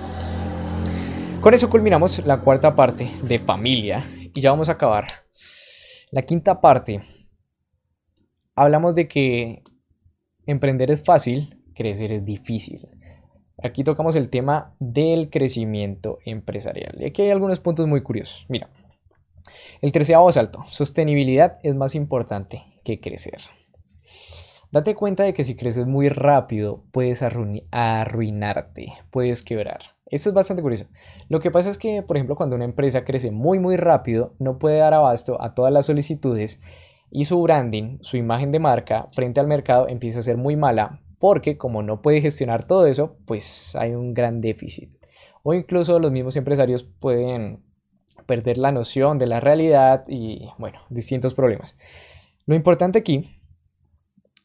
Con 1.42 1.54
eso 1.54 1.70
culminamos 1.70 2.26
la 2.26 2.40
cuarta 2.40 2.76
parte 2.76 3.10
de 3.22 3.40
familia 3.40 4.04
y 4.34 4.40
ya 4.40 4.52
vamos 4.52 4.70
a 4.70 4.74
acabar 4.74 5.06
la 6.14 6.22
quinta 6.22 6.62
parte, 6.62 7.02
hablamos 8.54 8.94
de 8.94 9.08
que 9.08 9.64
emprender 10.46 10.92
es 10.92 11.04
fácil, 11.04 11.60
crecer 11.74 12.12
es 12.12 12.24
difícil. 12.24 12.88
Aquí 13.64 13.84
tocamos 13.84 14.16
el 14.16 14.30
tema 14.30 14.76
del 14.80 15.32
crecimiento 15.32 16.20
empresarial. 16.24 16.98
Y 17.00 17.06
aquí 17.06 17.24
hay 17.24 17.32
algunos 17.32 17.60
puntos 17.60 17.88
muy 17.88 18.04
curiosos. 18.04 18.46
Mira, 18.48 18.70
el 19.82 19.92
treceavo 19.92 20.32
salto, 20.32 20.64
sostenibilidad 20.68 21.58
es 21.64 21.74
más 21.74 21.96
importante 21.96 22.62
que 22.84 23.00
crecer. 23.00 23.42
Date 24.72 24.94
cuenta 24.94 25.24
de 25.24 25.34
que 25.34 25.44
si 25.44 25.56
creces 25.56 25.88
muy 25.88 26.10
rápido 26.10 26.84
puedes 26.92 27.24
arruinarte, 27.24 28.94
puedes 29.10 29.42
quebrar. 29.42 29.93
Esto 30.06 30.30
es 30.30 30.36
bastante 30.36 30.62
curioso. 30.62 30.86
Lo 31.30 31.40
que 31.40 31.52
pasa 31.52 31.70
es 31.70 31.78
que, 31.78 32.04
por 32.04 32.18
ejemplo, 32.18 32.36
cuando 32.36 32.56
una 32.56 32.66
empresa 32.66 33.04
crece 33.04 33.32
muy 33.32 33.60
muy 33.60 33.78
rápido, 33.78 34.36
no 34.40 34.60
puede 34.60 34.78
dar 34.78 34.94
abasto 34.94 35.42
a 35.42 35.54
todas 35.54 35.72
las 35.72 35.86
solicitudes 35.86 36.62
y 37.10 37.26
su 37.26 37.42
branding, 37.42 38.00
su 38.02 38.18
imagen 38.18 38.52
de 38.52 38.60
marca 38.60 39.08
frente 39.12 39.40
al 39.40 39.48
mercado 39.48 39.88
empieza 39.88 40.20
a 40.20 40.24
ser 40.24 40.38
muy 40.38 40.56
mala 40.56 41.02
porque 41.20 41.58
como 41.58 41.84
no 41.84 42.02
puede 42.02 42.22
gestionar 42.22 42.68
todo 42.68 42.86
eso, 42.86 43.18
pues 43.26 43.76
hay 43.78 43.94
un 43.94 44.14
gran 44.14 44.42
déficit. 44.42 44.90
O 45.42 45.54
incluso 45.54 46.00
los 46.00 46.12
mismos 46.12 46.36
empresarios 46.36 46.84
pueden 46.84 47.64
perder 48.26 48.58
la 48.58 48.72
noción 48.72 49.18
de 49.18 49.28
la 49.28 49.40
realidad 49.40 50.06
y, 50.08 50.50
bueno, 50.58 50.80
distintos 50.90 51.34
problemas. 51.34 51.78
Lo 52.46 52.56
importante 52.56 53.00
aquí 53.00 53.30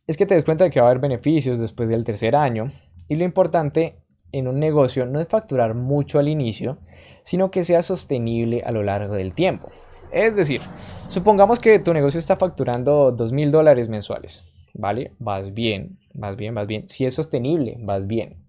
es 0.07 0.16
que 0.16 0.27
te 0.27 0.35
des 0.35 0.44
cuenta 0.44 0.64
de 0.64 0.71
que 0.71 0.81
va 0.81 0.87
a 0.87 0.90
haber 0.90 1.01
beneficios 1.01 1.59
después 1.59 1.88
del 1.88 2.05
tercer 2.05 2.37
año 2.37 2.71
y 3.09 3.16
lo 3.16 3.25
importante 3.25 4.03
en 4.38 4.48
un 4.48 4.59
negocio 4.59 5.07
no 5.07 5.20
es 5.20 5.29
facturar 5.29 5.74
mucho 5.74 6.18
al 6.18 6.29
inicio, 6.29 6.79
sino 7.22 7.51
que 7.51 7.64
sea 7.64 7.83
sostenible 7.83 8.62
a 8.64 8.72
lo 8.72 8.83
largo 8.83 9.14
del 9.14 9.35
tiempo. 9.35 9.70
Es 10.11 10.37
decir, 10.37 10.62
supongamos 11.09 11.59
que 11.59 11.79
tu 11.79 11.92
negocio 11.92 12.18
está 12.18 12.37
facturando 12.37 13.12
dos 13.12 13.33
mil 13.33 13.51
dólares 13.51 13.88
mensuales, 13.88 14.46
¿vale? 14.74 15.12
Vas 15.18 15.53
bien, 15.53 15.98
vas 16.14 16.37
bien, 16.37 16.55
vas 16.55 16.66
bien. 16.66 16.88
Si 16.88 17.05
es 17.05 17.14
sostenible, 17.14 17.77
vas 17.81 18.07
bien. 18.07 18.48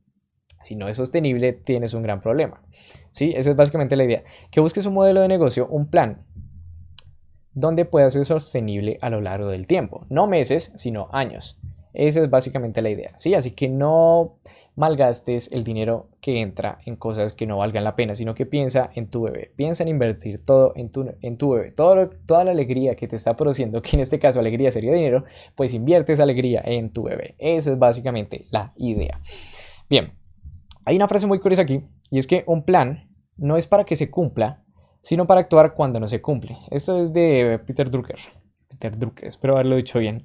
Si 0.61 0.75
no 0.75 0.87
es 0.87 0.97
sostenible, 0.97 1.53
tienes 1.53 1.93
un 1.93 2.03
gran 2.03 2.21
problema. 2.21 2.61
¿Sí? 3.11 3.33
Esa 3.35 3.51
es 3.51 3.55
básicamente 3.55 3.95
la 3.95 4.03
idea. 4.03 4.23
Que 4.51 4.59
busques 4.59 4.85
un 4.85 4.93
modelo 4.93 5.21
de 5.21 5.27
negocio, 5.27 5.67
un 5.67 5.89
plan, 5.89 6.25
donde 7.53 7.85
pueda 7.85 8.09
ser 8.09 8.25
sostenible 8.25 8.97
a 9.01 9.09
lo 9.09 9.21
largo 9.21 9.49
del 9.49 9.67
tiempo. 9.67 10.05
No 10.09 10.27
meses, 10.27 10.71
sino 10.75 11.09
años. 11.11 11.57
Esa 11.93 12.21
es 12.21 12.29
básicamente 12.29 12.81
la 12.81 12.89
idea. 12.89 13.13
¿Sí? 13.17 13.33
Así 13.33 13.51
que 13.51 13.69
no 13.69 14.39
malgastes 14.75 15.51
el 15.51 15.63
dinero 15.63 16.09
que 16.21 16.41
entra 16.41 16.79
en 16.85 16.95
cosas 16.95 17.33
que 17.33 17.45
no 17.45 17.57
valgan 17.57 17.83
la 17.83 17.95
pena, 17.95 18.15
sino 18.15 18.33
que 18.33 18.45
piensa 18.45 18.89
en 18.95 19.09
tu 19.09 19.23
bebé, 19.23 19.51
piensa 19.55 19.83
en 19.83 19.89
invertir 19.89 20.43
todo 20.43 20.73
en 20.75 20.89
tu, 20.89 21.09
en 21.21 21.37
tu 21.37 21.51
bebé, 21.51 21.71
todo, 21.71 22.09
toda 22.25 22.43
la 22.43 22.51
alegría 22.51 22.95
que 22.95 23.07
te 23.07 23.15
está 23.15 23.35
produciendo, 23.35 23.81
que 23.83 23.95
en 23.95 24.01
este 24.01 24.19
caso 24.19 24.39
alegría 24.39 24.71
sería 24.71 24.93
dinero, 24.93 25.25
pues 25.55 25.73
invierte 25.73 26.13
esa 26.13 26.23
alegría 26.23 26.61
en 26.63 26.91
tu 26.91 27.03
bebé. 27.03 27.35
Esa 27.37 27.71
es 27.71 27.79
básicamente 27.79 28.47
la 28.51 28.73
idea. 28.77 29.19
Bien, 29.89 30.13
hay 30.85 30.95
una 30.95 31.07
frase 31.07 31.27
muy 31.27 31.39
curiosa 31.39 31.63
aquí, 31.63 31.83
y 32.11 32.17
es 32.17 32.27
que 32.27 32.43
un 32.47 32.63
plan 32.63 33.09
no 33.37 33.57
es 33.57 33.67
para 33.67 33.83
que 33.83 33.95
se 33.95 34.09
cumpla, 34.09 34.63
sino 35.01 35.27
para 35.27 35.41
actuar 35.41 35.73
cuando 35.73 35.99
no 35.99 36.07
se 36.07 36.21
cumple. 36.21 36.57
Esto 36.71 37.01
es 37.01 37.13
de 37.13 37.59
Peter 37.65 37.89
Drucker. 37.89 38.19
Peter 38.69 38.97
Drucker, 38.97 39.27
espero 39.27 39.53
haberlo 39.53 39.75
dicho 39.75 39.99
bien. 39.99 40.23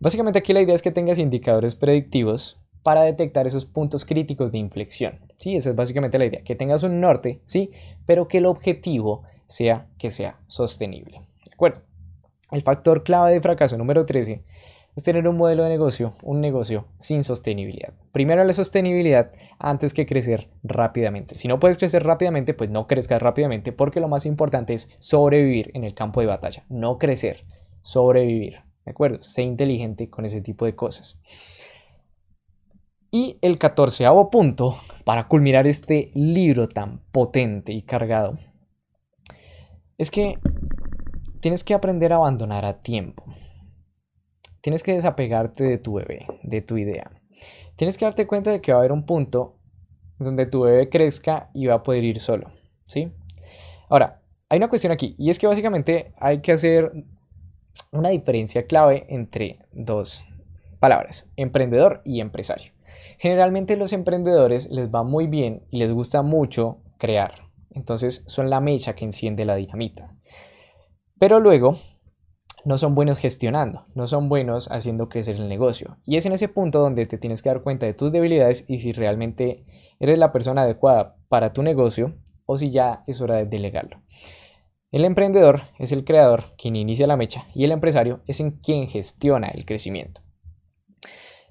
Básicamente 0.00 0.38
aquí 0.38 0.52
la 0.52 0.60
idea 0.60 0.74
es 0.74 0.82
que 0.82 0.90
tengas 0.90 1.18
indicadores 1.18 1.76
predictivos 1.76 2.60
para 2.84 3.02
detectar 3.02 3.48
esos 3.48 3.64
puntos 3.64 4.04
críticos 4.04 4.52
de 4.52 4.58
inflexión. 4.58 5.18
Sí, 5.36 5.56
esa 5.56 5.70
es 5.70 5.76
básicamente 5.76 6.18
la 6.18 6.26
idea, 6.26 6.44
que 6.44 6.54
tengas 6.54 6.84
un 6.84 7.00
norte, 7.00 7.40
sí, 7.44 7.70
pero 8.06 8.28
que 8.28 8.38
el 8.38 8.46
objetivo 8.46 9.24
sea 9.48 9.88
que 9.98 10.12
sea 10.12 10.38
sostenible. 10.46 11.22
¿De 11.44 11.54
acuerdo? 11.54 11.80
El 12.52 12.62
factor 12.62 13.02
clave 13.02 13.32
de 13.32 13.40
fracaso 13.40 13.76
número 13.76 14.06
13 14.06 14.44
es 14.96 15.02
tener 15.02 15.26
un 15.26 15.36
modelo 15.36 15.64
de 15.64 15.70
negocio, 15.70 16.14
un 16.22 16.40
negocio 16.40 16.86
sin 16.98 17.24
sostenibilidad. 17.24 17.94
Primero 18.12 18.44
la 18.44 18.52
sostenibilidad 18.52 19.32
antes 19.58 19.92
que 19.92 20.06
crecer 20.06 20.50
rápidamente. 20.62 21.36
Si 21.36 21.48
no 21.48 21.58
puedes 21.58 21.78
crecer 21.78 22.04
rápidamente, 22.04 22.54
pues 22.54 22.70
no 22.70 22.86
crezcas 22.86 23.20
rápidamente 23.20 23.72
porque 23.72 23.98
lo 23.98 24.08
más 24.08 24.26
importante 24.26 24.74
es 24.74 24.90
sobrevivir 24.98 25.70
en 25.74 25.84
el 25.84 25.94
campo 25.94 26.20
de 26.20 26.26
batalla, 26.26 26.64
no 26.68 26.98
crecer, 26.98 27.44
sobrevivir. 27.82 28.60
¿De 28.84 28.90
acuerdo? 28.90 29.22
Sé 29.22 29.42
inteligente 29.42 30.10
con 30.10 30.26
ese 30.26 30.42
tipo 30.42 30.66
de 30.66 30.76
cosas. 30.76 31.18
Y 33.16 33.38
el 33.42 33.58
catorceavo 33.58 34.28
punto, 34.28 34.76
para 35.04 35.28
culminar 35.28 35.68
este 35.68 36.10
libro 36.16 36.66
tan 36.66 36.98
potente 37.12 37.72
y 37.72 37.82
cargado, 37.82 38.36
es 39.96 40.10
que 40.10 40.40
tienes 41.38 41.62
que 41.62 41.74
aprender 41.74 42.12
a 42.12 42.16
abandonar 42.16 42.64
a 42.64 42.82
tiempo. 42.82 43.22
Tienes 44.62 44.82
que 44.82 44.94
desapegarte 44.94 45.62
de 45.62 45.78
tu 45.78 45.94
bebé, 45.94 46.26
de 46.42 46.60
tu 46.60 46.76
idea. 46.76 47.08
Tienes 47.76 47.96
que 47.96 48.04
darte 48.04 48.26
cuenta 48.26 48.50
de 48.50 48.60
que 48.60 48.72
va 48.72 48.78
a 48.78 48.80
haber 48.80 48.90
un 48.90 49.06
punto 49.06 49.60
donde 50.18 50.46
tu 50.46 50.62
bebé 50.62 50.88
crezca 50.88 51.50
y 51.54 51.66
va 51.66 51.74
a 51.74 51.82
poder 51.84 52.02
ir 52.02 52.18
solo, 52.18 52.50
¿sí? 52.82 53.12
Ahora, 53.90 54.22
hay 54.48 54.56
una 54.56 54.68
cuestión 54.68 54.92
aquí, 54.92 55.14
y 55.20 55.30
es 55.30 55.38
que 55.38 55.46
básicamente 55.46 56.14
hay 56.18 56.40
que 56.40 56.50
hacer 56.50 56.90
una 57.92 58.08
diferencia 58.08 58.66
clave 58.66 59.06
entre 59.08 59.60
dos 59.70 60.26
palabras, 60.80 61.30
emprendedor 61.36 62.02
y 62.04 62.20
empresario. 62.20 62.73
Generalmente 63.18 63.76
los 63.76 63.92
emprendedores 63.92 64.70
les 64.70 64.90
va 64.90 65.02
muy 65.02 65.26
bien 65.26 65.66
y 65.70 65.78
les 65.78 65.92
gusta 65.92 66.22
mucho 66.22 66.78
crear. 66.98 67.44
Entonces 67.70 68.24
son 68.26 68.50
la 68.50 68.60
mecha 68.60 68.94
que 68.94 69.04
enciende 69.04 69.44
la 69.44 69.56
dinamita. 69.56 70.16
Pero 71.18 71.40
luego 71.40 71.78
no 72.64 72.78
son 72.78 72.94
buenos 72.94 73.18
gestionando, 73.18 73.84
no 73.94 74.06
son 74.06 74.28
buenos 74.28 74.70
haciendo 74.70 75.08
crecer 75.08 75.36
el 75.36 75.48
negocio. 75.48 75.98
Y 76.04 76.16
es 76.16 76.26
en 76.26 76.32
ese 76.32 76.48
punto 76.48 76.80
donde 76.80 77.06
te 77.06 77.18
tienes 77.18 77.42
que 77.42 77.50
dar 77.50 77.62
cuenta 77.62 77.86
de 77.86 77.94
tus 77.94 78.12
debilidades 78.12 78.64
y 78.68 78.78
si 78.78 78.92
realmente 78.92 79.64
eres 80.00 80.18
la 80.18 80.32
persona 80.32 80.62
adecuada 80.62 81.16
para 81.28 81.52
tu 81.52 81.62
negocio 81.62 82.14
o 82.46 82.58
si 82.58 82.70
ya 82.70 83.04
es 83.06 83.20
hora 83.20 83.36
de 83.36 83.46
delegarlo. 83.46 84.02
El 84.90 85.04
emprendedor 85.04 85.62
es 85.78 85.92
el 85.92 86.04
creador 86.04 86.54
quien 86.56 86.76
inicia 86.76 87.06
la 87.06 87.16
mecha 87.16 87.48
y 87.54 87.64
el 87.64 87.72
empresario 87.72 88.20
es 88.26 88.40
en 88.40 88.52
quien 88.52 88.86
gestiona 88.86 89.48
el 89.48 89.66
crecimiento. 89.66 90.23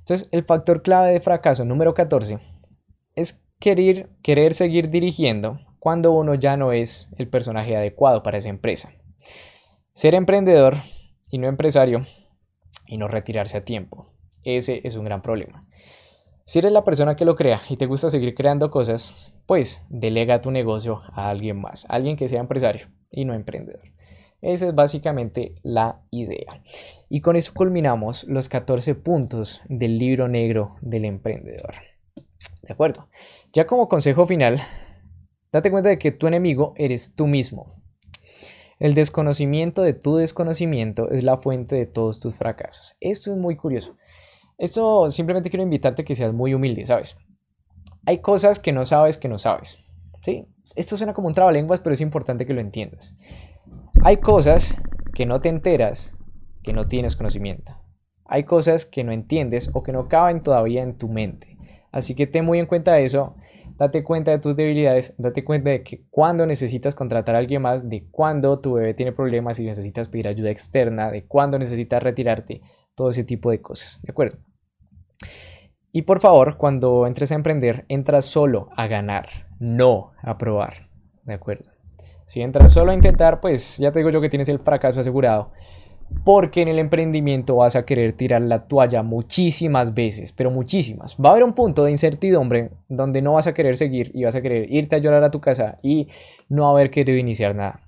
Entonces, 0.04 0.28
el 0.34 0.44
factor 0.44 0.82
clave 0.82 1.14
de 1.14 1.22
fracaso 1.22 1.64
número 1.64 1.94
14 1.94 2.38
es 3.16 3.42
querer, 3.60 4.10
querer 4.22 4.54
seguir 4.54 4.90
dirigiendo 4.90 5.62
cuando 5.80 6.12
uno 6.12 6.36
ya 6.36 6.58
no 6.58 6.74
es 6.74 7.10
el 7.18 7.30
personaje 7.30 7.78
adecuado 7.78 8.22
para 8.22 8.38
esa 8.38 8.50
empresa. 8.50 8.92
Ser 9.94 10.14
emprendedor 10.14 10.76
y 11.32 11.38
no 11.38 11.48
empresario 11.48 12.06
y 12.86 12.98
no 12.98 13.08
retirarse 13.08 13.56
a 13.56 13.64
tiempo. 13.64 14.12
Ese 14.44 14.82
es 14.84 14.98
un 14.98 15.06
gran 15.06 15.22
problema. 15.22 15.66
Si 16.44 16.60
eres 16.60 16.74
la 16.74 16.84
persona 16.84 17.16
que 17.16 17.24
lo 17.24 17.38
crea 17.38 17.62
y 17.70 17.78
te 17.78 17.86
gusta 17.86 18.10
seguir 18.10 18.36
creando 18.36 18.70
cosas, 18.70 19.32
pues 19.46 19.86
delega 19.90 20.42
tu 20.42 20.52
negocio 20.52 21.02
a 21.14 21.30
alguien 21.30 21.62
más, 21.62 21.86
alguien 21.88 22.18
que 22.18 22.28
sea 22.28 22.42
empresario 22.42 22.88
y 23.10 23.24
no 23.24 23.34
emprendedor. 23.34 23.84
Esa 24.44 24.68
es 24.68 24.76
básicamente 24.76 25.56
la 25.64 26.02
idea. 26.12 26.62
Y 27.08 27.22
con 27.22 27.38
eso 27.38 27.54
culminamos 27.56 28.26
los 28.26 28.50
14 28.50 28.94
puntos 28.94 29.62
del 29.70 29.98
libro 29.98 30.28
negro 30.28 30.76
del 30.82 31.06
emprendedor. 31.06 31.76
¿De 32.62 32.74
acuerdo? 32.74 33.08
Ya 33.54 33.66
como 33.66 33.88
consejo 33.88 34.28
final, 34.28 34.60
date 35.54 35.72
cuenta 35.72 35.88
de 35.88 35.98
que 35.98 36.12
tu 36.12 36.28
enemigo 36.28 36.74
eres 36.76 37.16
tú 37.16 37.26
mismo. 37.26 37.82
El 38.80 38.96
desconocimiento 38.96 39.82
de 39.82 39.94
tu 39.94 40.18
desconocimiento 40.18 41.10
es 41.10 41.24
la 41.24 41.38
fuente 41.38 41.78
de 41.78 41.86
todos 41.86 42.20
tus 42.20 42.36
fracasos. 42.36 42.98
Esto 43.00 43.32
es 43.32 43.38
muy 43.38 43.56
curioso. 43.56 43.96
Esto 44.58 45.10
simplemente 45.10 45.50
quiero 45.50 45.64
invitarte 45.64 46.02
a 46.02 46.06
que 46.06 46.16
seas 46.16 46.34
muy 46.34 46.54
humilde, 46.54 46.86
¿sabes? 46.86 47.18
Hay 48.06 48.18
cosas 48.18 48.60
que 48.60 48.74
no 48.74 48.86
sabes 48.86 49.18
que 49.18 49.30
no 49.30 49.38
sabes. 49.38 49.80
¿Sí? 50.22 50.48
Esto 50.76 50.98
suena 50.98 51.14
como 51.14 51.30
un 51.30 51.34
trabalenguas, 51.34 51.80
pero 51.80 51.94
es 51.94 52.02
importante 52.02 52.46
que 52.46 52.54
lo 52.54 52.60
entiendas. 52.60 53.16
Hay 54.04 54.18
cosas 54.18 54.82
que 55.14 55.26
no 55.26 55.42
te 55.42 55.50
enteras 55.50 56.20
que 56.64 56.74
no 56.74 56.88
tienes 56.88 57.16
conocimiento. 57.16 57.74
Hay 58.26 58.44
cosas 58.46 58.86
que 58.86 59.04
no 59.04 59.12
entiendes 59.12 59.70
o 59.74 59.84
que 59.84 59.92
no 59.92 60.08
caben 60.08 60.42
todavía 60.42 60.82
en 60.82 60.98
tu 60.98 61.10
mente. 61.10 61.58
Así 61.92 62.16
que 62.16 62.26
ten 62.26 62.46
muy 62.46 62.60
en 62.60 62.66
cuenta 62.66 63.00
eso 63.00 63.36
date 63.78 64.04
cuenta 64.04 64.32
de 64.32 64.40
tus 64.40 64.56
debilidades, 64.56 65.14
date 65.18 65.44
cuenta 65.44 65.72
de 65.72 65.84
que 65.84 66.06
cuando 66.10 66.46
necesitas 66.46 66.96
contratar 66.96 67.36
a 67.36 67.40
alguien 67.40 67.62
más, 67.62 67.88
de 67.90 68.08
cuando 68.10 68.60
tu 68.60 68.74
bebé 68.74 68.94
tiene 68.94 69.12
problemas 69.12 69.60
y 69.60 69.66
necesitas 69.66 70.10
pedir 70.10 70.28
ayuda 70.28 70.52
externa, 70.52 71.12
de 71.12 71.26
cuando 71.26 71.58
necesitas 71.60 72.02
retirarte, 72.02 72.62
todo 72.96 73.10
ese 73.10 73.24
tipo 73.24 73.50
de 73.50 73.62
cosas, 73.62 74.00
¿de 74.04 74.12
acuerdo? 74.12 74.38
Y 75.92 76.04
por 76.04 76.20
favor, 76.20 76.58
cuando 76.58 77.08
entres 77.08 77.32
a 77.32 77.36
emprender, 77.36 77.86
entras 77.88 78.26
solo 78.26 78.70
a 78.76 78.88
ganar, 78.88 79.48
no 79.60 80.12
a 80.22 80.38
probar, 80.38 80.90
¿de 81.24 81.34
acuerdo? 81.34 81.73
Si 82.34 82.42
entras 82.42 82.74
solo 82.74 82.90
a 82.90 82.96
intentar, 82.96 83.42
pues 83.42 83.78
ya 83.78 83.92
te 83.92 84.00
digo 84.00 84.10
yo 84.10 84.20
que 84.20 84.28
tienes 84.28 84.50
el 84.50 84.58
fracaso 84.58 85.00
asegurado 85.00 85.52
porque 86.26 86.64
en 86.64 86.68
el 86.68 86.80
emprendimiento 86.80 87.58
vas 87.58 87.76
a 87.76 87.86
querer 87.86 88.14
tirar 88.14 88.42
la 88.42 88.68
toalla 88.68 89.04
muchísimas 89.04 89.94
veces, 89.94 90.32
pero 90.32 90.50
muchísimas. 90.50 91.16
Va 91.24 91.30
a 91.30 91.32
haber 91.34 91.44
un 91.44 91.54
punto 91.54 91.84
de 91.84 91.92
incertidumbre 91.92 92.72
donde 92.90 93.22
no 93.22 93.34
vas 93.34 93.46
a 93.46 93.54
querer 93.54 93.78
seguir 93.78 94.10
y 94.16 94.24
vas 94.24 94.34
a 94.34 94.42
querer 94.42 94.66
irte 94.72 94.96
a 94.96 94.98
llorar 94.98 95.24
a 95.24 95.30
tu 95.30 95.42
casa 95.42 95.78
y 95.84 96.08
no 96.50 96.68
haber 96.68 96.90
querido 96.90 97.20
iniciar 97.20 97.54
nada. 97.54 97.82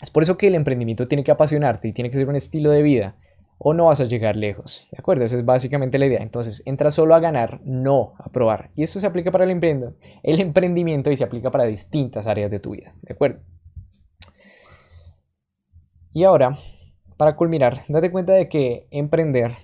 Es 0.00 0.10
por 0.10 0.22
eso 0.22 0.36
que 0.36 0.46
el 0.46 0.54
emprendimiento 0.54 1.08
tiene 1.08 1.24
que 1.24 1.32
apasionarte 1.32 1.88
y 1.88 1.92
tiene 1.92 2.08
que 2.08 2.18
ser 2.18 2.28
un 2.28 2.36
estilo 2.36 2.70
de 2.70 2.82
vida 2.82 3.16
o 3.58 3.74
no 3.74 3.86
vas 3.86 4.00
a 4.00 4.04
llegar 4.04 4.36
lejos. 4.36 4.86
¿De 4.92 4.98
acuerdo? 5.00 5.24
Esa 5.24 5.34
es 5.34 5.44
básicamente 5.44 5.98
la 5.98 6.06
idea. 6.06 6.22
Entonces, 6.22 6.62
entra 6.66 6.92
solo 6.92 7.16
a 7.16 7.20
ganar, 7.20 7.60
no 7.64 8.12
a 8.18 8.30
probar. 8.30 8.70
Y 8.76 8.84
esto 8.84 9.00
se 9.00 9.08
aplica 9.08 9.32
para 9.32 9.42
el, 9.42 9.50
el 10.22 10.40
emprendimiento 10.40 11.10
y 11.10 11.16
se 11.16 11.24
aplica 11.24 11.50
para 11.50 11.64
distintas 11.64 12.28
áreas 12.28 12.48
de 12.52 12.60
tu 12.60 12.70
vida. 12.70 12.94
¿De 13.02 13.14
acuerdo? 13.14 13.40
Y 16.12 16.24
ahora 16.24 16.58
para 17.18 17.34
culminar, 17.34 17.80
date 17.88 18.12
cuenta 18.12 18.32
de 18.32 18.48
que 18.48 18.86
emprender, 18.92 19.56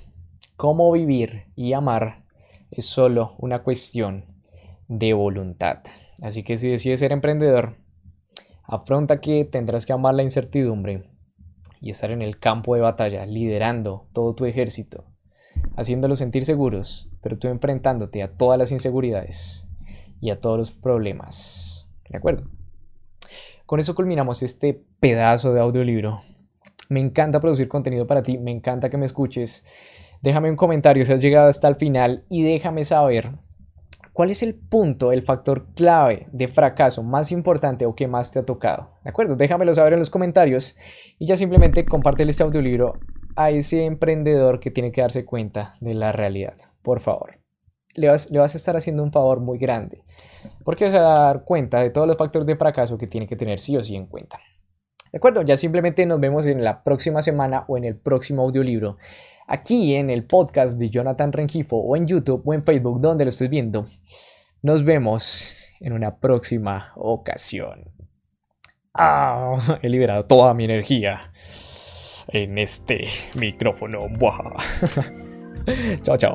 cómo 0.56 0.90
vivir 0.90 1.44
y 1.54 1.72
amar 1.72 2.24
es 2.72 2.84
solo 2.84 3.36
una 3.38 3.62
cuestión 3.62 4.24
de 4.88 5.12
voluntad. 5.12 5.78
Así 6.20 6.42
que 6.42 6.56
si 6.56 6.68
decides 6.68 6.98
ser 6.98 7.12
emprendedor, 7.12 7.76
afronta 8.64 9.20
que 9.20 9.44
tendrás 9.44 9.86
que 9.86 9.92
amar 9.92 10.16
la 10.16 10.24
incertidumbre 10.24 11.08
y 11.80 11.90
estar 11.90 12.10
en 12.10 12.22
el 12.22 12.40
campo 12.40 12.74
de 12.74 12.80
batalla, 12.80 13.24
liderando 13.24 14.08
todo 14.12 14.34
tu 14.34 14.46
ejército, 14.46 15.04
haciéndolos 15.76 16.18
sentir 16.18 16.44
seguros, 16.44 17.08
pero 17.22 17.38
tú 17.38 17.46
enfrentándote 17.46 18.24
a 18.24 18.36
todas 18.36 18.58
las 18.58 18.72
inseguridades 18.72 19.68
y 20.20 20.30
a 20.30 20.40
todos 20.40 20.58
los 20.58 20.72
problemas. 20.72 21.86
¿De 22.08 22.16
acuerdo? 22.16 22.50
Con 23.64 23.78
eso 23.78 23.94
culminamos 23.94 24.42
este 24.42 24.82
pedazo 24.98 25.54
de 25.54 25.60
audiolibro 25.60 26.20
me 26.88 27.00
encanta 27.00 27.40
producir 27.40 27.68
contenido 27.68 28.06
para 28.06 28.22
ti, 28.22 28.38
me 28.38 28.50
encanta 28.50 28.90
que 28.90 28.96
me 28.96 29.06
escuches. 29.06 29.64
Déjame 30.22 30.50
un 30.50 30.56
comentario 30.56 31.04
si 31.04 31.12
has 31.12 31.22
llegado 31.22 31.48
hasta 31.48 31.68
el 31.68 31.76
final 31.76 32.24
y 32.28 32.42
déjame 32.42 32.84
saber 32.84 33.32
cuál 34.12 34.30
es 34.30 34.42
el 34.42 34.54
punto, 34.54 35.12
el 35.12 35.22
factor 35.22 35.66
clave 35.74 36.28
de 36.32 36.48
fracaso 36.48 37.02
más 37.02 37.30
importante 37.32 37.84
o 37.84 37.94
que 37.94 38.08
más 38.08 38.30
te 38.30 38.38
ha 38.38 38.44
tocado. 38.44 38.92
¿De 39.02 39.10
acuerdo? 39.10 39.36
Déjamelo 39.36 39.74
saber 39.74 39.92
en 39.92 39.98
los 39.98 40.10
comentarios 40.10 40.76
y 41.18 41.26
ya 41.26 41.36
simplemente 41.36 41.84
comparte 41.84 42.22
este 42.22 42.42
audiolibro 42.42 42.94
a 43.36 43.50
ese 43.50 43.84
emprendedor 43.84 44.60
que 44.60 44.70
tiene 44.70 44.92
que 44.92 45.00
darse 45.00 45.24
cuenta 45.24 45.76
de 45.80 45.94
la 45.94 46.12
realidad. 46.12 46.54
Por 46.82 47.00
favor. 47.00 47.40
Le 47.94 48.08
vas, 48.08 48.30
le 48.30 48.38
vas 48.38 48.54
a 48.54 48.58
estar 48.58 48.76
haciendo 48.76 49.02
un 49.02 49.12
favor 49.12 49.40
muy 49.40 49.58
grande 49.58 50.02
porque 50.64 50.84
vas 50.84 50.94
a 50.94 51.00
dar 51.00 51.44
cuenta 51.44 51.80
de 51.80 51.90
todos 51.90 52.08
los 52.08 52.16
factores 52.16 52.46
de 52.46 52.56
fracaso 52.56 52.98
que 52.98 53.06
tiene 53.06 53.26
que 53.26 53.36
tener 53.36 53.60
sí 53.60 53.76
o 53.76 53.84
sí 53.84 53.94
en 53.94 54.06
cuenta. 54.06 54.40
¿De 55.14 55.18
acuerdo? 55.18 55.42
Ya 55.42 55.56
simplemente 55.56 56.04
nos 56.06 56.18
vemos 56.18 56.44
en 56.46 56.64
la 56.64 56.82
próxima 56.82 57.22
semana 57.22 57.64
o 57.68 57.78
en 57.78 57.84
el 57.84 57.94
próximo 57.94 58.42
audiolibro. 58.42 58.96
Aquí 59.46 59.94
en 59.94 60.10
el 60.10 60.24
podcast 60.24 60.76
de 60.76 60.90
Jonathan 60.90 61.32
Rengifo 61.32 61.76
o 61.76 61.94
en 61.94 62.08
YouTube 62.08 62.42
o 62.44 62.52
en 62.52 62.64
Facebook, 62.64 63.00
donde 63.00 63.24
lo 63.24 63.28
estés 63.28 63.48
viendo. 63.48 63.86
Nos 64.60 64.84
vemos 64.84 65.54
en 65.78 65.92
una 65.92 66.16
próxima 66.16 66.92
ocasión. 66.96 67.92
Ah, 68.92 69.78
he 69.82 69.88
liberado 69.88 70.24
toda 70.24 70.52
mi 70.52 70.64
energía 70.64 71.30
en 72.26 72.58
este 72.58 73.06
micrófono. 73.36 74.00
chao, 76.02 76.16
chao. 76.16 76.34